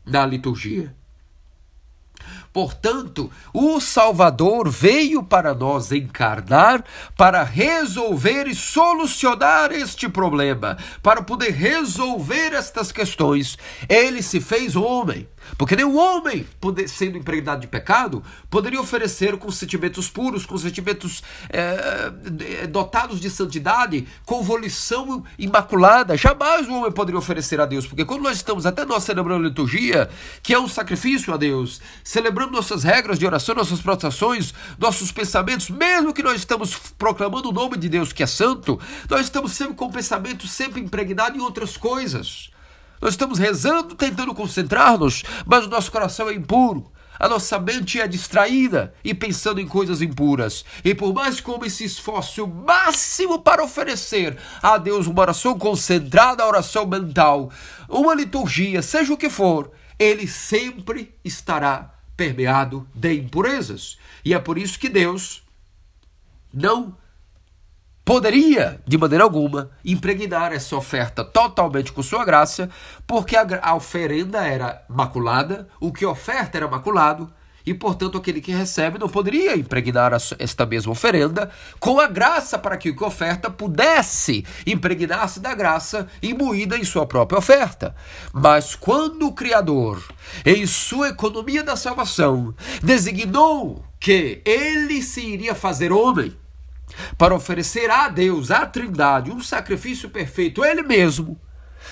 da 0.04 0.26
liturgia. 0.26 0.94
Portanto, 2.54 3.32
o 3.52 3.80
Salvador 3.80 4.70
veio 4.70 5.24
para 5.24 5.52
nós 5.52 5.90
encarnar 5.90 6.84
para 7.16 7.42
resolver 7.42 8.46
e 8.46 8.54
solucionar 8.54 9.72
este 9.72 10.08
problema, 10.08 10.78
para 11.02 11.20
poder 11.20 11.50
resolver 11.50 12.52
estas 12.52 12.92
questões. 12.92 13.58
Ele 13.88 14.22
se 14.22 14.40
fez 14.40 14.76
homem. 14.76 15.26
Porque 15.58 15.76
nem 15.76 15.84
o 15.84 15.96
homem, 15.96 16.46
sendo 16.88 17.18
impregnado 17.18 17.60
de 17.60 17.66
pecado, 17.66 18.22
poderia 18.50 18.80
oferecer 18.80 19.36
com 19.36 19.50
sentimentos 19.50 20.08
puros, 20.08 20.46
com 20.46 20.56
sentimentos 20.56 21.22
é, 21.50 22.66
dotados 22.66 23.20
de 23.20 23.28
santidade, 23.30 24.06
com 24.24 24.42
volição 24.42 25.24
imaculada. 25.38 26.16
Jamais 26.16 26.68
o 26.68 26.74
homem 26.74 26.92
poderia 26.92 27.18
oferecer 27.18 27.60
a 27.60 27.66
Deus. 27.66 27.86
Porque 27.86 28.04
quando 28.04 28.22
nós 28.22 28.36
estamos, 28.36 28.66
até 28.66 28.84
nós 28.84 29.04
celebrando 29.04 29.44
a 29.44 29.48
liturgia, 29.48 30.08
que 30.42 30.54
é 30.54 30.58
um 30.58 30.68
sacrifício 30.68 31.32
a 31.32 31.36
Deus, 31.36 31.80
celebrando 32.02 32.52
nossas 32.52 32.82
regras 32.82 33.18
de 33.18 33.26
oração, 33.26 33.54
nossas 33.54 33.80
prostrações, 33.80 34.54
nossos 34.78 35.12
pensamentos, 35.12 35.70
mesmo 35.70 36.14
que 36.14 36.22
nós 36.22 36.36
estamos 36.36 36.76
proclamando 36.98 37.50
o 37.50 37.52
nome 37.52 37.76
de 37.76 37.88
Deus 37.88 38.12
que 38.12 38.22
é 38.22 38.26
santo, 38.26 38.80
nós 39.08 39.22
estamos 39.22 39.52
sempre 39.52 39.74
com 39.74 39.86
o 39.86 39.92
pensamento 39.92 40.46
sempre 40.46 40.80
impregnado 40.80 41.36
em 41.36 41.40
outras 41.40 41.76
coisas. 41.76 42.50
Nós 43.04 43.12
estamos 43.12 43.38
rezando, 43.38 43.94
tentando 43.94 44.34
concentrar-nos, 44.34 45.24
mas 45.44 45.66
o 45.66 45.68
nosso 45.68 45.92
coração 45.92 46.30
é 46.30 46.32
impuro. 46.32 46.90
A 47.20 47.28
nossa 47.28 47.58
mente 47.58 48.00
é 48.00 48.08
distraída 48.08 48.94
e 49.04 49.12
pensando 49.12 49.60
em 49.60 49.68
coisas 49.68 50.00
impuras. 50.00 50.64
E 50.82 50.94
por 50.94 51.12
mais 51.12 51.38
que 51.38 51.50
o 51.50 51.64
esforce 51.66 52.40
o 52.40 52.46
máximo 52.46 53.42
para 53.42 53.62
oferecer 53.62 54.38
a 54.62 54.78
Deus 54.78 55.06
uma 55.06 55.20
oração 55.20 55.58
concentrada, 55.58 56.46
oração 56.46 56.86
mental, 56.86 57.50
uma 57.90 58.14
liturgia, 58.14 58.80
seja 58.80 59.12
o 59.12 59.18
que 59.18 59.28
for, 59.28 59.70
ele 59.98 60.26
sempre 60.26 61.14
estará 61.22 61.92
permeado 62.16 62.88
de 62.94 63.12
impurezas. 63.12 63.98
E 64.24 64.32
é 64.32 64.38
por 64.38 64.56
isso 64.56 64.78
que 64.78 64.88
Deus 64.88 65.42
não 66.54 66.96
poderia, 68.04 68.80
de 68.86 68.98
maneira 68.98 69.24
alguma, 69.24 69.70
impregnar 69.84 70.52
essa 70.52 70.76
oferta 70.76 71.24
totalmente 71.24 71.92
com 71.92 72.02
sua 72.02 72.24
graça, 72.24 72.68
porque 73.06 73.36
a, 73.36 73.46
a 73.62 73.74
oferenda 73.74 74.46
era 74.46 74.84
maculada, 74.88 75.68
o 75.80 75.92
que 75.92 76.04
oferta 76.04 76.58
era 76.58 76.68
maculado, 76.68 77.32
e, 77.66 77.72
portanto, 77.72 78.18
aquele 78.18 78.42
que 78.42 78.52
recebe 78.52 78.98
não 78.98 79.08
poderia 79.08 79.56
impregnar 79.56 80.12
esta 80.38 80.66
mesma 80.66 80.92
oferenda 80.92 81.50
com 81.80 81.98
a 81.98 82.06
graça 82.06 82.58
para 82.58 82.76
que 82.76 82.90
o 82.90 82.96
que 82.96 83.02
oferta 83.02 83.50
pudesse 83.50 84.44
impregnar-se 84.66 85.40
da 85.40 85.54
graça 85.54 86.06
imbuída 86.22 86.76
em 86.76 86.84
sua 86.84 87.06
própria 87.06 87.38
oferta. 87.38 87.94
Mas 88.34 88.74
quando 88.74 89.26
o 89.26 89.32
Criador, 89.32 90.02
em 90.44 90.66
sua 90.66 91.08
economia 91.08 91.62
da 91.62 91.74
salvação, 91.74 92.54
designou 92.82 93.82
que 93.98 94.42
ele 94.44 95.00
se 95.00 95.22
iria 95.22 95.54
fazer 95.54 95.90
homem 95.90 96.36
para 97.16 97.34
oferecer 97.34 97.90
a 97.90 98.08
Deus, 98.08 98.50
à 98.50 98.66
Trindade, 98.66 99.30
um 99.30 99.40
sacrifício 99.40 100.08
perfeito, 100.10 100.64
ele 100.64 100.82
mesmo, 100.82 101.40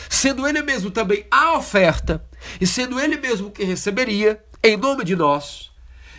sendo 0.09 0.47
ele 0.47 0.63
mesmo 0.63 0.91
também 0.91 1.27
a 1.31 1.57
oferta, 1.57 2.25
e 2.61 2.67
sendo 2.67 2.99
ele 2.99 3.17
mesmo 3.17 3.51
que 3.51 3.65
receberia, 3.65 4.43
em 4.63 4.77
nome 4.77 5.05
de 5.05 5.17
nós. 5.17 5.71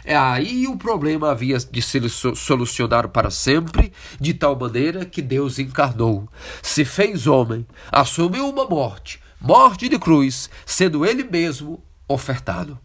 É 0.05 0.15
aí 0.17 0.67
o 0.67 0.75
problema 0.75 1.31
havia 1.31 1.57
de 1.57 1.81
ser 1.81 2.07
solucionado 2.09 3.07
para 3.07 3.31
sempre, 3.31 3.93
de 4.19 4.33
tal 4.33 4.57
maneira 4.57 5.05
que 5.05 5.21
Deus 5.21 5.59
encarnou, 5.59 6.27
se 6.61 6.83
fez 6.83 7.25
homem, 7.25 7.65
assumiu 7.89 8.49
uma 8.49 8.65
morte, 8.65 9.21
morte 9.39 9.87
de 9.87 9.97
cruz, 9.97 10.49
sendo 10.65 11.05
ele 11.05 11.23
mesmo 11.23 11.81
ofertado. 12.07 12.77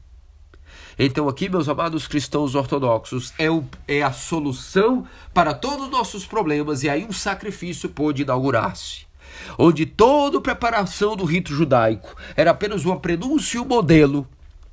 Então, 0.98 1.28
aqui, 1.28 1.48
meus 1.48 1.68
amados 1.68 2.08
cristãos 2.08 2.56
ortodoxos, 2.56 3.32
é, 3.38 3.48
o, 3.48 3.64
é 3.86 4.02
a 4.02 4.10
solução 4.10 5.06
para 5.32 5.54
todos 5.54 5.86
os 5.86 5.90
nossos 5.90 6.26
problemas, 6.26 6.82
e 6.82 6.88
aí 6.88 7.04
um 7.04 7.12
sacrifício 7.12 7.88
pôde 7.88 8.22
inaugurar-se. 8.22 9.06
Onde 9.56 9.86
toda 9.86 10.38
a 10.38 10.40
preparação 10.40 11.14
do 11.14 11.24
rito 11.24 11.54
judaico 11.54 12.16
era 12.34 12.50
apenas 12.50 12.84
uma 12.84 12.98
prenúncio 12.98 13.58
e 13.58 13.60
um 13.60 13.64
modelo 13.64 14.26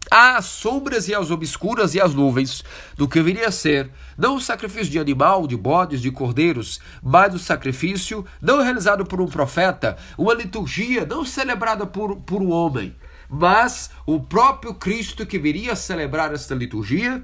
às 0.09 0.45
sombras 0.45 1.07
e 1.07 1.15
às 1.15 1.31
obscuras 1.31 1.95
e 1.95 2.01
às 2.01 2.13
nuvens 2.13 2.63
do 2.95 3.07
que 3.07 3.21
viria 3.21 3.47
a 3.47 3.51
ser 3.51 3.89
não 4.17 4.35
o 4.35 4.41
sacrifício 4.41 4.91
de 4.91 4.99
animal, 4.99 5.47
de 5.47 5.57
bodes, 5.57 6.01
de 6.01 6.11
cordeiros, 6.11 6.79
mas 7.03 7.33
o 7.33 7.39
sacrifício 7.39 8.25
não 8.41 8.61
realizado 8.61 9.05
por 9.05 9.19
um 9.19 9.27
profeta, 9.27 9.97
uma 10.17 10.33
liturgia 10.33 11.05
não 11.05 11.25
celebrada 11.25 11.85
por, 11.85 12.17
por 12.17 12.41
um 12.41 12.51
homem, 12.51 12.95
mas 13.29 13.89
o 14.05 14.19
próprio 14.19 14.73
Cristo 14.73 15.25
que 15.25 15.39
viria 15.39 15.73
a 15.73 15.75
celebrar 15.75 16.33
esta 16.33 16.55
liturgia, 16.55 17.23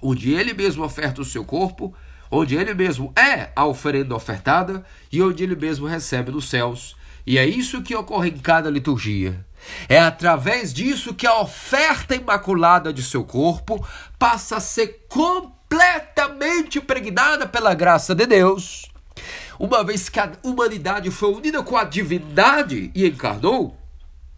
onde 0.00 0.32
ele 0.32 0.52
mesmo 0.52 0.84
oferta 0.84 1.20
o 1.20 1.24
seu 1.24 1.44
corpo 1.44 1.94
onde 2.30 2.56
ele 2.56 2.74
mesmo 2.74 3.12
é 3.16 3.50
a 3.54 3.64
oferenda 3.64 4.14
ofertada 4.14 4.84
e 5.10 5.22
onde 5.22 5.42
ele 5.42 5.56
mesmo 5.56 5.86
recebe 5.86 6.30
nos 6.30 6.48
céus. 6.48 6.96
E 7.26 7.38
é 7.38 7.46
isso 7.46 7.82
que 7.82 7.94
ocorre 7.94 8.30
em 8.30 8.38
cada 8.38 8.70
liturgia. 8.70 9.44
É 9.88 9.98
através 9.98 10.72
disso 10.72 11.14
que 11.14 11.26
a 11.26 11.40
oferta 11.40 12.14
imaculada 12.14 12.92
de 12.92 13.02
seu 13.02 13.24
corpo 13.24 13.84
passa 14.18 14.56
a 14.56 14.60
ser 14.60 15.06
completamente 15.08 16.78
impregnada 16.78 17.46
pela 17.46 17.74
graça 17.74 18.14
de 18.14 18.26
Deus. 18.26 18.90
Uma 19.58 19.82
vez 19.82 20.08
que 20.08 20.20
a 20.20 20.32
humanidade 20.42 21.10
foi 21.10 21.32
unida 21.32 21.62
com 21.62 21.76
a 21.76 21.82
divindade 21.82 22.90
e 22.94 23.06
encarnou, 23.06 23.76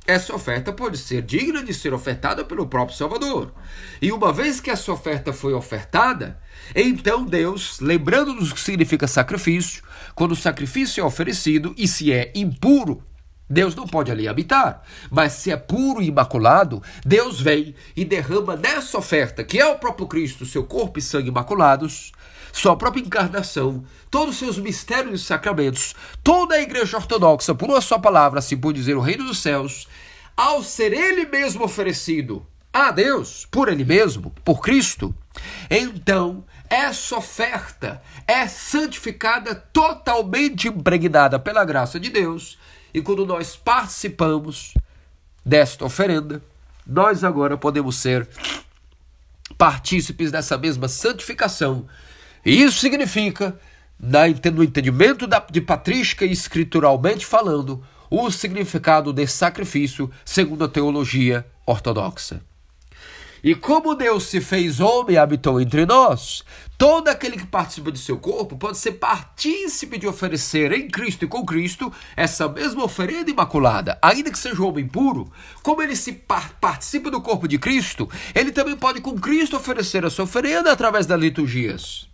essa 0.08 0.34
oferta 0.34 0.72
pode 0.72 0.96
ser 0.96 1.20
digna 1.20 1.62
de 1.62 1.74
ser 1.74 1.92
ofertada 1.92 2.42
pelo 2.42 2.66
próprio 2.66 2.96
Salvador. 2.96 3.52
E 4.00 4.10
uma 4.10 4.32
vez 4.32 4.58
que 4.58 4.70
essa 4.70 4.90
oferta 4.90 5.34
foi 5.34 5.52
ofertada, 5.52 6.40
então 6.74 7.26
Deus, 7.26 7.78
lembrando-nos 7.78 8.50
o 8.50 8.54
que 8.54 8.60
significa 8.60 9.06
sacrifício, 9.06 9.82
quando 10.14 10.32
o 10.32 10.36
sacrifício 10.36 11.02
é 11.02 11.04
oferecido 11.04 11.74
e 11.76 11.86
se 11.86 12.10
é 12.10 12.32
impuro, 12.34 13.02
Deus 13.50 13.74
não 13.74 13.86
pode 13.86 14.10
ali 14.10 14.26
habitar. 14.26 14.82
Mas 15.10 15.34
se 15.34 15.50
é 15.50 15.56
puro 15.58 16.00
e 16.00 16.06
imaculado, 16.06 16.82
Deus 17.04 17.38
vem 17.38 17.74
e 17.94 18.02
derrama 18.02 18.56
nessa 18.56 18.96
oferta, 18.96 19.44
que 19.44 19.58
é 19.58 19.66
o 19.66 19.78
próprio 19.78 20.06
Cristo, 20.06 20.46
seu 20.46 20.64
corpo 20.64 20.98
e 20.98 21.02
sangue 21.02 21.28
imaculados, 21.28 22.12
sua 22.52 22.76
própria 22.76 23.00
encarnação, 23.00 23.84
todos 24.10 24.34
os 24.34 24.38
seus 24.38 24.58
mistérios 24.58 25.20
e 25.20 25.24
sacramentos, 25.24 25.94
toda 26.22 26.54
a 26.54 26.60
igreja 26.60 26.96
ortodoxa, 26.96 27.54
por 27.54 27.68
uma 27.68 27.80
só 27.80 27.98
palavra, 27.98 28.38
assim 28.38 28.56
por 28.56 28.72
dizer, 28.72 28.96
o 28.96 29.00
reino 29.00 29.24
dos 29.24 29.38
céus, 29.38 29.88
ao 30.36 30.62
ser 30.62 30.92
ele 30.92 31.26
mesmo 31.26 31.64
oferecido 31.64 32.46
a 32.72 32.90
Deus, 32.90 33.46
por 33.50 33.68
ele 33.68 33.84
mesmo, 33.84 34.32
por 34.44 34.60
Cristo, 34.60 35.14
então 35.70 36.44
essa 36.70 37.16
oferta 37.16 38.02
é 38.26 38.46
santificada, 38.46 39.54
totalmente 39.54 40.68
impregnada 40.68 41.38
pela 41.38 41.64
graça 41.64 41.98
de 41.98 42.10
Deus, 42.10 42.58
e 42.92 43.00
quando 43.00 43.26
nós 43.26 43.56
participamos 43.56 44.74
desta 45.44 45.84
oferenda, 45.84 46.42
nós 46.86 47.24
agora 47.24 47.56
podemos 47.56 47.96
ser 47.96 48.28
partícipes 49.56 50.30
dessa 50.30 50.56
mesma 50.56 50.88
santificação 50.88 51.86
e 52.44 52.62
isso 52.62 52.78
significa, 52.78 53.58
no 53.98 54.64
entendimento 54.64 55.28
de 55.50 55.60
patrística 55.60 56.24
e 56.24 56.32
escrituralmente 56.32 57.26
falando, 57.26 57.82
o 58.10 58.30
significado 58.30 59.12
de 59.12 59.26
sacrifício 59.26 60.10
segundo 60.24 60.64
a 60.64 60.68
teologia 60.68 61.46
ortodoxa. 61.66 62.40
E 63.42 63.54
como 63.54 63.94
Deus 63.94 64.24
se 64.24 64.40
fez 64.40 64.80
homem 64.80 65.14
e 65.14 65.18
habitou 65.18 65.60
entre 65.60 65.86
nós, 65.86 66.42
todo 66.76 67.08
aquele 67.08 67.36
que 67.36 67.46
participa 67.46 67.92
de 67.92 67.98
seu 67.98 68.18
corpo 68.18 68.56
pode 68.56 68.78
ser 68.78 68.92
partícipe 68.92 69.96
de 69.96 70.08
oferecer 70.08 70.72
em 70.72 70.88
Cristo 70.88 71.24
e 71.24 71.28
com 71.28 71.44
Cristo 71.46 71.92
essa 72.16 72.48
mesma 72.48 72.82
oferenda 72.84 73.30
imaculada, 73.30 73.96
ainda 74.02 74.32
que 74.32 74.38
seja 74.38 74.62
homem 74.62 74.88
puro. 74.88 75.30
Como 75.62 75.80
ele 75.80 75.94
se 75.94 76.12
participa 76.60 77.10
do 77.10 77.20
corpo 77.20 77.46
de 77.46 77.58
Cristo, 77.58 78.08
ele 78.34 78.50
também 78.50 78.76
pode 78.76 79.00
com 79.00 79.18
Cristo 79.18 79.56
oferecer 79.56 80.04
a 80.04 80.10
sua 80.10 80.24
oferenda 80.24 80.72
através 80.72 81.06
das 81.06 81.20
liturgias. 81.20 82.08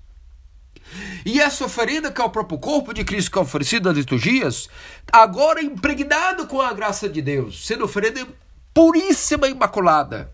E 1.24 1.40
essa 1.40 1.64
oferenda, 1.64 2.10
que 2.10 2.20
é 2.20 2.24
o 2.24 2.30
próprio 2.30 2.58
corpo 2.58 2.92
de 2.92 3.04
Cristo 3.04 3.30
que 3.30 3.38
é 3.38 3.40
oferecido 3.40 3.88
nas 3.88 3.96
liturgias, 3.96 4.68
agora 5.10 5.62
impregnado 5.62 6.46
com 6.46 6.60
a 6.60 6.72
graça 6.72 7.08
de 7.08 7.22
Deus, 7.22 7.66
sendo 7.66 7.84
oferenda 7.84 8.26
puríssima 8.72 9.46
e 9.46 9.52
imaculada. 9.52 10.32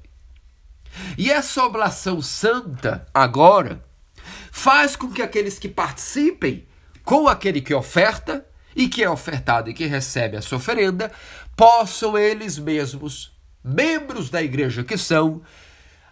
E 1.17 1.31
essa 1.31 1.65
oblação 1.65 2.21
santa, 2.21 3.07
agora, 3.15 3.85
faz 4.51 4.97
com 4.97 5.11
que 5.11 5.23
aqueles 5.23 5.59
que 5.59 5.69
participem 5.69 6.67
com 7.05 7.29
aquele 7.29 7.61
que 7.61 7.75
oferta 7.75 8.45
e 8.75 8.89
que 8.89 9.03
é 9.03 9.11
ofertado 9.11 9.71
e 9.71 9.75
que 9.75 9.87
recebe 9.87 10.37
essa 10.37 10.55
oferenda, 10.55 11.11
possam 11.57 12.17
eles 12.17 12.59
mesmos, 12.59 13.33
membros 13.63 14.31
da 14.31 14.43
igreja 14.43 14.85
que 14.85 14.97
são, 14.97 15.43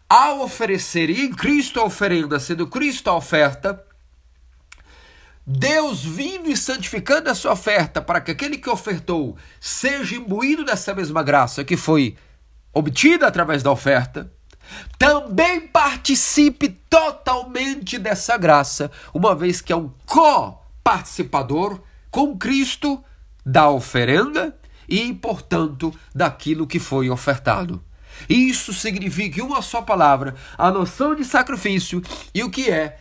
ao 0.09 0.41
oferecerem 0.41 1.21
em 1.21 1.33
Cristo 1.33 1.81
a 1.81 1.85
oferenda, 1.85 2.41
sendo 2.41 2.67
Cristo 2.67 3.09
a 3.11 3.17
oferta, 3.17 3.85
Deus 5.51 6.05
vindo 6.05 6.51
e 6.51 6.57
santificando 6.59 7.31
a 7.31 7.35
sua 7.35 7.53
oferta 7.53 8.03
para 8.03 8.21
que 8.21 8.31
aquele 8.31 8.59
que 8.59 8.69
ofertou 8.69 9.35
seja 9.59 10.15
imbuído 10.15 10.63
dessa 10.63 10.95
mesma 10.95 11.23
graça 11.23 11.65
que 11.65 11.75
foi 11.75 12.19
obtida 12.71 13.27
através 13.27 13.63
da 13.63 13.73
oferta, 13.73 14.31
também 14.99 15.63
participe 15.63 16.69
totalmente 16.91 17.99
dessa 17.99 18.37
graça, 18.37 18.91
uma 19.15 19.35
vez 19.35 19.63
que 19.63 19.73
é 19.73 19.77
um 19.77 19.91
co-participador 20.05 21.81
com 22.11 22.37
Cristo 22.37 23.03
da 23.43 23.71
oferenda 23.71 24.55
e, 24.87 25.15
portanto, 25.15 25.95
daquilo 26.15 26.67
que 26.67 26.79
foi 26.79 27.09
ofertado. 27.09 27.83
Isso 28.29 28.75
significa, 28.75 29.41
em 29.41 29.45
uma 29.45 29.63
só 29.63 29.81
palavra, 29.81 30.35
a 30.59 30.71
noção 30.71 31.15
de 31.15 31.25
sacrifício 31.25 32.03
e 32.35 32.45
o 32.45 32.51
que 32.51 32.71
é 32.71 32.99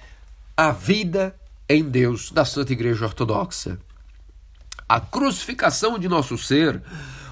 a 0.56 0.72
vida 0.72 1.36
em 1.70 1.84
Deus 1.84 2.32
da 2.32 2.46
Santa 2.46 2.74
Igreja 2.74 3.06
Ortodoxa. 3.06 3.78
A 4.88 5.00
crucificação 5.00 6.00
de 6.00 6.08
nosso 6.08 6.38
ser, 6.38 6.82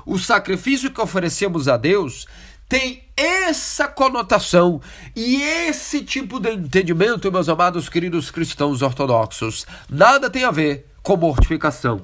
o 0.05 0.19
sacrifício 0.19 0.91
que 0.91 0.99
oferecemos 0.99 1.67
a 1.67 1.77
Deus, 1.77 2.27
tem 2.67 3.03
essa 3.15 3.87
conotação 3.87 4.81
e 5.15 5.41
esse 5.41 6.03
tipo 6.03 6.39
de 6.39 6.51
entendimento, 6.51 7.31
meus 7.31 7.47
amados 7.47 7.87
queridos 7.87 8.29
cristãos 8.29 8.81
ortodoxos. 8.81 9.65
Nada 9.89 10.29
tem 10.29 10.43
a 10.43 10.51
ver 10.51 10.87
com 11.01 11.15
mortificação. 11.15 12.01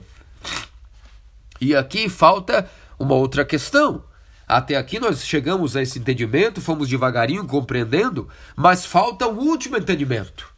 E 1.59 1.75
aqui 1.75 2.07
falta 2.07 2.69
uma 2.97 3.15
outra 3.15 3.43
questão. 3.43 4.05
Até 4.47 4.75
aqui 4.75 4.99
nós 4.99 5.25
chegamos 5.25 5.75
a 5.75 5.81
esse 5.81 5.99
entendimento, 5.99 6.61
fomos 6.61 6.87
devagarinho 6.87 7.45
compreendendo, 7.45 8.29
mas 8.55 8.85
falta 8.85 9.27
o 9.27 9.37
último 9.37 9.77
entendimento 9.77 10.50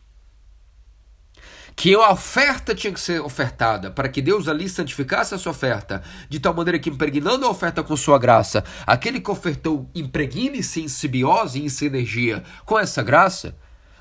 que 1.76 1.94
a 1.96 2.12
oferta 2.12 2.76
tinha 2.76 2.94
que 2.94 3.00
ser 3.00 3.22
ofertada 3.22 3.90
para 3.90 4.08
que 4.08 4.22
Deus 4.22 4.48
ali 4.48 4.70
santificasse 4.70 5.34
a 5.34 5.38
sua 5.38 5.52
oferta, 5.52 6.04
de 6.30 6.40
tal 6.40 6.54
maneira 6.54 6.80
que 6.80 6.90
impregnando 6.90 7.46
a 7.46 7.50
oferta 7.50 7.84
com 7.84 7.96
sua 7.98 8.20
graça, 8.20 8.64
aquele 8.86 9.20
que 9.20 9.32
ofertou 9.32 9.90
impregne-se 9.94 10.82
em 10.82 10.88
simbiose 10.88 11.60
e 11.60 11.66
em 11.66 11.70
sinergia 11.70 12.44
com 12.66 12.78
essa 12.78 13.02
graça, 13.02 13.56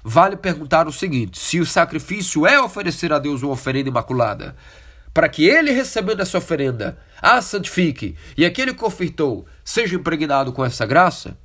vale 0.04 0.36
perguntar 0.36 0.86
o 0.86 0.92
seguinte: 0.92 1.38
se 1.38 1.60
o 1.60 1.66
sacrifício 1.66 2.46
é 2.46 2.60
oferecer 2.60 3.12
a 3.12 3.18
Deus 3.18 3.42
uma 3.42 3.52
oferenda 3.52 3.88
imaculada, 3.88 4.54
para 5.14 5.28
que 5.28 5.44
ele 5.44 5.72
recebendo 5.72 6.20
essa 6.20 6.38
oferenda 6.38 6.98
a 7.20 7.40
santifique 7.40 8.16
e 8.36 8.44
aquele 8.44 8.74
que 8.74 8.84
ofertou 8.84 9.46
seja 9.64 9.96
impregnado 9.96 10.52
com 10.52 10.64
essa 10.64 10.86
graça, 10.86 11.36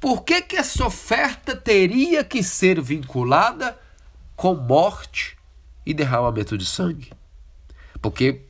por 0.00 0.24
que, 0.24 0.42
que 0.42 0.56
essa 0.56 0.84
oferta 0.86 1.56
teria 1.56 2.22
que 2.22 2.42
ser 2.42 2.80
vinculada 2.80 3.76
com 4.36 4.54
morte 4.54 5.35
e 5.86 5.94
derramamento 5.94 6.58
de 6.58 6.66
sangue? 6.66 7.12
Porque 8.02 8.42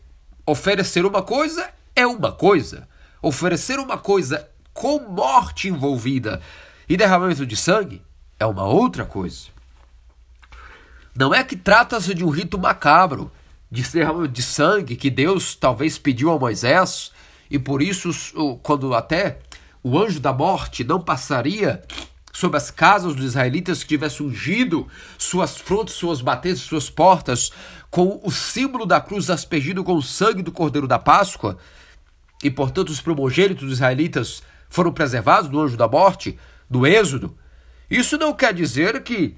oferecer 0.46 1.04
uma 1.04 1.22
coisa 1.22 1.68
é 1.94 2.06
uma 2.06 2.32
coisa, 2.32 2.88
oferecer 3.22 3.78
uma 3.78 3.98
coisa 3.98 4.48
com 4.72 4.98
morte 4.98 5.68
envolvida 5.68 6.40
e 6.88 6.96
derramamento 6.96 7.46
de 7.46 7.56
sangue 7.56 8.02
é 8.38 8.46
uma 8.46 8.64
outra 8.64 9.04
coisa. 9.04 9.48
Não 11.14 11.34
é 11.34 11.42
que 11.42 11.56
trata-se 11.56 12.14
de 12.14 12.24
um 12.24 12.28
rito 12.28 12.58
macabro, 12.58 13.30
de 13.70 13.82
derramamento 13.82 14.32
de 14.32 14.42
sangue 14.42 14.96
que 14.96 15.10
Deus 15.10 15.54
talvez 15.54 15.98
pediu 15.98 16.30
a 16.30 16.38
Moisés, 16.38 17.10
e 17.50 17.58
por 17.58 17.80
isso, 17.80 18.10
quando 18.62 18.94
até 18.94 19.38
o 19.82 19.98
anjo 19.98 20.20
da 20.20 20.32
morte 20.32 20.84
não 20.84 21.00
passaria 21.00 21.82
sobre 22.36 22.58
as 22.58 22.70
casas 22.70 23.14
dos 23.14 23.24
israelitas 23.24 23.82
que 23.82 23.88
tivesse 23.88 24.22
ungido 24.22 24.86
suas 25.16 25.56
frontes, 25.56 25.94
suas 25.94 26.20
batentes, 26.20 26.60
suas 26.60 26.90
portas, 26.90 27.50
com 27.90 28.20
o 28.22 28.30
símbolo 28.30 28.84
da 28.84 29.00
cruz 29.00 29.30
aspergido 29.30 29.82
com 29.82 29.94
o 29.94 30.02
sangue 30.02 30.42
do 30.42 30.52
cordeiro 30.52 30.86
da 30.86 30.98
Páscoa, 30.98 31.56
e 32.44 32.50
portanto 32.50 32.90
os 32.90 33.00
primogênitos 33.00 33.64
dos 33.64 33.72
israelitas 33.72 34.42
foram 34.68 34.92
preservados 34.92 35.48
do 35.48 35.58
anjo 35.58 35.78
da 35.78 35.88
morte, 35.88 36.38
do 36.68 36.86
êxodo. 36.86 37.34
Isso 37.90 38.18
não 38.18 38.34
quer 38.34 38.52
dizer 38.52 39.02
que 39.02 39.34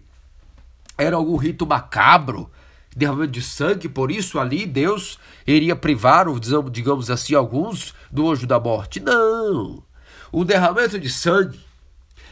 era 0.99 1.14
algum 1.14 1.36
rito 1.36 1.64
macabro, 1.64 2.51
derramamento 2.96 3.30
de 3.30 3.42
sangue, 3.42 3.88
por 3.88 4.11
isso 4.11 4.40
ali 4.40 4.66
Deus 4.66 5.20
iria 5.46 5.76
privar, 5.76 6.26
digamos 6.68 7.12
assim, 7.12 7.36
alguns 7.36 7.94
do 8.11 8.28
anjo 8.28 8.44
da 8.44 8.59
morte. 8.59 8.99
Não! 8.99 9.84
O 10.32 10.44
derramamento 10.44 10.99
de 10.99 11.09
sangue 11.09 11.67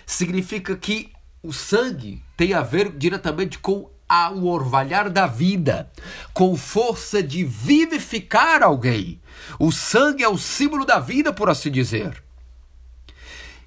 significa 0.06 0.76
que 0.76 1.12
o 1.42 1.52
sangue 1.52 2.22
tem 2.36 2.54
a 2.54 2.62
ver 2.62 2.96
diretamente 2.96 3.58
com 3.58 3.90
a, 4.08 4.30
o 4.30 4.46
orvalhar 4.46 5.10
da 5.10 5.26
vida, 5.26 5.90
com 6.32 6.56
força 6.56 7.22
de 7.22 7.44
vivificar 7.44 8.62
alguém. 8.62 9.20
O 9.58 9.72
sangue 9.72 10.22
é 10.22 10.28
o 10.28 10.38
símbolo 10.38 10.84
da 10.84 11.00
vida, 11.00 11.32
por 11.32 11.50
assim 11.50 11.70
dizer. 11.70 12.22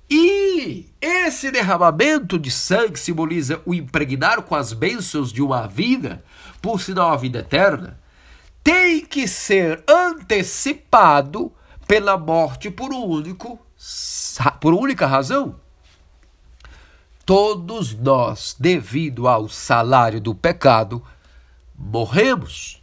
E 0.10 0.90
esse 1.00 1.52
derramamento 1.52 2.40
de 2.40 2.50
sangue 2.50 2.98
simboliza 2.98 3.62
o 3.66 3.74
impregnar 3.74 4.42
com 4.42 4.56
as 4.56 4.74
bênçãos 4.74 5.32
de 5.32 5.42
uma 5.42 5.68
vida, 5.68 6.24
por 6.62 6.82
sinal 6.82 7.12
a 7.12 7.18
vida 7.18 7.40
eterna, 7.40 8.00
tem 8.64 9.06
que 9.06 9.28
ser 9.28 9.84
antecipado 9.88 11.52
pela 11.88 12.18
morte 12.18 12.72
por 12.72 12.92
um 12.92 13.06
único 13.06 13.60
por 14.60 14.74
única 14.74 15.06
razão. 15.06 15.60
Todos 17.30 17.94
nós, 17.94 18.56
devido 18.60 19.28
ao 19.28 19.48
salário 19.48 20.20
do 20.20 20.34
pecado, 20.34 21.00
morremos. 21.78 22.82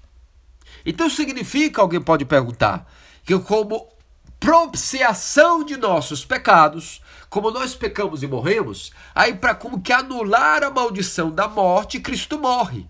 Então 0.87 1.11
significa, 1.11 1.83
alguém 1.83 2.01
pode 2.01 2.25
perguntar, 2.25 2.89
que 3.25 3.37
como 3.41 3.89
propiciação 4.39 5.65
de 5.65 5.77
nossos 5.77 6.25
pecados, 6.25 7.03
como 7.29 7.51
nós 7.51 7.75
pecamos 7.75 8.23
e 8.23 8.29
morremos, 8.29 8.93
aí 9.13 9.35
para 9.35 9.53
como 9.53 9.81
que 9.81 9.93
anular 9.93 10.63
a 10.63 10.71
maldição 10.71 11.29
da 11.29 11.49
morte, 11.49 11.99
Cristo 11.99 12.39
morre. 12.39 12.87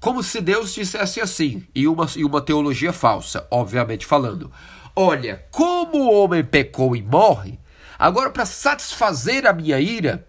Como 0.00 0.24
se 0.24 0.40
Deus 0.40 0.74
dissesse 0.74 1.20
assim, 1.20 1.64
e 1.72 1.86
uma, 1.86 2.08
e 2.16 2.24
uma 2.24 2.40
teologia 2.40 2.92
falsa, 2.92 3.46
obviamente 3.48 4.04
falando. 4.04 4.50
Olha, 4.96 5.46
como 5.52 5.98
o 5.98 6.12
homem 6.12 6.42
pecou 6.42 6.96
e 6.96 7.02
morre, 7.02 7.60
agora 7.96 8.28
para 8.28 8.44
satisfazer 8.44 9.46
a 9.46 9.52
minha 9.52 9.78
ira, 9.78 10.26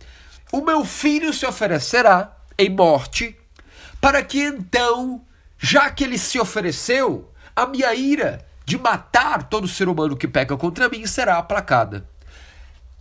o 0.51 0.61
meu 0.61 0.85
filho 0.85 1.33
se 1.33 1.45
oferecerá 1.45 2.35
em 2.57 2.69
morte, 2.69 3.37
para 3.99 4.23
que 4.23 4.41
então, 4.41 5.21
já 5.57 5.89
que 5.89 6.03
ele 6.03 6.17
se 6.17 6.39
ofereceu, 6.39 7.31
a 7.55 7.65
minha 7.65 7.93
ira 7.93 8.45
de 8.65 8.77
matar 8.77 9.43
todo 9.43 9.67
ser 9.67 9.87
humano 9.89 10.15
que 10.15 10.27
peca 10.27 10.55
contra 10.57 10.89
mim 10.89 11.05
será 11.07 11.37
aplacada. 11.37 12.07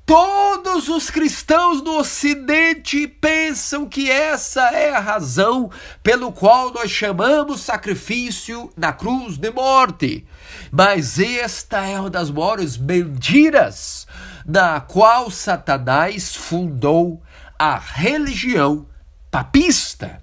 Todos 0.06 0.88
os 0.88 1.10
cristãos 1.10 1.82
no 1.82 1.98
Ocidente 1.98 3.08
pensam 3.08 3.88
que 3.88 4.08
essa 4.08 4.70
é 4.70 4.94
a 4.94 5.00
razão 5.00 5.68
pelo 6.00 6.30
qual 6.30 6.72
nós 6.72 6.92
chamamos 6.92 7.62
sacrifício 7.62 8.70
na 8.76 8.92
cruz 8.92 9.36
de 9.36 9.50
morte. 9.50 10.24
Mas 10.70 11.18
esta 11.18 11.84
é 11.84 11.98
uma 11.98 12.08
das 12.08 12.30
maiores 12.30 12.76
mentiras 12.76 14.06
na 14.46 14.78
qual 14.78 15.28
Satanás 15.28 16.36
fundou 16.36 17.20
a 17.58 17.78
religião 17.78 18.86
papista. 19.30 20.22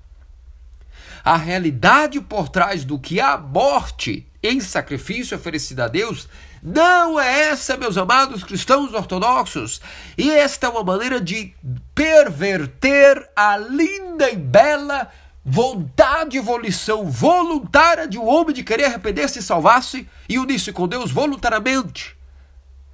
A 1.23 1.37
realidade 1.37 2.19
por 2.19 2.49
trás 2.49 2.83
do 2.83 2.99
que 2.99 3.21
a 3.21 3.37
morte 3.37 4.27
em 4.41 4.59
sacrifício 4.59 5.37
oferecido 5.37 5.79
a 5.81 5.87
Deus 5.87 6.27
não 6.61 7.19
é 7.19 7.49
essa, 7.49 7.77
meus 7.77 7.97
amados 7.97 8.43
cristãos 8.43 8.93
ortodoxos. 8.93 9.81
E 10.17 10.31
esta 10.31 10.67
é 10.67 10.69
uma 10.69 10.83
maneira 10.83 11.21
de 11.21 11.53
perverter 11.95 13.29
a 13.35 13.57
linda 13.57 14.29
e 14.29 14.35
bela 14.35 15.09
vontade 15.45 16.37
e 16.37 16.41
volição 16.41 17.09
voluntária 17.09 18.07
de 18.07 18.17
um 18.17 18.25
homem 18.25 18.53
de 18.53 18.63
querer 18.63 18.85
arrepender-se 18.85 19.39
e 19.39 19.43
salvar-se 19.43 20.07
e 20.27 20.39
unir-se 20.39 20.71
com 20.71 20.87
Deus 20.87 21.11
voluntariamente. 21.11 22.15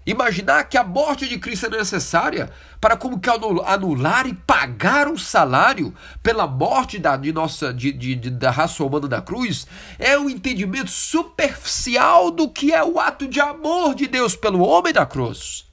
Imaginar 0.09 0.63
que 0.63 0.75
a 0.75 0.83
morte 0.83 1.29
de 1.29 1.37
Cristo 1.37 1.67
é 1.67 1.69
necessária 1.69 2.49
para 2.81 2.97
como 2.97 3.19
que 3.19 3.29
anular 3.29 4.25
e 4.25 4.33
pagar 4.33 5.07
um 5.07 5.15
salário 5.15 5.93
pela 6.23 6.47
morte 6.47 6.97
da, 6.97 7.15
de 7.15 7.31
nossa, 7.31 7.71
de, 7.71 7.91
de, 7.91 8.15
de, 8.15 8.31
da 8.31 8.49
raça 8.49 8.83
humana 8.83 9.07
da 9.07 9.21
cruz 9.21 9.67
é 9.99 10.17
um 10.17 10.27
entendimento 10.27 10.89
superficial 10.89 12.31
do 12.31 12.49
que 12.49 12.73
é 12.73 12.83
o 12.83 12.99
ato 12.99 13.27
de 13.27 13.39
amor 13.39 13.93
de 13.93 14.07
Deus 14.07 14.35
pelo 14.35 14.61
homem 14.61 14.91
da 14.91 15.05
cruz. 15.05 15.67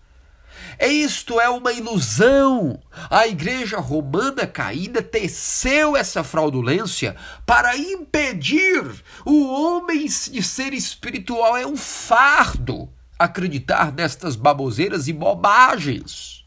É 0.78 0.88
isto 0.88 1.40
é 1.40 1.48
uma 1.48 1.72
ilusão. 1.72 2.78
A 3.08 3.26
igreja 3.26 3.78
romana 3.78 4.46
caída 4.46 5.00
teceu 5.00 5.96
essa 5.96 6.22
fraudulência 6.22 7.16
para 7.46 7.74
impedir 7.74 8.84
o 9.24 9.46
homem 9.46 10.04
de 10.04 10.42
ser 10.42 10.74
espiritual. 10.74 11.56
É 11.56 11.66
um 11.66 11.74
fardo 11.74 12.94
acreditar 13.18 13.92
nestas 13.92 14.36
baboseiras 14.36 15.08
e 15.08 15.12
bobagens. 15.12 16.44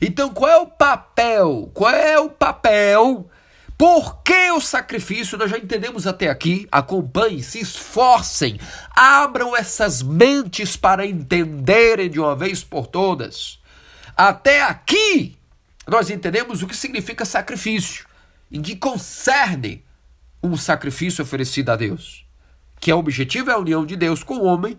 Então, 0.00 0.30
qual 0.30 0.50
é 0.50 0.56
o 0.56 0.66
papel? 0.66 1.70
Qual 1.74 1.92
é 1.94 2.18
o 2.18 2.28
papel? 2.28 3.28
Por 3.78 4.22
que 4.22 4.50
o 4.52 4.60
sacrifício? 4.60 5.36
Nós 5.36 5.50
já 5.50 5.58
entendemos 5.58 6.06
até 6.06 6.28
aqui. 6.28 6.68
Acompanhem, 6.70 7.42
se 7.42 7.60
esforcem, 7.60 8.58
abram 8.94 9.56
essas 9.56 10.02
mentes 10.02 10.76
para 10.76 11.06
entenderem 11.06 12.08
de 12.08 12.20
uma 12.20 12.36
vez 12.36 12.62
por 12.62 12.86
todas. 12.86 13.58
Até 14.16 14.62
aqui, 14.62 15.36
nós 15.86 16.10
entendemos 16.10 16.62
o 16.62 16.66
que 16.66 16.76
significa 16.76 17.24
sacrifício, 17.24 18.06
em 18.50 18.62
que 18.62 18.76
concerne 18.76 19.84
um 20.42 20.56
sacrifício 20.56 21.22
oferecido 21.22 21.70
a 21.70 21.76
Deus, 21.76 22.26
que 22.78 22.90
é 22.90 22.94
o 22.94 22.98
objetivo 22.98 23.50
é 23.50 23.54
a 23.54 23.58
união 23.58 23.86
de 23.86 23.96
Deus 23.96 24.22
com 24.22 24.34
o 24.34 24.44
homem 24.44 24.78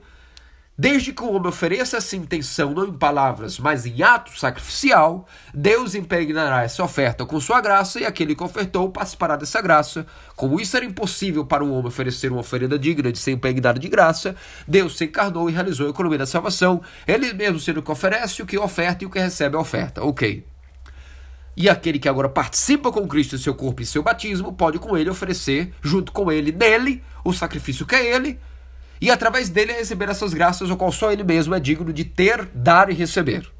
Desde 0.76 1.14
que 1.14 1.22
o 1.22 1.32
homem 1.32 1.50
ofereça 1.50 1.98
essa 1.98 2.16
intenção, 2.16 2.74
não 2.74 2.88
em 2.88 2.94
palavras, 2.94 3.60
mas 3.60 3.86
em 3.86 4.02
ato 4.02 4.40
sacrificial, 4.40 5.28
Deus 5.54 5.94
impregnará 5.94 6.64
essa 6.64 6.84
oferta 6.84 7.28
com 7.28 7.40
sua 7.40 7.62
graça 7.62 8.00
e 8.00 8.06
aquele 8.06 8.34
que 8.34 8.44
ofertou 8.44 8.90
participará 8.90 9.36
dessa 9.36 9.62
graça. 9.62 10.04
Como 10.36 10.60
isso 10.60 10.76
era 10.76 10.84
impossível 10.84 11.46
para 11.46 11.64
o 11.64 11.72
homem 11.72 11.86
oferecer 11.86 12.32
uma 12.32 12.42
oferenda 12.42 12.80
digna 12.80 13.12
de 13.12 13.20
ser 13.20 13.34
impregnado 13.34 13.80
de 13.80 13.88
graça, 13.88 14.36
Deus 14.68 14.98
se 14.98 15.06
encarnou 15.06 15.48
e 15.48 15.54
realizou 15.54 15.86
a 15.86 15.90
economia 15.92 16.18
da 16.18 16.26
salvação, 16.26 16.82
ele 17.08 17.32
mesmo 17.34 17.60
sendo 17.60 17.80
o 17.80 17.84
que 17.84 17.92
oferece, 17.92 18.42
o 18.42 18.46
que 18.46 18.58
oferta 18.58 19.04
e 19.04 19.08
o 19.08 19.12
que 19.12 19.20
recebe 19.20 19.56
a 19.56 19.60
oferta. 19.60 20.04
Ok. 20.04 20.44
E 21.56 21.70
aquele 21.70 22.00
que 22.00 22.10
agora 22.10 22.28
participa 22.28 22.92
com 22.92 23.08
Cristo 23.08 23.36
em 23.36 23.38
seu 23.38 23.54
corpo 23.54 23.84
e 23.84 23.86
seu 23.86 24.02
batismo, 24.02 24.52
pode 24.52 24.80
com 24.80 24.98
ele 24.98 25.12
oferecer, 25.12 25.72
junto 25.84 26.12
com 26.12 26.32
ele, 26.32 26.52
nele, 26.52 27.04
o 27.24 27.32
sacrifício 27.32 27.86
que 27.86 27.94
é 27.94 28.16
ele, 28.16 28.40
e 29.04 29.12
através 29.12 29.50
dele 29.50 29.74
receber 29.74 30.08
essas 30.08 30.34
graças, 30.34 30.70
o 30.70 30.78
qual 30.78 30.90
só 30.90 31.12
ele 31.12 31.26
mesmo 31.26 31.54
é 31.54 31.60
digno 31.60 31.92
de 31.92 32.06
ter, 32.06 32.46
dar 32.56 32.90
e 32.90 32.94
receber. 32.94 33.52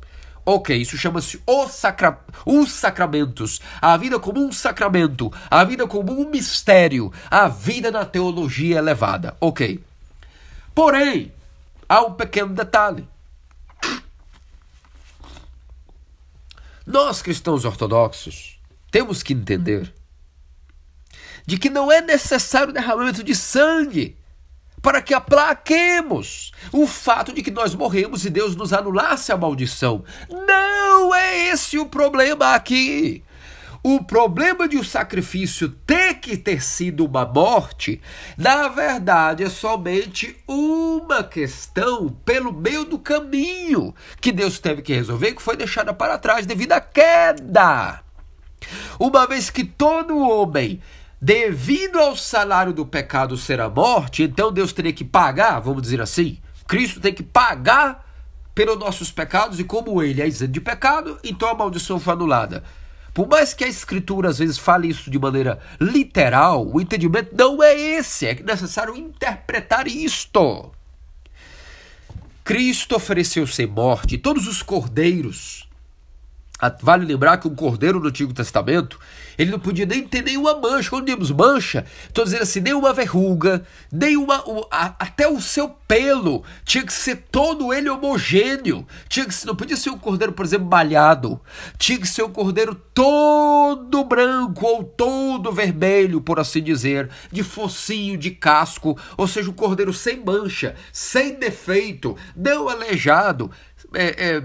Ok, 0.46 0.74
isso 0.74 0.98
chama-se 0.98 1.38
os, 1.46 1.72
sacra... 1.74 2.18
os 2.46 2.72
sacramentos. 2.72 3.60
A 3.82 3.98
vida 3.98 4.18
como 4.18 4.40
um 4.40 4.54
sacramento, 4.54 5.30
a 5.52 5.66
vida 5.66 5.86
como 5.86 6.18
um 6.18 6.30
mistério, 6.30 7.12
a 7.30 7.50
vida 7.50 7.92
na 7.92 8.06
teologia 8.06 8.78
elevada. 8.78 9.36
Ok. 9.42 9.84
Porém, 10.74 11.34
há 11.90 12.00
um 12.04 12.14
pequeno 12.14 12.54
detalhe. 12.54 13.06
Nós 16.88 17.22
cristãos 17.22 17.66
ortodoxos 17.66 18.62
temos 18.90 19.22
que 19.22 19.34
entender 19.34 19.94
de 21.46 21.58
que 21.58 21.70
não 21.70 21.92
é 21.92 22.00
necessário 22.00 22.72
derramamento 22.72 23.22
de 23.22 23.36
sangue 23.36 24.23
para 24.84 25.02
que 25.02 25.14
aplaquemos 25.14 26.52
o 26.72 26.86
fato 26.86 27.32
de 27.32 27.42
que 27.42 27.50
nós 27.50 27.74
morremos 27.74 28.26
e 28.26 28.30
Deus 28.30 28.54
nos 28.54 28.74
anulasse 28.74 29.32
a 29.32 29.38
maldição. 29.38 30.04
Não 30.30 31.16
é 31.16 31.48
esse 31.48 31.80
o 31.80 31.86
problema 31.86 32.54
aqui. 32.54 33.24
O 33.82 34.04
problema 34.04 34.68
de 34.68 34.78
o 34.78 34.84
sacrifício 34.84 35.70
ter 35.70 36.16
que 36.16 36.38
ter 36.38 36.62
sido 36.62 37.06
uma 37.06 37.26
morte, 37.26 38.02
na 38.38 38.68
verdade, 38.68 39.44
é 39.44 39.50
somente 39.50 40.38
uma 40.48 41.24
questão 41.24 42.10
pelo 42.26 42.52
meio 42.54 42.84
do 42.84 43.00
caminho 43.00 43.94
que 44.22 44.32
Deus 44.32 44.60
teve 44.60 44.82
que 44.82 44.94
resolver, 44.94 45.34
que 45.34 45.42
foi 45.42 45.56
deixada 45.56 45.94
para 45.94 46.18
trás 46.18 46.46
devido 46.46 46.74
à 46.74 46.82
queda. 46.82 48.02
Uma 49.00 49.28
vez 49.28 49.50
que 49.50 49.64
todo 49.64 50.18
homem, 50.18 50.82
devido 51.24 52.00
ao 52.00 52.18
salário 52.18 52.74
do 52.74 52.86
pecado 52.86 53.38
ser 53.38 53.62
a 53.62 53.70
morte, 53.70 54.24
então 54.24 54.52
Deus 54.52 54.74
teria 54.74 54.92
que 54.92 55.06
pagar, 55.06 55.58
vamos 55.62 55.82
dizer 55.82 56.02
assim, 56.02 56.38
Cristo 56.68 57.00
tem 57.00 57.14
que 57.14 57.24
pagar 57.24 58.06
pelos 58.54 58.78
nossos 58.78 59.10
pecados, 59.10 59.58
e 59.58 59.64
como 59.64 60.04
ele 60.04 60.22
é 60.22 60.28
isento 60.28 60.52
de 60.52 60.60
pecado, 60.60 61.18
então 61.24 61.48
a 61.48 61.56
maldição 61.56 61.98
foi 61.98 62.12
anulada. 62.12 62.62
Por 63.14 63.26
mais 63.26 63.54
que 63.54 63.64
a 63.64 63.70
escritura 63.70 64.28
às 64.28 64.40
vezes 64.40 64.58
fale 64.58 64.90
isso 64.90 65.10
de 65.10 65.18
maneira 65.18 65.62
literal, 65.80 66.68
o 66.68 66.82
entendimento 66.82 67.34
não 67.34 67.64
é 67.64 67.74
esse, 67.74 68.28
é 68.28 68.36
necessário 68.44 68.94
interpretar 68.94 69.88
isto. 69.88 70.74
Cristo 72.44 72.98
ofereceu 72.98 73.48
sem 73.48 73.66
morte, 73.66 74.18
todos 74.18 74.46
os 74.46 74.62
cordeiros 74.62 75.70
Vale 76.82 77.06
lembrar 77.06 77.38
que 77.38 77.48
um 77.48 77.56
cordeiro 77.56 78.00
no 78.00 78.08
Antigo 78.08 78.34
Testamento, 78.34 79.00
ele 79.38 79.52
não 79.52 79.60
podia 79.60 79.86
nem 79.86 80.08
ter 80.08 80.22
nenhuma 80.24 80.56
mancha. 80.56 80.90
Quando 80.90 81.06
dizemos 81.06 81.32
mancha, 81.32 81.86
estou 82.08 82.24
dizendo 82.24 82.44
assim, 82.44 82.60
nenhuma 82.60 82.94
verruga, 82.94 83.66
nenhuma. 83.92 84.44
O, 84.48 84.68
a, 84.72 84.96
até 85.00 85.28
o 85.28 85.42
seu 85.42 85.70
pelo 85.70 86.44
tinha 86.66 86.86
que 86.86 86.94
ser 86.94 87.26
todo 87.32 87.74
ele 87.74 87.90
homogêneo. 87.90 88.86
Tinha 89.08 89.26
que, 89.26 89.46
não 89.46 89.56
podia 89.56 89.78
ser 89.78 89.90
um 89.90 89.98
cordeiro, 89.98 90.34
por 90.34 90.46
exemplo, 90.46 90.68
malhado. 90.68 91.40
Tinha 91.78 92.00
que 92.00 92.08
ser 92.08 92.24
um 92.24 92.32
cordeiro 92.32 92.76
todo 92.94 94.04
branco 94.04 94.66
ou 94.66 94.84
todo 94.84 95.52
vermelho, 95.52 96.22
por 96.22 96.40
assim 96.40 96.62
dizer, 96.62 97.10
de 97.32 97.44
focinho, 97.44 98.18
de 98.18 98.32
casco. 98.32 98.98
Ou 99.18 99.28
seja, 99.28 99.50
um 99.50 99.54
cordeiro 99.54 99.94
sem 99.94 100.24
mancha, 100.24 100.76
sem 100.92 101.36
defeito, 101.36 102.18
não 102.36 102.70
aleijado. 102.70 103.52
É, 103.94 104.36
é, 104.36 104.44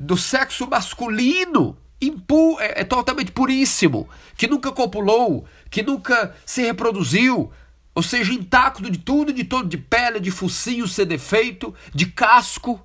do 0.00 0.16
sexo 0.16 0.66
masculino 0.68 1.76
impu 2.00 2.56
é, 2.60 2.82
é 2.82 2.84
totalmente 2.84 3.32
puríssimo, 3.32 4.08
que 4.36 4.46
nunca 4.46 4.72
copulou, 4.72 5.46
que 5.70 5.82
nunca 5.82 6.34
se 6.44 6.62
reproduziu, 6.62 7.50
ou 7.94 8.02
seja, 8.02 8.32
intacto 8.32 8.88
de 8.90 8.98
tudo, 8.98 9.32
de 9.32 9.44
todo, 9.44 9.68
de 9.68 9.76
pele, 9.76 10.20
de 10.20 10.30
focinho 10.30 10.86
sem 10.86 11.06
defeito, 11.06 11.74
de 11.92 12.06
casco. 12.06 12.80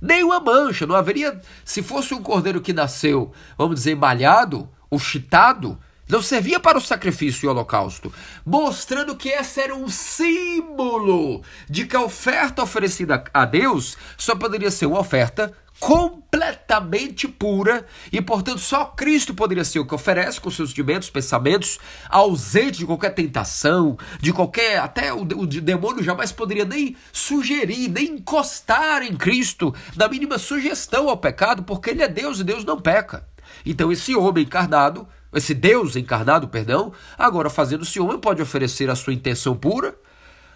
Nenhuma 0.00 0.40
mancha, 0.40 0.86
não 0.86 0.94
haveria. 0.94 1.40
Se 1.64 1.82
fosse 1.82 2.12
um 2.12 2.22
cordeiro 2.22 2.60
que 2.60 2.72
nasceu, 2.72 3.32
vamos 3.56 3.76
dizer, 3.76 3.96
malhado 3.96 4.68
ou 4.90 4.98
chitado, 4.98 5.78
não 6.12 6.20
servia 6.20 6.60
para 6.60 6.76
o 6.76 6.80
sacrifício 6.80 7.46
e 7.46 7.48
holocausto, 7.48 8.12
mostrando 8.44 9.16
que 9.16 9.30
esse 9.30 9.62
era 9.62 9.74
um 9.74 9.88
símbolo 9.88 11.40
de 11.70 11.86
que 11.86 11.96
a 11.96 12.02
oferta 12.02 12.62
oferecida 12.62 13.24
a 13.32 13.46
Deus 13.46 13.96
só 14.18 14.36
poderia 14.36 14.70
ser 14.70 14.84
uma 14.84 15.00
oferta 15.00 15.54
completamente 15.80 17.26
pura 17.26 17.86
e, 18.12 18.20
portanto, 18.20 18.58
só 18.58 18.84
Cristo 18.84 19.32
poderia 19.32 19.64
ser 19.64 19.78
o 19.78 19.86
que 19.86 19.94
oferece 19.94 20.38
com 20.38 20.50
seus 20.50 20.68
sentimentos, 20.68 21.08
pensamentos, 21.08 21.78
ausente 22.10 22.80
de 22.80 22.86
qualquer 22.86 23.14
tentação, 23.14 23.96
de 24.20 24.34
qualquer. 24.34 24.80
Até 24.80 25.14
o, 25.14 25.22
o 25.22 25.46
demônio 25.46 26.04
jamais 26.04 26.30
poderia 26.30 26.66
nem 26.66 26.94
sugerir, 27.10 27.88
nem 27.88 28.16
encostar 28.16 29.02
em 29.02 29.16
Cristo 29.16 29.74
na 29.96 30.08
mínima 30.08 30.38
sugestão 30.38 31.08
ao 31.08 31.16
pecado, 31.16 31.62
porque 31.62 31.88
ele 31.88 32.02
é 32.02 32.08
Deus 32.08 32.38
e 32.38 32.44
Deus 32.44 32.66
não 32.66 32.78
peca. 32.78 33.26
Então, 33.64 33.90
esse 33.90 34.14
homem 34.14 34.44
encarnado, 34.44 35.08
esse 35.32 35.54
Deus 35.54 35.96
encarnado, 35.96 36.48
perdão, 36.48 36.92
agora 37.16 37.48
fazendo-se 37.48 37.98
homem, 38.00 38.18
pode 38.18 38.42
oferecer 38.42 38.90
a 38.90 38.94
sua 38.94 39.14
intenção 39.14 39.56
pura 39.56 39.96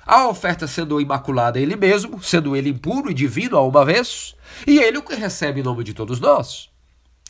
a 0.07 0.29
oferta 0.29 0.69
sendo 0.69 1.01
imaculada 1.01 1.59
ele 1.59 1.75
mesmo, 1.75 2.23
sendo 2.23 2.55
ele 2.55 2.71
impuro 2.71 3.11
e 3.11 3.15
divino 3.15 3.57
a 3.57 3.67
uma 3.67 3.85
vez, 3.85 4.37
e 4.65 4.79
ele 4.79 4.99
o 4.99 5.03
que 5.03 5.17
recebe 5.17 5.61
em 5.61 5.65
nome 5.65 5.83
de 5.83 5.93
todos 5.93 6.21
nós. 6.21 6.71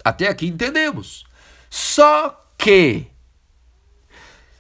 Até 0.05 0.29
aqui 0.29 0.47
entendemos. 0.47 1.25
Só 1.71 2.45
que, 2.59 3.07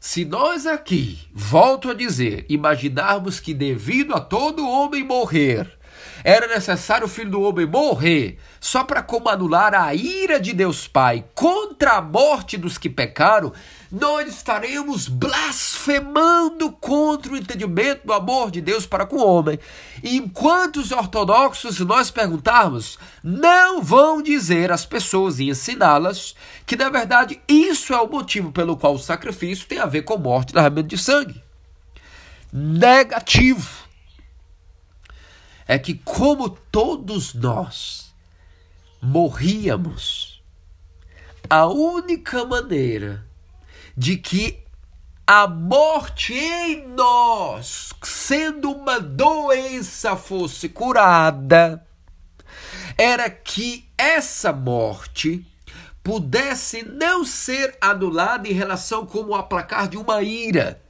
se 0.00 0.24
nós 0.24 0.66
aqui, 0.66 1.18
volto 1.32 1.90
a 1.90 1.94
dizer, 1.94 2.46
imaginarmos 2.48 3.38
que 3.38 3.52
devido 3.52 4.14
a 4.14 4.20
todo 4.20 4.66
homem 4.66 5.04
morrer, 5.04 5.78
era 6.26 6.48
necessário 6.48 7.06
o 7.06 7.08
filho 7.08 7.30
do 7.30 7.40
homem 7.40 7.64
morrer 7.64 8.36
só 8.60 8.82
para 8.82 9.00
como 9.00 9.28
anular 9.28 9.72
a 9.72 9.94
ira 9.94 10.40
de 10.40 10.52
Deus 10.52 10.88
Pai 10.88 11.24
contra 11.36 11.92
a 11.92 12.02
morte 12.02 12.56
dos 12.56 12.76
que 12.76 12.90
pecaram, 12.90 13.52
nós 13.92 14.26
estaremos 14.26 15.06
blasfemando 15.06 16.72
contra 16.72 17.32
o 17.32 17.36
entendimento 17.36 18.08
do 18.08 18.12
amor 18.12 18.50
de 18.50 18.60
Deus 18.60 18.84
para 18.84 19.06
com 19.06 19.18
o 19.18 19.24
homem. 19.24 19.56
E 20.02 20.16
enquanto 20.16 20.78
os 20.78 20.90
ortodoxos, 20.90 21.78
nós 21.78 22.10
perguntarmos, 22.10 22.98
não 23.22 23.80
vão 23.80 24.20
dizer 24.20 24.72
às 24.72 24.84
pessoas 24.84 25.38
e 25.38 25.48
ensiná-las 25.48 26.34
que, 26.66 26.74
na 26.74 26.90
verdade, 26.90 27.40
isso 27.46 27.94
é 27.94 28.00
o 28.00 28.10
motivo 28.10 28.50
pelo 28.50 28.76
qual 28.76 28.96
o 28.96 28.98
sacrifício 28.98 29.68
tem 29.68 29.78
a 29.78 29.86
ver 29.86 30.02
com 30.02 30.18
morte 30.18 30.50
e 30.50 30.54
derramamento 30.54 30.88
de 30.88 30.98
sangue. 30.98 31.40
Negativo 32.52 33.85
é 35.66 35.78
que, 35.78 35.94
como 35.94 36.48
todos 36.48 37.34
nós 37.34 38.14
morríamos, 39.02 40.42
a 41.50 41.66
única 41.66 42.44
maneira 42.44 43.24
de 43.96 44.16
que 44.16 44.64
a 45.26 45.48
morte 45.48 46.34
em 46.34 46.86
nós, 46.88 47.92
sendo 48.02 48.70
uma 48.70 49.00
doença, 49.00 50.16
fosse 50.16 50.68
curada, 50.68 51.84
era 52.96 53.28
que 53.28 53.88
essa 53.98 54.52
morte 54.52 55.44
pudesse 56.02 56.84
não 56.84 57.24
ser 57.24 57.76
anulada 57.80 58.48
em 58.48 58.52
relação 58.52 59.04
como 59.04 59.30
o 59.30 59.34
aplacar 59.34 59.88
de 59.88 59.96
uma 59.96 60.22
ira 60.22 60.80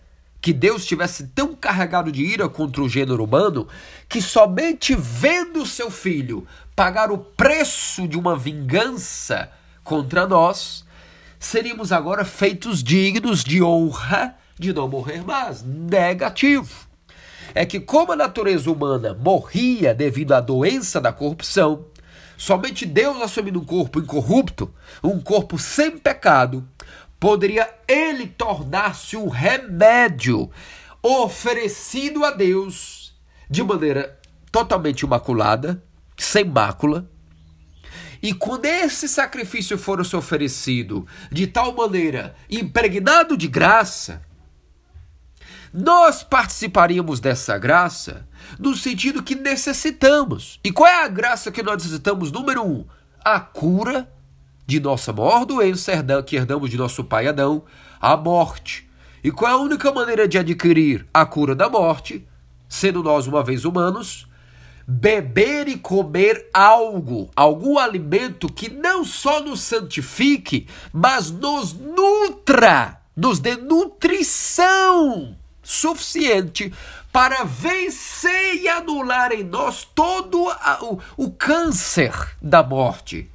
que 0.41 0.53
Deus 0.53 0.83
estivesse 0.83 1.29
tão 1.29 1.55
carregado 1.55 2.13
de 2.13 2.23
ira 2.23 2.49
contra 2.49 2.83
o 2.83 2.89
gênero 2.89 3.25
humano 3.25 3.67
que 4.09 4.23
somente 4.23 4.95
vendo 4.95 5.67
seu 5.67 5.91
filho 5.91 6.47
pagar 6.75 7.11
o 7.11 7.19
preço 7.19 8.07
de 8.07 8.19
uma 8.19 8.37
vingança 8.37 9.51
contra 9.83 10.27
nós, 10.27 10.85
seríamos 11.39 11.93
agora 11.93 12.25
feitos 12.25 12.83
dignos 12.83 13.43
de 13.43 13.63
honra 13.63 14.37
de 14.59 14.73
não 14.73 14.89
morrer 14.89 15.25
mais. 15.25 15.63
Negativo. 15.63 16.87
É 17.55 17.65
que, 17.65 17.81
como 17.81 18.13
a 18.13 18.17
natureza 18.17 18.71
humana 18.71 19.15
morria 19.15 19.95
devido 19.95 20.33
à 20.33 20.41
doença 20.41 21.01
da 21.01 21.13
corrupção, 21.13 21.87
somente 22.37 22.85
Deus 22.85 23.23
assumindo 23.23 23.61
um 23.61 23.65
corpo 23.65 24.01
incorrupto, 24.01 24.71
um 25.03 25.19
corpo 25.19 25.59
sem 25.59 25.97
pecado, 25.97 26.67
poderia 27.19 27.73
ele 27.89 28.27
tornar-se 28.27 29.17
um 29.17 29.29
remédio 29.29 30.51
oferecido 31.03 32.25
a 32.25 32.31
Deus 32.31 33.15
de 33.49 33.63
maneira 33.63 34.19
totalmente 34.51 35.01
imaculada, 35.03 35.83
sem 36.17 36.45
mácula. 36.45 37.09
E 38.23 38.33
quando 38.35 38.65
esse 38.65 39.09
sacrifício 39.09 39.79
fosse 39.79 40.17
oferecido 40.17 41.07
de 41.31 41.47
tal 41.47 41.75
maneira, 41.75 42.35
impregnado 42.51 43.37
de 43.37 43.47
graça, 43.47 44.23
nós 45.73 46.23
participaríamos 46.23 47.21
dessa 47.21 47.59
graça 47.59 48.27
no 48.59 48.75
sentido 48.75 49.23
que 49.23 49.35
necessitamos. 49.35 50.59
E 50.65 50.73
qual 50.73 50.89
é 50.89 51.05
a 51.05 51.09
graça 51.09 51.53
que 51.53 51.63
nós 51.63 51.77
necessitamos? 51.83 52.33
Número 52.33 52.65
um, 52.65 52.87
a 53.23 53.39
cura 53.39 54.11
de 54.67 54.81
nossa 54.81 55.13
maior 55.13 55.45
doença 55.45 55.93
que 56.27 56.37
herdamos 56.37 56.69
de 56.69 56.77
nosso 56.77 57.05
pai 57.05 57.29
Adão, 57.29 57.63
a 58.01 58.17
morte. 58.17 58.89
E 59.23 59.31
qual 59.31 59.51
é 59.51 59.55
a 59.55 59.59
única 59.59 59.93
maneira 59.93 60.27
de 60.27 60.39
adquirir 60.39 61.07
a 61.15 61.25
cura 61.25 61.55
da 61.55 61.69
morte, 61.69 62.27
sendo 62.69 63.03
nós 63.03 63.27
uma 63.27 63.43
vez 63.43 63.65
humanos? 63.65 64.27
Beber 64.89 65.67
e 65.67 65.77
comer 65.77 66.49
algo, 66.53 67.31
algum 67.35 67.79
alimento 67.79 68.49
que 68.49 68.69
não 68.69 69.05
só 69.05 69.41
nos 69.41 69.61
santifique, 69.61 70.69
mas 70.93 71.31
nos 71.31 71.73
nutra, 71.73 73.01
nos 73.17 73.41
dê 73.41 73.57
nutrição 73.57 75.37
suficiente 75.61 76.73
para 77.13 77.43
vencer 77.43 78.63
e 78.63 78.69
anular 78.69 79.33
em 79.33 79.43
nós 79.43 79.89
todo 79.93 80.47
o, 80.83 81.01
o 81.17 81.31
câncer 81.33 82.13
da 82.41 82.63
morte. 82.63 83.29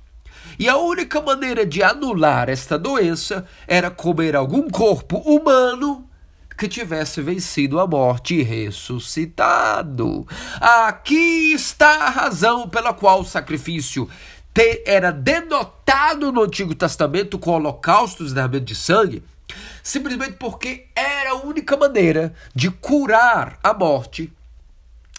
E 0.62 0.70
a 0.70 0.78
única 0.78 1.20
maneira 1.20 1.66
de 1.66 1.82
anular 1.82 2.47
esta 2.47 2.78
doença 2.78 3.47
era 3.68 3.89
comer 3.89 4.36
algum 4.36 4.70
corpo 4.70 5.18
humano 5.18 6.07
que 6.55 6.68
tivesse 6.68 7.20
vencido 7.20 7.80
a 7.80 7.88
morte 7.88 8.36
e 8.36 8.43
ressuscitado. 8.43 10.24
Aqui 10.59 11.51
está 11.51 12.05
a 12.05 12.09
razão 12.12 12.70
pela 12.70 12.93
qual 12.93 13.22
o 13.22 13.26
sacrifício 13.26 14.07
era 14.86 15.09
denotado 15.09 16.32
no 16.32 16.43
Antigo 16.43 16.76
Testamento 16.76 17.39
com 17.39 17.53
holocaustos 17.53 18.32
e 18.32 18.36
derramamento 18.36 18.66
de 18.66 18.76
sangue, 18.76 19.24
simplesmente 19.82 20.34
porque 20.34 20.89
era 20.95 21.32
a 21.32 21.41
única 21.43 21.76
maneira 21.76 22.36
de 22.53 22.70
curar 22.70 23.57
a 23.64 23.74
morte 23.74 24.32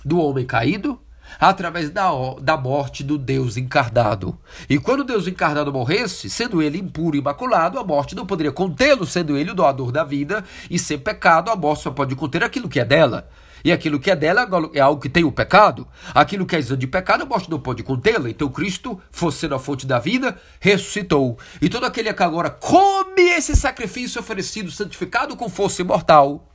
do 0.05 0.21
homem 0.21 0.47
caído 0.47 1.01
através 1.39 1.91
da, 1.91 2.11
da 2.41 2.57
morte 2.57 3.03
do 3.03 3.19
Deus 3.19 3.57
encarnado. 3.57 4.39
E 4.69 4.79
quando 4.79 5.01
o 5.01 5.05
Deus 5.05 5.27
encarnado 5.27 5.73
morresse, 5.73 6.29
sendo 6.29 6.63
ele 6.63 6.79
impuro 6.79 7.17
e 7.17 7.19
imaculado, 7.19 7.79
a 7.79 7.85
morte 7.85 8.15
não 8.15 8.27
poderia 8.27 8.53
contê-lo, 8.53 9.07
sendo 9.07 9.37
ele 9.37 9.51
o 9.51 9.55
doador 9.55 9.91
da 9.91 10.05
vida, 10.05 10.45
e 10.71 10.79
sem 10.79 10.99
pecado, 10.99 11.51
a 11.51 11.57
morte 11.57 11.85
só 11.85 11.91
pode 11.91 12.15
conter 12.15 12.43
aquilo 12.43 12.69
que 12.69 12.81
é 12.81 12.85
dela. 12.85 13.29
E 13.65 13.73
aquilo 13.73 14.01
que 14.01 14.11
é 14.11 14.17
dela 14.17 14.49
é 14.75 14.81
algo 14.81 15.01
que 15.01 15.09
tem 15.09 15.25
o 15.25 15.33
pecado. 15.33 15.87
Aquilo 16.15 16.47
que 16.47 16.57
é 16.57 16.59
isento 16.59 16.81
de 16.81 16.87
pecado, 16.87 17.23
a 17.23 17.27
morte 17.27 17.51
não 17.51 17.61
pode 17.61 17.83
contê-la. 17.83 18.29
Então 18.29 18.49
Cristo, 18.49 19.01
fosse 19.11 19.47
a 19.47 19.59
fonte 19.59 19.87
da 19.87 19.99
vida, 19.99 20.39
ressuscitou. 20.61 21.39
E 21.61 21.69
todo 21.69 21.85
aquele 21.85 22.13
que 22.13 22.23
agora 22.23 22.51
come 22.51 23.23
esse 23.23 23.55
sacrifício 23.57 24.21
oferecido, 24.21 24.71
santificado 24.71 25.37
com 25.37 25.49
força 25.49 25.83
imortal, 25.83 26.49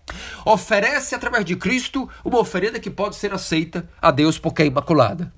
oferece 0.46 1.16
através 1.16 1.46
de 1.46 1.56
Cristo 1.56 2.10
uma 2.24 2.40
oferenda 2.40 2.80
que 2.80 2.90
pode 2.90 3.16
ser 3.16 3.34
aceita 3.34 3.88
a 4.02 4.12
Deus 4.12 4.38
porque 4.38 4.64
é 4.64 4.66
imaculada. 4.66 5.34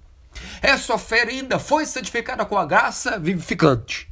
Essa 0.61 0.93
oferenda 0.93 1.59
foi 1.59 1.85
santificada 1.85 2.45
com 2.45 2.57
a 2.57 2.65
graça 2.65 3.17
vivificante. 3.17 4.09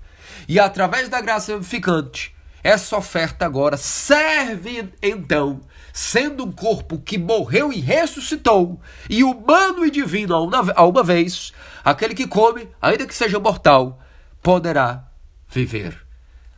E 0.47 0.59
através 0.59 1.09
da 1.09 1.21
graça 1.21 1.53
vivificante, 1.53 2.35
essa 2.63 2.97
oferta 2.97 3.45
agora 3.45 3.77
serve 3.77 4.91
então 5.01 5.61
sendo 5.97 6.45
um 6.45 6.51
corpo 6.51 6.99
que 6.99 7.17
morreu 7.17 7.73
e 7.73 7.79
ressuscitou, 7.79 8.79
e 9.09 9.23
humano 9.23 9.83
e 9.83 9.89
divino 9.89 10.35
a 10.35 10.41
uma, 10.43 10.71
a 10.75 10.85
uma 10.85 11.01
vez, 11.01 11.51
aquele 11.83 12.13
que 12.13 12.27
come, 12.27 12.69
ainda 12.79 13.07
que 13.07 13.15
seja 13.15 13.39
mortal, 13.39 13.99
poderá 14.39 15.07
viver. 15.49 16.05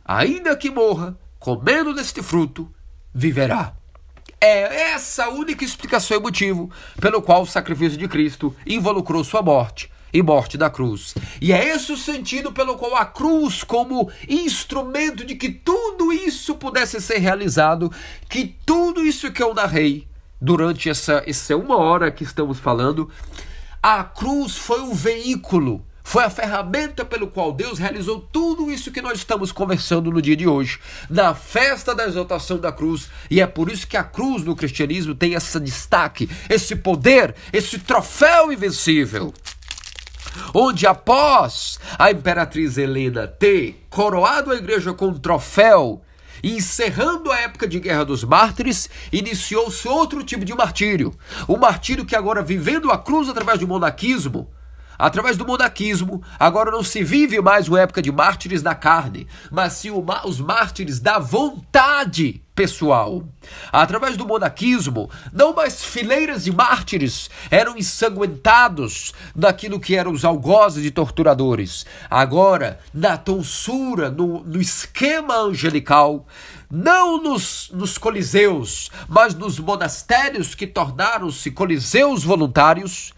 Ainda 0.04 0.54
que 0.54 0.70
morra, 0.70 1.18
comendo 1.38 1.94
deste 1.94 2.22
fruto, 2.22 2.70
viverá. 3.14 3.72
É 4.38 4.92
essa 4.92 5.24
a 5.24 5.30
única 5.30 5.64
explicação 5.64 6.18
e 6.18 6.20
motivo 6.20 6.70
pelo 7.00 7.22
qual 7.22 7.40
o 7.40 7.46
sacrifício 7.46 7.96
de 7.96 8.08
Cristo 8.08 8.54
involucrou 8.66 9.24
sua 9.24 9.40
morte 9.40 9.90
e 10.12 10.22
morte 10.22 10.56
da 10.56 10.70
cruz. 10.70 11.14
E 11.40 11.52
é 11.52 11.68
esse 11.68 11.92
o 11.92 11.96
sentido 11.96 12.52
pelo 12.52 12.76
qual 12.76 12.96
a 12.96 13.04
cruz, 13.04 13.62
como 13.64 14.10
instrumento 14.28 15.24
de 15.24 15.34
que 15.34 15.50
tudo 15.50 16.12
isso 16.12 16.54
pudesse 16.54 17.00
ser 17.00 17.18
realizado, 17.18 17.92
que 18.28 18.56
tudo 18.64 19.04
isso 19.04 19.30
que 19.32 19.42
eu 19.42 19.54
narrei 19.54 20.06
durante 20.40 20.88
essa, 20.88 21.22
essa 21.26 21.56
uma 21.56 21.76
hora 21.76 22.10
que 22.10 22.24
estamos 22.24 22.58
falando, 22.58 23.10
a 23.82 24.02
cruz 24.04 24.56
foi 24.56 24.80
o 24.80 24.94
veículo 24.94 25.84
foi 26.10 26.24
a 26.24 26.30
ferramenta 26.30 27.04
pelo 27.04 27.28
qual 27.28 27.52
Deus 27.52 27.78
realizou 27.78 28.20
tudo 28.32 28.68
isso 28.68 28.90
que 28.90 29.00
nós 29.00 29.18
estamos 29.18 29.52
conversando 29.52 30.10
no 30.10 30.20
dia 30.20 30.34
de 30.34 30.44
hoje, 30.44 30.80
na 31.08 31.36
festa 31.36 31.94
da 31.94 32.04
exaltação 32.04 32.58
da 32.58 32.72
cruz. 32.72 33.08
E 33.30 33.40
é 33.40 33.46
por 33.46 33.70
isso 33.70 33.86
que 33.86 33.96
a 33.96 34.02
cruz 34.02 34.42
no 34.42 34.56
cristianismo 34.56 35.14
tem 35.14 35.34
esse 35.34 35.60
destaque, 35.60 36.28
esse 36.48 36.74
poder, 36.74 37.36
esse 37.52 37.78
troféu 37.78 38.52
invencível 38.52 39.32
onde 40.54 40.86
após 40.86 41.78
a 41.98 42.10
imperatriz 42.10 42.78
Helena 42.78 43.26
ter 43.26 43.86
coroado 43.90 44.50
a 44.50 44.56
igreja 44.56 44.92
com 44.92 45.08
um 45.08 45.18
troféu, 45.18 46.02
encerrando 46.42 47.30
a 47.30 47.40
época 47.40 47.66
de 47.66 47.78
Guerra 47.78 48.04
dos 48.04 48.24
Mártires, 48.24 48.88
iniciou-se 49.12 49.86
outro 49.86 50.22
tipo 50.22 50.44
de 50.44 50.54
martírio. 50.54 51.12
O 51.46 51.56
martírio 51.56 52.04
que 52.04 52.16
agora, 52.16 52.42
vivendo 52.42 52.90
a 52.90 52.98
cruz 52.98 53.28
através 53.28 53.58
do 53.58 53.68
monaquismo, 53.68 54.48
Através 55.00 55.38
do 55.38 55.46
monaquismo, 55.46 56.22
agora 56.38 56.70
não 56.70 56.84
se 56.84 57.02
vive 57.02 57.40
mais 57.40 57.66
uma 57.68 57.80
época 57.80 58.02
de 58.02 58.12
mártires 58.12 58.60
da 58.60 58.74
carne, 58.74 59.26
mas 59.50 59.72
sim 59.72 59.90
os 59.90 60.38
mártires 60.38 61.00
da 61.00 61.18
vontade 61.18 62.42
pessoal. 62.54 63.24
Através 63.72 64.18
do 64.18 64.26
monaquismo, 64.26 65.08
não 65.32 65.54
mais 65.54 65.82
fileiras 65.82 66.44
de 66.44 66.52
mártires 66.52 67.30
eram 67.50 67.78
ensanguentados 67.78 69.14
naquilo 69.34 69.80
que 69.80 69.96
eram 69.96 70.12
os 70.12 70.22
algozes 70.22 70.82
de 70.82 70.90
torturadores. 70.90 71.86
Agora, 72.10 72.78
na 72.92 73.16
tonsura, 73.16 74.10
no, 74.10 74.44
no 74.44 74.60
esquema 74.60 75.38
angelical, 75.38 76.26
não 76.70 77.20
nos, 77.20 77.70
nos 77.72 77.98
coliseus, 77.98 78.90
mas 79.08 79.34
nos 79.34 79.58
monastérios 79.58 80.54
que 80.54 80.66
tornaram-se 80.66 81.50
coliseus 81.50 82.22
voluntários, 82.22 83.12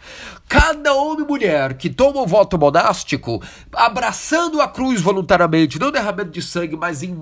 cada 0.53 0.93
homem 0.93 1.25
e 1.25 1.27
mulher 1.27 1.73
que 1.79 1.89
toma 1.89 2.21
o 2.21 2.27
voto 2.27 2.59
monástico, 2.59 3.43
abraçando 3.73 4.61
a 4.61 4.69
cruz 4.69 5.01
voluntariamente, 5.01 5.79
não 5.79 5.91
derramando 5.91 6.31
de 6.31 6.43
sangue, 6.43 6.77
mas 6.77 7.03
em, 7.03 7.17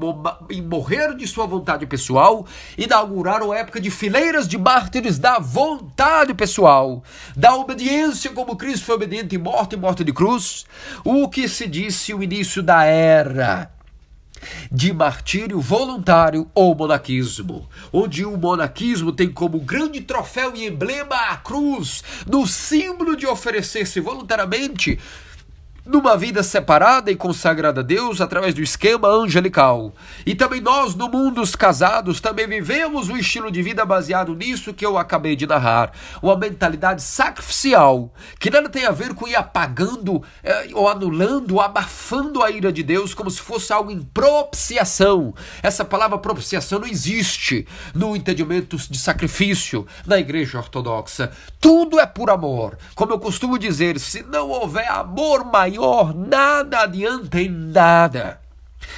em 0.50 0.60
morrer 0.60 1.14
de 1.14 1.28
sua 1.28 1.46
vontade 1.46 1.86
pessoal, 1.86 2.44
inauguraram 2.76 3.52
a 3.52 3.58
época 3.58 3.80
de 3.80 3.88
fileiras 3.88 4.48
de 4.48 4.58
mártires 4.58 5.16
da 5.16 5.38
vontade 5.38 6.34
pessoal, 6.34 7.04
da 7.36 7.54
obediência 7.54 8.32
como 8.32 8.56
Cristo 8.56 8.86
foi 8.86 8.96
obediente 8.96 9.36
em 9.36 9.38
morte 9.38 9.74
e 9.74 9.78
morte 9.78 10.02
de 10.02 10.12
cruz, 10.12 10.66
o 11.04 11.28
que 11.28 11.48
se 11.48 11.68
disse 11.68 12.12
o 12.12 12.24
início 12.24 12.64
da 12.64 12.82
era 12.82 13.70
de 14.70 14.92
martírio 14.92 15.60
voluntário 15.60 16.50
ou 16.54 16.74
monaquismo, 16.74 17.68
onde 17.92 18.24
o 18.24 18.36
monaquismo 18.36 19.12
tem 19.12 19.30
como 19.30 19.60
grande 19.60 20.00
troféu 20.00 20.54
e 20.54 20.66
emblema 20.66 21.14
a 21.14 21.36
cruz, 21.36 22.02
no 22.26 22.46
símbolo 22.46 23.16
de 23.16 23.26
oferecer-se 23.26 24.00
voluntariamente 24.00 24.98
numa 25.84 26.16
vida 26.16 26.42
separada 26.42 27.10
e 27.10 27.16
consagrada 27.16 27.80
a 27.80 27.84
Deus 27.84 28.20
através 28.20 28.54
do 28.54 28.62
esquema 28.62 29.08
angelical. 29.08 29.94
E 30.26 30.34
também 30.34 30.60
nós, 30.60 30.94
no 30.94 31.08
mundo 31.08 31.36
dos 31.36 31.56
casados, 31.56 32.20
também 32.20 32.46
vivemos 32.46 33.08
um 33.08 33.16
estilo 33.16 33.50
de 33.50 33.62
vida 33.62 33.84
baseado 33.84 34.34
nisso 34.34 34.74
que 34.74 34.84
eu 34.84 34.98
acabei 34.98 35.34
de 35.34 35.46
narrar. 35.46 35.92
Uma 36.22 36.36
mentalidade 36.36 37.02
sacrificial, 37.02 38.12
que 38.38 38.50
nada 38.50 38.68
tem 38.68 38.84
a 38.84 38.90
ver 38.90 39.14
com 39.14 39.26
ir 39.26 39.36
apagando 39.36 40.22
eh, 40.42 40.68
ou 40.74 40.88
anulando, 40.88 41.54
ou 41.54 41.60
abafando 41.60 42.42
a 42.42 42.50
ira 42.50 42.72
de 42.72 42.82
Deus 42.82 43.14
como 43.14 43.30
se 43.30 43.40
fosse 43.40 43.72
algo 43.72 43.90
em 43.90 44.02
propiciação. 44.02 45.34
Essa 45.62 45.84
palavra 45.84 46.18
propiciação 46.18 46.80
não 46.80 46.86
existe 46.86 47.66
no 47.94 48.14
entendimento 48.14 48.76
de 48.76 48.98
sacrifício 48.98 49.86
na 50.06 50.18
igreja 50.18 50.58
ortodoxa. 50.58 51.30
Tudo 51.58 51.98
é 51.98 52.06
por 52.06 52.30
amor. 52.30 52.76
Como 52.94 53.12
eu 53.12 53.18
costumo 53.18 53.58
dizer, 53.58 53.98
se 53.98 54.22
não 54.22 54.48
houver 54.48 54.90
amor 54.90 55.44
maior, 55.44 55.69
Senhor, 55.70 56.12
nada 56.16 56.80
adianta 56.80 57.40
em 57.40 57.48
nada. 57.48 58.39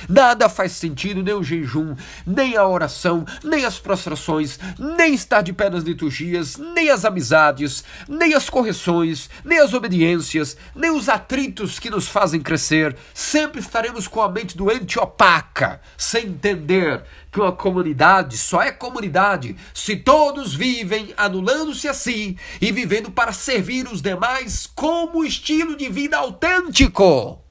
Nada 0.09 0.49
faz 0.49 0.73
sentido, 0.73 1.23
nem 1.23 1.35
o 1.35 1.43
jejum, 1.43 1.95
nem 2.27 2.57
a 2.57 2.67
oração, 2.67 3.25
nem 3.43 3.65
as 3.65 3.79
prostrações, 3.79 4.59
nem 4.79 5.15
estar 5.15 5.43
de 5.43 5.53
pé 5.53 5.71
nas 5.71 5.85
liturgias, 5.85 6.57
nem 6.57 6.91
as 6.91 7.05
amizades, 7.05 7.85
nem 8.09 8.35
as 8.35 8.49
correções, 8.49 9.29
nem 9.45 9.59
as 9.59 9.73
obediências, 9.73 10.57
nem 10.75 10.91
os 10.91 11.09
atritos 11.09 11.79
que 11.79 11.91
nos 11.91 12.09
fazem 12.09 12.41
crescer. 12.41 12.97
Sempre 13.15 13.61
estaremos 13.61 14.07
com 14.09 14.21
a 14.21 14.29
mente 14.29 14.57
doente 14.57 14.99
opaca, 14.99 15.81
sem 15.97 16.27
entender 16.27 17.03
que 17.31 17.41
uma 17.41 17.53
comunidade 17.53 18.37
só 18.37 18.63
é 18.63 18.71
comunidade 18.71 19.57
se 19.73 19.97
todos 19.97 20.55
vivem 20.55 21.15
anulando-se 21.17 21.89
a 21.89 21.95
si 21.95 22.37
e 22.61 22.71
vivendo 22.71 23.11
para 23.11 23.33
servir 23.33 23.89
os 23.89 24.03
demais 24.03 24.71
como 24.75 25.25
estilo 25.25 25.77
de 25.77 25.89
vida 25.89 26.19
autêntico. 26.19 27.42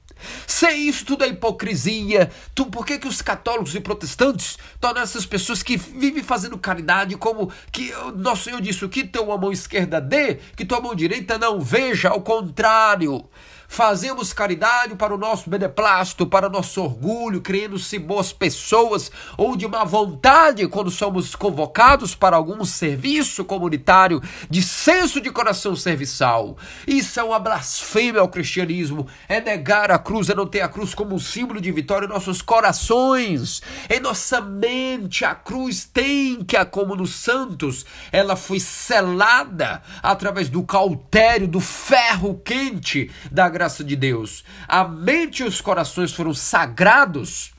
Se 0.45 0.69
isso 0.71 1.05
tudo 1.05 1.23
é 1.23 1.27
hipocrisia, 1.27 2.31
tu, 2.53 2.65
por 2.65 2.85
que, 2.85 2.99
que 2.99 3.07
os 3.07 3.21
católicos 3.21 3.75
e 3.75 3.79
protestantes 3.79 4.57
tornam 4.79 5.01
essas 5.01 5.25
pessoas 5.25 5.63
que 5.63 5.77
vivem 5.77 6.23
fazendo 6.23 6.57
caridade 6.57 7.15
como 7.15 7.51
que 7.71 7.93
nosso 8.15 8.43
Senhor 8.43 8.61
disse: 8.61 8.85
o 8.85 8.89
que 8.89 9.03
tua 9.03 9.37
mão 9.37 9.51
esquerda 9.51 9.99
dê, 9.99 10.35
que 10.55 10.65
tua 10.65 10.81
mão 10.81 10.95
direita 10.95 11.37
não 11.37 11.59
veja, 11.59 12.09
ao 12.09 12.21
contrário. 12.21 13.25
Fazemos 13.71 14.33
caridade 14.33 14.95
para 14.95 15.15
o 15.15 15.17
nosso 15.17 15.49
beneplácito, 15.49 16.27
para 16.27 16.47
o 16.47 16.49
nosso 16.49 16.83
orgulho, 16.83 17.39
crendo-se 17.39 17.97
boas 17.97 18.33
pessoas 18.33 19.09
ou 19.37 19.55
de 19.55 19.65
má 19.65 19.85
vontade 19.85 20.67
quando 20.67 20.91
somos 20.91 21.37
convocados 21.37 22.13
para 22.13 22.35
algum 22.35 22.65
serviço 22.65 23.45
comunitário 23.45 24.21
de 24.49 24.61
senso 24.61 25.21
de 25.21 25.31
coração 25.31 25.73
serviçal. 25.73 26.57
Isso 26.85 27.17
é 27.17 27.23
uma 27.23 27.39
blasfêmia 27.39 28.19
ao 28.19 28.27
cristianismo, 28.27 29.07
é 29.29 29.39
negar 29.39 29.89
a 29.89 29.97
cruz, 29.97 30.29
é 30.29 30.35
não 30.35 30.45
ter 30.45 30.59
a 30.59 30.67
cruz 30.67 30.93
como 30.93 31.15
um 31.15 31.19
símbolo 31.19 31.61
de 31.61 31.71
vitória 31.71 32.05
em 32.05 32.09
nossos 32.09 32.41
corações, 32.41 33.61
em 33.89 34.01
nossa 34.01 34.41
mente. 34.41 35.23
A 35.23 35.33
cruz 35.33 35.85
tem 35.85 36.43
que, 36.43 36.61
como 36.65 36.93
nos 36.93 37.15
santos, 37.15 37.85
ela 38.11 38.35
foi 38.35 38.59
selada 38.59 39.81
através 40.03 40.49
do 40.49 40.61
cautério, 40.61 41.47
do 41.47 41.61
ferro 41.61 42.41
quente 42.43 43.09
da 43.31 43.47
graça 43.47 43.60
de 43.83 43.95
Deus. 43.95 44.43
A 44.67 44.83
mente 44.83 45.43
e 45.43 45.45
os 45.45 45.61
corações 45.61 46.11
foram 46.13 46.33
sagrados 46.33 47.51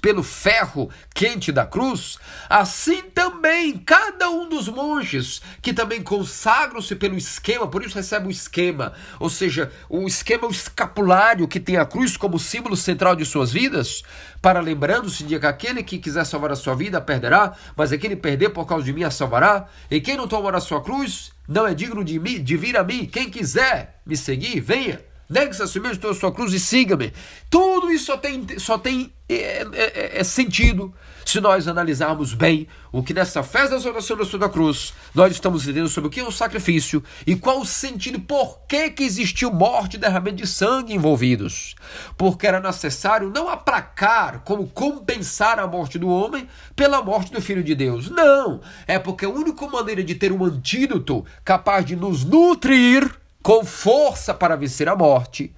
pelo 0.00 0.22
ferro 0.22 0.90
quente 1.14 1.50
da 1.50 1.66
cruz, 1.66 2.18
assim 2.48 3.02
também 3.02 3.76
cada 3.78 4.30
um 4.30 4.48
dos 4.48 4.68
monges 4.68 5.40
que 5.62 5.72
também 5.72 6.02
consagram-se 6.02 6.94
pelo 6.94 7.16
esquema, 7.16 7.66
por 7.66 7.84
isso 7.84 7.96
recebe 7.96 8.28
o 8.28 8.30
esquema, 8.30 8.92
ou 9.18 9.30
seja, 9.30 9.72
o 9.88 10.06
esquema 10.06 10.44
é 10.44 10.46
o 10.46 10.50
escapulário 10.52 11.48
que 11.48 11.58
tem 11.58 11.76
a 11.76 11.86
cruz 11.86 12.16
como 12.16 12.38
símbolo 12.38 12.76
central 12.76 13.16
de 13.16 13.24
suas 13.24 13.52
vidas, 13.52 14.02
para 14.40 14.60
lembrando-se 14.60 15.24
de 15.24 15.38
que 15.38 15.46
aquele 15.46 15.82
que 15.82 15.98
quiser 15.98 16.24
salvar 16.24 16.52
a 16.52 16.56
sua 16.56 16.74
vida 16.74 17.00
perderá, 17.00 17.54
mas 17.74 17.92
aquele 17.92 18.16
perder 18.16 18.50
por 18.50 18.66
causa 18.66 18.84
de 18.84 18.92
mim 18.92 19.02
a 19.02 19.10
salvará, 19.10 19.66
e 19.90 20.00
quem 20.00 20.16
não 20.16 20.28
tomar 20.28 20.54
a 20.54 20.60
sua 20.60 20.82
cruz 20.82 21.32
não 21.48 21.66
é 21.66 21.74
digno 21.74 22.04
de, 22.04 22.18
mim, 22.18 22.42
de 22.42 22.56
vir 22.56 22.76
a 22.76 22.84
mim, 22.84 23.06
quem 23.06 23.30
quiser 23.30 24.00
me 24.04 24.16
seguir, 24.16 24.60
venha. 24.60 25.00
Negue-se 25.28 25.62
a 25.62 25.66
si 25.66 25.80
mesmo, 25.80 26.08
a 26.08 26.14
sua 26.14 26.32
cruz 26.32 26.52
e 26.52 26.60
siga-me. 26.60 27.12
Tudo 27.50 27.90
isso 27.90 28.06
só 28.06 28.16
tem, 28.16 28.46
só 28.58 28.78
tem 28.78 29.12
é, 29.28 29.34
é, 29.34 29.66
é, 29.72 30.20
é, 30.20 30.24
sentido 30.24 30.94
se 31.24 31.40
nós 31.40 31.66
analisarmos 31.66 32.32
bem 32.32 32.68
o 32.92 33.02
que 33.02 33.12
nessa 33.12 33.42
festa 33.42 33.70
da 33.70 33.76
exaltação 33.76 34.38
da 34.38 34.48
cruz 34.48 34.94
nós 35.12 35.32
estamos 35.32 35.64
entendendo 35.64 35.88
sobre 35.88 36.06
o 36.06 36.10
que 36.10 36.20
é 36.20 36.22
o 36.22 36.30
sacrifício 36.30 37.02
e 37.26 37.34
qual 37.34 37.60
o 37.60 37.66
sentido, 37.66 38.20
por 38.20 38.60
que, 38.68 38.88
que 38.90 39.02
existiu 39.02 39.52
morte 39.52 39.96
e 39.96 39.98
derramamento 39.98 40.36
de 40.36 40.46
sangue 40.46 40.94
envolvidos. 40.94 41.74
Porque 42.16 42.46
era 42.46 42.60
necessário 42.60 43.32
não 43.34 43.48
aplacar, 43.48 44.42
como 44.44 44.68
compensar 44.68 45.58
a 45.58 45.66
morte 45.66 45.98
do 45.98 46.08
homem 46.08 46.48
pela 46.76 47.02
morte 47.02 47.32
do 47.32 47.42
Filho 47.42 47.64
de 47.64 47.74
Deus. 47.74 48.08
Não! 48.08 48.60
É 48.86 48.96
porque 48.96 49.24
a 49.24 49.28
única 49.28 49.66
maneira 49.66 50.04
de 50.04 50.14
ter 50.14 50.30
um 50.30 50.44
antídoto 50.44 51.26
capaz 51.44 51.84
de 51.84 51.96
nos 51.96 52.24
nutrir 52.24 53.25
com 53.46 53.64
força 53.64 54.34
para 54.34 54.56
vencer 54.56 54.88
a 54.88 54.96
morte, 54.96 55.54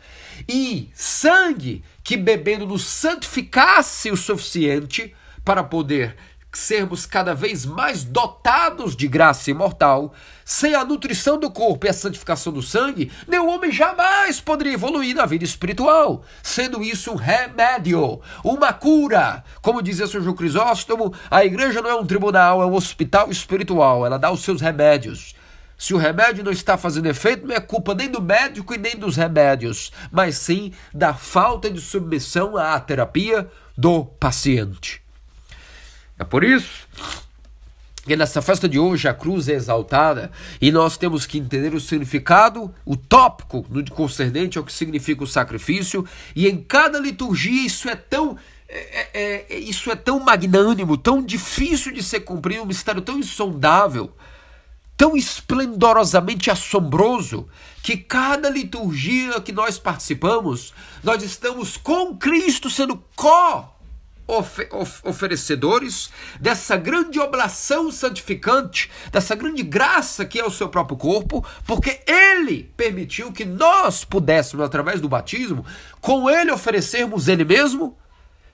e 0.46 0.90
sangue 0.92 1.82
que 2.04 2.18
bebendo 2.18 2.66
nos 2.66 2.84
santificasse 2.84 4.10
o 4.10 4.16
suficiente 4.16 5.14
para 5.42 5.64
poder 5.64 6.14
sermos 6.52 7.06
cada 7.06 7.34
vez 7.34 7.64
mais 7.64 8.04
dotados 8.04 8.94
de 8.94 9.08
graça 9.08 9.50
imortal, 9.50 10.12
sem 10.44 10.74
a 10.74 10.84
nutrição 10.84 11.38
do 11.38 11.50
corpo 11.50 11.86
e 11.86 11.88
a 11.88 11.94
santificação 11.94 12.52
do 12.52 12.60
sangue, 12.60 13.10
nenhum 13.26 13.48
homem 13.48 13.72
jamais 13.72 14.38
poderia 14.38 14.74
evoluir 14.74 15.16
na 15.16 15.24
vida 15.24 15.44
espiritual, 15.44 16.22
sendo 16.42 16.82
isso 16.82 17.12
um 17.12 17.16
remédio, 17.16 18.20
uma 18.44 18.70
cura. 18.70 19.42
Como 19.62 19.80
dizia 19.80 20.06
Sr. 20.06 20.20
João 20.20 20.36
Crisóstomo, 20.36 21.14
a 21.30 21.42
igreja 21.42 21.80
não 21.80 21.88
é 21.88 21.94
um 21.94 22.04
tribunal, 22.04 22.60
é 22.60 22.66
um 22.66 22.74
hospital 22.74 23.30
espiritual, 23.30 24.04
ela 24.04 24.18
dá 24.18 24.30
os 24.30 24.42
seus 24.42 24.60
remédios. 24.60 25.37
Se 25.78 25.94
o 25.94 25.96
remédio 25.96 26.42
não 26.42 26.50
está 26.50 26.76
fazendo 26.76 27.06
efeito, 27.06 27.46
não 27.46 27.54
é 27.54 27.60
culpa 27.60 27.94
nem 27.94 28.10
do 28.10 28.20
médico 28.20 28.74
e 28.74 28.78
nem 28.78 28.96
dos 28.96 29.14
remédios, 29.14 29.92
mas 30.10 30.36
sim 30.36 30.72
da 30.92 31.14
falta 31.14 31.70
de 31.70 31.80
submissão 31.80 32.56
à 32.56 32.78
terapia 32.80 33.48
do 33.76 34.04
paciente. 34.04 35.00
É 36.18 36.24
por 36.24 36.42
isso 36.42 36.88
que 38.04 38.16
nessa 38.16 38.42
festa 38.42 38.68
de 38.68 38.78
hoje 38.78 39.06
a 39.06 39.14
cruz 39.14 39.48
é 39.48 39.52
exaltada 39.52 40.32
e 40.60 40.72
nós 40.72 40.96
temos 40.96 41.26
que 41.26 41.38
entender 41.38 41.72
o 41.74 41.80
significado, 41.80 42.74
o 42.84 42.96
tópico 42.96 43.64
no 43.68 43.88
concernente 43.90 44.58
ao 44.58 44.64
que 44.64 44.72
significa 44.72 45.22
o 45.22 45.28
sacrifício, 45.28 46.04
e 46.34 46.48
em 46.48 46.56
cada 46.56 46.98
liturgia 46.98 47.66
isso 47.66 47.88
é 47.88 47.94
tão 47.94 48.36
é, 48.68 49.08
é, 49.14 49.46
é 49.48 49.58
isso 49.58 49.90
é 49.92 49.94
tão 49.94 50.18
magnânimo, 50.18 50.96
tão 50.96 51.22
difícil 51.22 51.92
de 51.92 52.02
ser 52.02 52.20
cumprido, 52.20 52.62
um 52.62 52.66
mistério 52.66 53.00
tão 53.00 53.18
insondável 53.18 54.12
tão 54.98 55.16
esplendorosamente 55.16 56.50
assombroso 56.50 57.48
que 57.84 57.96
cada 57.96 58.50
liturgia 58.50 59.40
que 59.40 59.52
nós 59.52 59.78
participamos, 59.78 60.74
nós 61.04 61.22
estamos 61.22 61.76
com 61.76 62.16
Cristo 62.16 62.68
sendo 62.68 63.02
co 63.14 63.78
oferecedores 65.04 66.10
dessa 66.38 66.76
grande 66.76 67.18
oblação 67.18 67.90
santificante, 67.90 68.90
dessa 69.10 69.34
grande 69.34 69.62
graça 69.62 70.26
que 70.26 70.38
é 70.38 70.44
o 70.44 70.50
seu 70.50 70.68
próprio 70.68 70.98
corpo, 70.98 71.42
porque 71.66 72.00
ele 72.06 72.70
permitiu 72.76 73.32
que 73.32 73.46
nós 73.46 74.04
pudéssemos, 74.04 74.66
através 74.66 75.00
do 75.00 75.08
batismo, 75.08 75.64
com 76.02 76.28
ele 76.28 76.50
oferecermos 76.50 77.26
ele 77.26 77.44
mesmo 77.44 77.96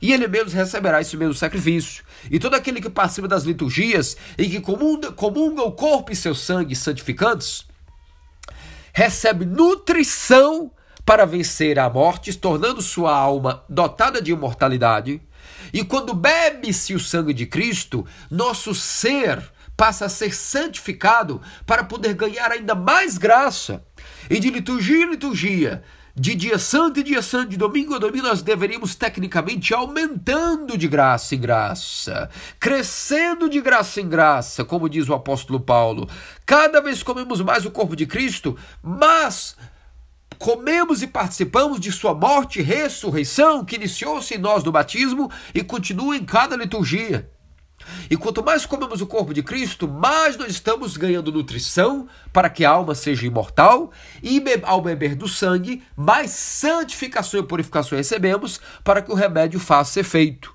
e 0.00 0.12
ele 0.12 0.28
mesmo 0.28 0.50
receberá 0.50 1.00
esse 1.00 1.16
mesmo 1.16 1.34
sacrifício. 1.34 2.04
E 2.30 2.38
todo 2.38 2.54
aquele 2.54 2.80
que 2.80 2.90
participa 2.90 3.28
das 3.28 3.44
liturgias 3.44 4.16
e 4.36 4.48
que 4.48 4.60
comunga, 4.60 5.12
comunga 5.12 5.62
o 5.62 5.72
corpo 5.72 6.12
e 6.12 6.16
seu 6.16 6.34
sangue 6.34 6.76
santificantes, 6.76 7.66
recebe 8.92 9.44
nutrição 9.44 10.70
para 11.04 11.26
vencer 11.26 11.78
a 11.78 11.90
morte, 11.90 12.32
tornando 12.34 12.80
sua 12.80 13.14
alma 13.14 13.64
dotada 13.68 14.22
de 14.22 14.32
imortalidade. 14.32 15.20
E 15.72 15.84
quando 15.84 16.14
bebe-se 16.14 16.94
o 16.94 17.00
sangue 17.00 17.34
de 17.34 17.46
Cristo, 17.46 18.06
nosso 18.30 18.74
ser 18.74 19.52
passa 19.76 20.06
a 20.06 20.08
ser 20.08 20.34
santificado 20.34 21.42
para 21.66 21.84
poder 21.84 22.14
ganhar 22.14 22.50
ainda 22.50 22.74
mais 22.74 23.18
graça. 23.18 23.84
E 24.30 24.38
de 24.38 24.50
liturgia 24.50 25.04
em 25.04 25.10
liturgia, 25.10 25.82
de 26.16 26.34
dia 26.36 26.58
santo 26.58 27.00
e 27.00 27.02
dia 27.02 27.20
santo, 27.20 27.50
de 27.50 27.56
domingo 27.56 27.94
a 27.94 27.98
domingo, 27.98 28.28
nós 28.28 28.40
deveríamos 28.40 28.94
tecnicamente 28.94 29.74
aumentando 29.74 30.78
de 30.78 30.86
graça 30.86 31.34
em 31.34 31.40
graça, 31.40 32.30
crescendo 32.60 33.48
de 33.48 33.60
graça 33.60 34.00
em 34.00 34.08
graça, 34.08 34.64
como 34.64 34.88
diz 34.88 35.08
o 35.08 35.14
apóstolo 35.14 35.58
Paulo. 35.58 36.08
Cada 36.46 36.80
vez 36.80 37.02
comemos 37.02 37.40
mais 37.40 37.66
o 37.66 37.70
corpo 37.70 37.96
de 37.96 38.06
Cristo, 38.06 38.56
mas 38.80 39.56
comemos 40.38 41.02
e 41.02 41.08
participamos 41.08 41.80
de 41.80 41.90
sua 41.90 42.14
morte 42.14 42.60
e 42.60 42.62
ressurreição, 42.62 43.64
que 43.64 43.74
iniciou-se 43.74 44.34
em 44.34 44.38
nós 44.38 44.62
no 44.62 44.70
batismo 44.70 45.28
e 45.52 45.64
continua 45.64 46.16
em 46.16 46.24
cada 46.24 46.54
liturgia. 46.54 47.28
E 48.10 48.16
quanto 48.16 48.44
mais 48.44 48.66
comemos 48.66 49.00
o 49.00 49.06
corpo 49.06 49.32
de 49.32 49.42
Cristo, 49.42 49.88
mais 49.88 50.36
nós 50.36 50.50
estamos 50.50 50.96
ganhando 50.96 51.32
nutrição 51.32 52.08
para 52.32 52.50
que 52.50 52.64
a 52.64 52.70
alma 52.70 52.94
seja 52.94 53.26
imortal, 53.26 53.90
e 54.22 54.42
ao 54.62 54.80
beber 54.80 55.14
do 55.14 55.28
sangue, 55.28 55.82
mais 55.96 56.30
santificação 56.30 57.40
e 57.40 57.42
purificação 57.42 57.96
recebemos 57.96 58.60
para 58.82 59.02
que 59.02 59.10
o 59.10 59.14
remédio 59.14 59.58
faça 59.60 60.00
efeito. 60.00 60.54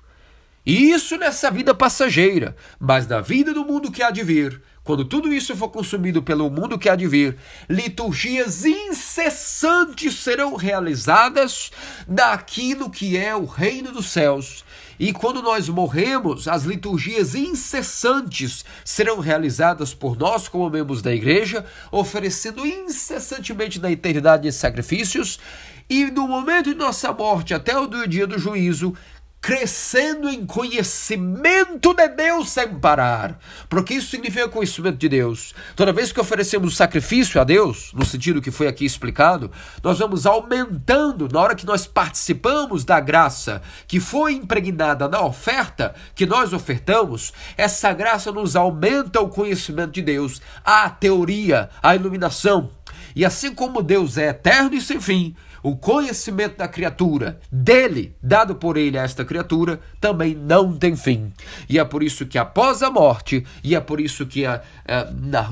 Isso 0.64 1.16
nessa 1.16 1.50
vida 1.50 1.74
passageira, 1.74 2.54
mas 2.78 3.06
na 3.06 3.20
vida 3.20 3.52
do 3.52 3.64
mundo 3.64 3.90
que 3.90 4.02
há 4.02 4.10
de 4.10 4.22
vir, 4.22 4.60
quando 4.84 5.04
tudo 5.04 5.32
isso 5.32 5.56
for 5.56 5.68
consumido 5.68 6.22
pelo 6.22 6.50
mundo 6.50 6.78
que 6.78 6.88
há 6.88 6.96
de 6.96 7.06
vir, 7.06 7.36
liturgias 7.68 8.64
incessantes 8.64 10.18
serão 10.18 10.56
realizadas 10.56 11.70
daquilo 12.06 12.90
que 12.90 13.16
é 13.16 13.34
o 13.34 13.44
reino 13.44 13.92
dos 13.92 14.10
céus 14.10 14.64
e 15.00 15.14
quando 15.14 15.40
nós 15.40 15.66
morremos, 15.66 16.46
as 16.46 16.64
liturgias 16.64 17.34
incessantes 17.34 18.66
serão 18.84 19.18
realizadas 19.18 19.94
por 19.94 20.14
nós, 20.14 20.46
como 20.46 20.68
membros 20.68 21.00
da 21.00 21.10
igreja, 21.10 21.64
oferecendo 21.90 22.66
incessantemente 22.66 23.80
na 23.80 23.90
eternidade 23.90 24.52
sacrifícios. 24.52 25.40
E 25.88 26.04
no 26.10 26.28
momento 26.28 26.66
de 26.68 26.74
nossa 26.74 27.14
morte, 27.14 27.54
até 27.54 27.78
o 27.78 27.86
dia 28.06 28.26
do 28.26 28.38
juízo, 28.38 28.94
crescendo 29.40 30.28
em 30.28 30.44
conhecimento 30.44 31.94
de 31.94 32.08
Deus 32.08 32.50
sem 32.50 32.74
parar. 32.78 33.38
Porque 33.68 33.94
isso 33.94 34.10
significa 34.10 34.48
conhecimento 34.48 34.98
de 34.98 35.08
Deus. 35.08 35.54
Toda 35.74 35.92
vez 35.92 36.12
que 36.12 36.20
oferecemos 36.20 36.76
sacrifício 36.76 37.40
a 37.40 37.44
Deus, 37.44 37.92
no 37.94 38.04
sentido 38.04 38.42
que 38.42 38.50
foi 38.50 38.66
aqui 38.66 38.84
explicado, 38.84 39.50
nós 39.82 39.98
vamos 39.98 40.26
aumentando 40.26 41.28
na 41.32 41.40
hora 41.40 41.54
que 41.54 41.66
nós 41.66 41.86
participamos 41.86 42.84
da 42.84 43.00
graça 43.00 43.62
que 43.88 43.98
foi 43.98 44.34
impregnada 44.34 45.08
na 45.08 45.22
oferta 45.22 45.94
que 46.14 46.26
nós 46.26 46.52
ofertamos, 46.52 47.32
essa 47.56 47.92
graça 47.92 48.30
nos 48.30 48.56
aumenta 48.56 49.20
o 49.20 49.28
conhecimento 49.28 49.92
de 49.92 50.02
Deus, 50.02 50.40
a 50.64 50.90
teoria, 50.90 51.70
a 51.82 51.94
iluminação. 51.94 52.70
E 53.14 53.24
assim 53.24 53.54
como 53.54 53.82
Deus 53.82 54.18
é 54.18 54.28
eterno 54.28 54.74
e 54.74 54.80
sem 54.80 55.00
fim, 55.00 55.34
o 55.62 55.76
conhecimento 55.76 56.56
da 56.56 56.68
criatura, 56.68 57.40
dele, 57.50 58.14
dado 58.22 58.54
por 58.54 58.76
ele 58.76 58.98
a 58.98 59.02
esta 59.02 59.24
criatura, 59.24 59.80
também 60.00 60.34
não 60.34 60.76
tem 60.76 60.96
fim. 60.96 61.32
E 61.68 61.78
é 61.78 61.84
por 61.84 62.02
isso 62.02 62.26
que 62.26 62.38
após 62.38 62.82
a 62.82 62.90
morte, 62.90 63.44
e 63.62 63.74
é 63.74 63.80
por 63.80 64.00
isso 64.00 64.26
que 64.26 64.46
a, 64.46 64.62
a, 64.86 65.04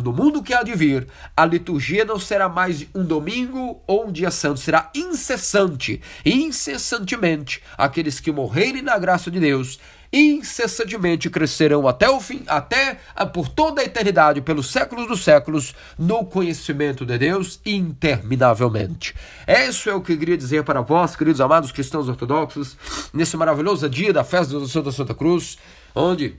no 0.02 0.12
mundo 0.12 0.42
que 0.42 0.54
há 0.54 0.62
de 0.62 0.74
vir, 0.74 1.06
a 1.36 1.44
liturgia 1.44 2.04
não 2.04 2.18
será 2.18 2.48
mais 2.48 2.86
um 2.94 3.04
domingo 3.04 3.82
ou 3.86 4.06
um 4.06 4.12
dia 4.12 4.30
santo, 4.30 4.61
será 4.61 4.90
incessante, 4.94 6.00
incessantemente, 6.24 7.62
aqueles 7.76 8.20
que 8.20 8.32
morrerem 8.32 8.82
na 8.82 8.98
graça 8.98 9.30
de 9.30 9.40
Deus 9.40 9.78
incessantemente 10.12 11.28
crescerão 11.28 11.86
até 11.86 12.09
o 12.09 12.20
fim, 12.20 12.42
até 12.46 12.98
por 13.32 13.48
toda 13.48 13.80
a 13.80 13.84
eternidade, 13.84 14.40
pelos 14.40 14.70
séculos 14.70 15.06
dos 15.06 15.22
séculos, 15.22 15.74
no 15.98 16.24
conhecimento 16.24 17.04
de 17.04 17.18
Deus 17.18 17.61
interminavelmente. 17.64 19.14
Isso 19.46 19.90
é 19.90 19.94
o 19.94 20.00
que 20.00 20.12
eu 20.12 20.18
queria 20.18 20.36
dizer 20.36 20.64
para 20.64 20.80
vós, 20.80 21.14
queridos 21.14 21.40
amados 21.40 21.72
cristãos 21.72 22.09
ortodoxos, 22.09 22.76
nesse 23.12 23.36
maravilhoso 23.36 23.88
dia 23.88 24.12
da 24.12 24.24
festa 24.24 24.59
do 24.59 24.68
Santo 24.68 24.92
Santa 24.92 25.14
Cruz, 25.14 25.59
onde, 25.94 26.36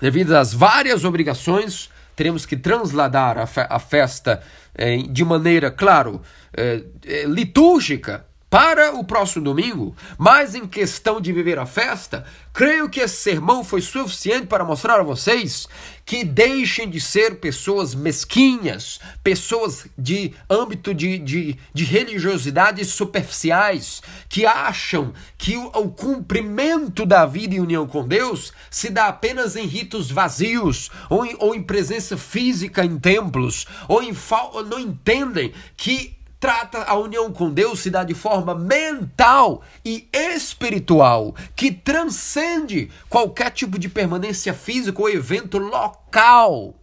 devido 0.00 0.36
às 0.36 0.52
várias 0.52 1.04
obrigações, 1.04 1.90
teremos 2.14 2.46
que 2.46 2.56
transladar 2.56 3.38
a, 3.38 3.46
fe 3.46 3.66
a 3.68 3.78
festa 3.78 4.42
eh, 4.74 4.98
de 4.98 5.24
maneira, 5.24 5.70
claro, 5.70 6.22
eh, 6.56 6.82
eh, 7.04 7.24
litúrgica, 7.26 8.24
para 8.48 8.94
o 8.94 9.04
próximo 9.04 9.44
domingo, 9.44 9.94
mas 10.16 10.54
em 10.54 10.66
questão 10.66 11.20
de 11.20 11.32
viver 11.32 11.58
a 11.58 11.66
festa, 11.66 12.24
creio 12.52 12.88
que 12.88 13.00
esse 13.00 13.16
sermão 13.16 13.64
foi 13.64 13.80
suficiente 13.80 14.46
para 14.46 14.64
mostrar 14.64 15.00
a 15.00 15.02
vocês 15.02 15.66
que 16.04 16.22
deixem 16.22 16.88
de 16.88 17.00
ser 17.00 17.40
pessoas 17.40 17.92
mesquinhas, 17.92 19.00
pessoas 19.22 19.88
de 19.98 20.32
âmbito 20.48 20.94
de, 20.94 21.18
de, 21.18 21.58
de 21.74 21.84
religiosidades 21.84 22.88
superficiais, 22.88 24.00
que 24.28 24.46
acham 24.46 25.12
que 25.36 25.56
o, 25.56 25.66
o 25.66 25.90
cumprimento 25.90 27.04
da 27.04 27.26
vida 27.26 27.56
em 27.56 27.60
união 27.60 27.86
com 27.88 28.06
Deus 28.06 28.52
se 28.70 28.88
dá 28.88 29.08
apenas 29.08 29.56
em 29.56 29.66
ritos 29.66 30.08
vazios, 30.08 30.88
ou 31.10 31.26
em, 31.26 31.34
ou 31.40 31.52
em 31.52 31.62
presença 31.62 32.16
física 32.16 32.84
em 32.84 32.96
templos, 32.96 33.66
ou, 33.88 34.00
em, 34.00 34.16
ou 34.52 34.64
não 34.64 34.78
entendem 34.78 35.52
que 35.76 36.15
trata 36.38 36.84
a 36.84 36.94
união 36.96 37.32
com 37.32 37.50
Deus 37.50 37.80
se 37.80 37.90
dá 37.90 38.04
de 38.04 38.14
forma 38.14 38.54
mental 38.54 39.62
e 39.84 40.08
espiritual, 40.12 41.34
que 41.54 41.70
transcende 41.70 42.90
qualquer 43.08 43.50
tipo 43.50 43.78
de 43.78 43.88
permanência 43.88 44.52
física 44.52 45.00
ou 45.00 45.08
evento 45.08 45.58
local. 45.58 46.74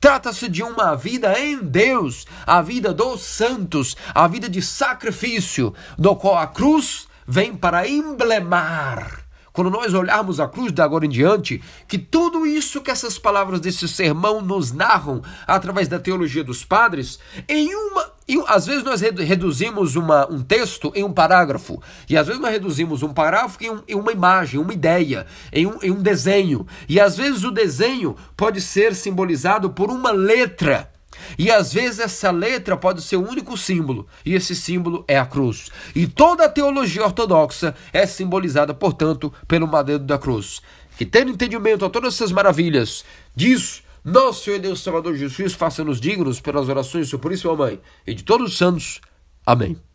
Trata-se 0.00 0.48
de 0.48 0.62
uma 0.62 0.94
vida 0.94 1.38
em 1.40 1.58
Deus, 1.58 2.24
a 2.46 2.62
vida 2.62 2.94
dos 2.94 3.22
santos, 3.22 3.96
a 4.14 4.28
vida 4.28 4.48
de 4.48 4.62
sacrifício, 4.62 5.74
do 5.98 6.14
qual 6.14 6.38
a 6.38 6.46
cruz 6.46 7.08
vem 7.26 7.54
para 7.54 7.88
emblemar 7.88 9.28
quando 9.58 9.70
nós 9.70 9.92
olharmos 9.92 10.38
a 10.38 10.46
cruz 10.46 10.70
de 10.70 10.80
agora 10.80 11.04
em 11.04 11.08
diante, 11.08 11.60
que 11.88 11.98
tudo 11.98 12.46
isso 12.46 12.80
que 12.80 12.92
essas 12.92 13.18
palavras 13.18 13.58
desse 13.58 13.88
sermão 13.88 14.40
nos 14.40 14.70
narram 14.70 15.20
através 15.48 15.88
da 15.88 15.98
teologia 15.98 16.44
dos 16.44 16.64
padres, 16.64 17.18
em 17.48 17.74
uma. 17.74 18.17
E 18.28 18.42
às 18.46 18.66
vezes 18.66 18.84
nós 18.84 19.00
reduzimos 19.00 19.96
uma, 19.96 20.30
um 20.30 20.42
texto 20.42 20.92
em 20.94 21.02
um 21.02 21.12
parágrafo, 21.12 21.82
e 22.06 22.16
às 22.16 22.26
vezes 22.26 22.42
nós 22.42 22.52
reduzimos 22.52 23.02
um 23.02 23.12
parágrafo 23.12 23.56
em, 23.64 23.70
um, 23.70 23.82
em 23.88 23.94
uma 23.94 24.12
imagem, 24.12 24.60
uma 24.60 24.74
ideia, 24.74 25.26
em 25.50 25.66
um, 25.66 25.78
em 25.82 25.90
um 25.90 26.02
desenho. 26.02 26.66
E 26.86 27.00
às 27.00 27.16
vezes 27.16 27.42
o 27.42 27.50
desenho 27.50 28.14
pode 28.36 28.60
ser 28.60 28.94
simbolizado 28.94 29.70
por 29.70 29.90
uma 29.90 30.10
letra. 30.10 30.92
E 31.38 31.50
às 31.50 31.72
vezes 31.72 32.00
essa 32.00 32.30
letra 32.30 32.76
pode 32.76 33.00
ser 33.00 33.16
o 33.16 33.26
único 33.26 33.56
símbolo, 33.56 34.06
e 34.24 34.34
esse 34.34 34.54
símbolo 34.54 35.04
é 35.08 35.18
a 35.18 35.24
cruz. 35.24 35.70
E 35.94 36.06
toda 36.06 36.44
a 36.44 36.48
teologia 36.50 37.04
ortodoxa 37.04 37.74
é 37.92 38.06
simbolizada, 38.06 38.74
portanto, 38.74 39.32
pelo 39.46 39.66
madeiro 39.66 40.04
da 40.04 40.18
cruz. 40.18 40.60
Que 40.98 41.06
tendo 41.06 41.30
entendimento 41.30 41.84
a 41.84 41.90
todas 41.90 42.14
essas 42.14 42.30
maravilhas, 42.30 43.04
diz 43.34 43.82
nosso 44.04 44.44
Senhor 44.44 44.58
Deus 44.60 44.80
Salvador 44.82 45.14
Jesus, 45.16 45.54
faça-nos 45.54 46.00
dignos 46.00 46.40
pelas 46.40 46.68
orações 46.68 47.10
do 47.10 47.18
Puríssima 47.18 47.56
Mãe 47.56 47.80
e 48.06 48.14
de 48.14 48.24
todos 48.24 48.52
os 48.52 48.58
santos. 48.58 49.00
Amém. 49.44 49.87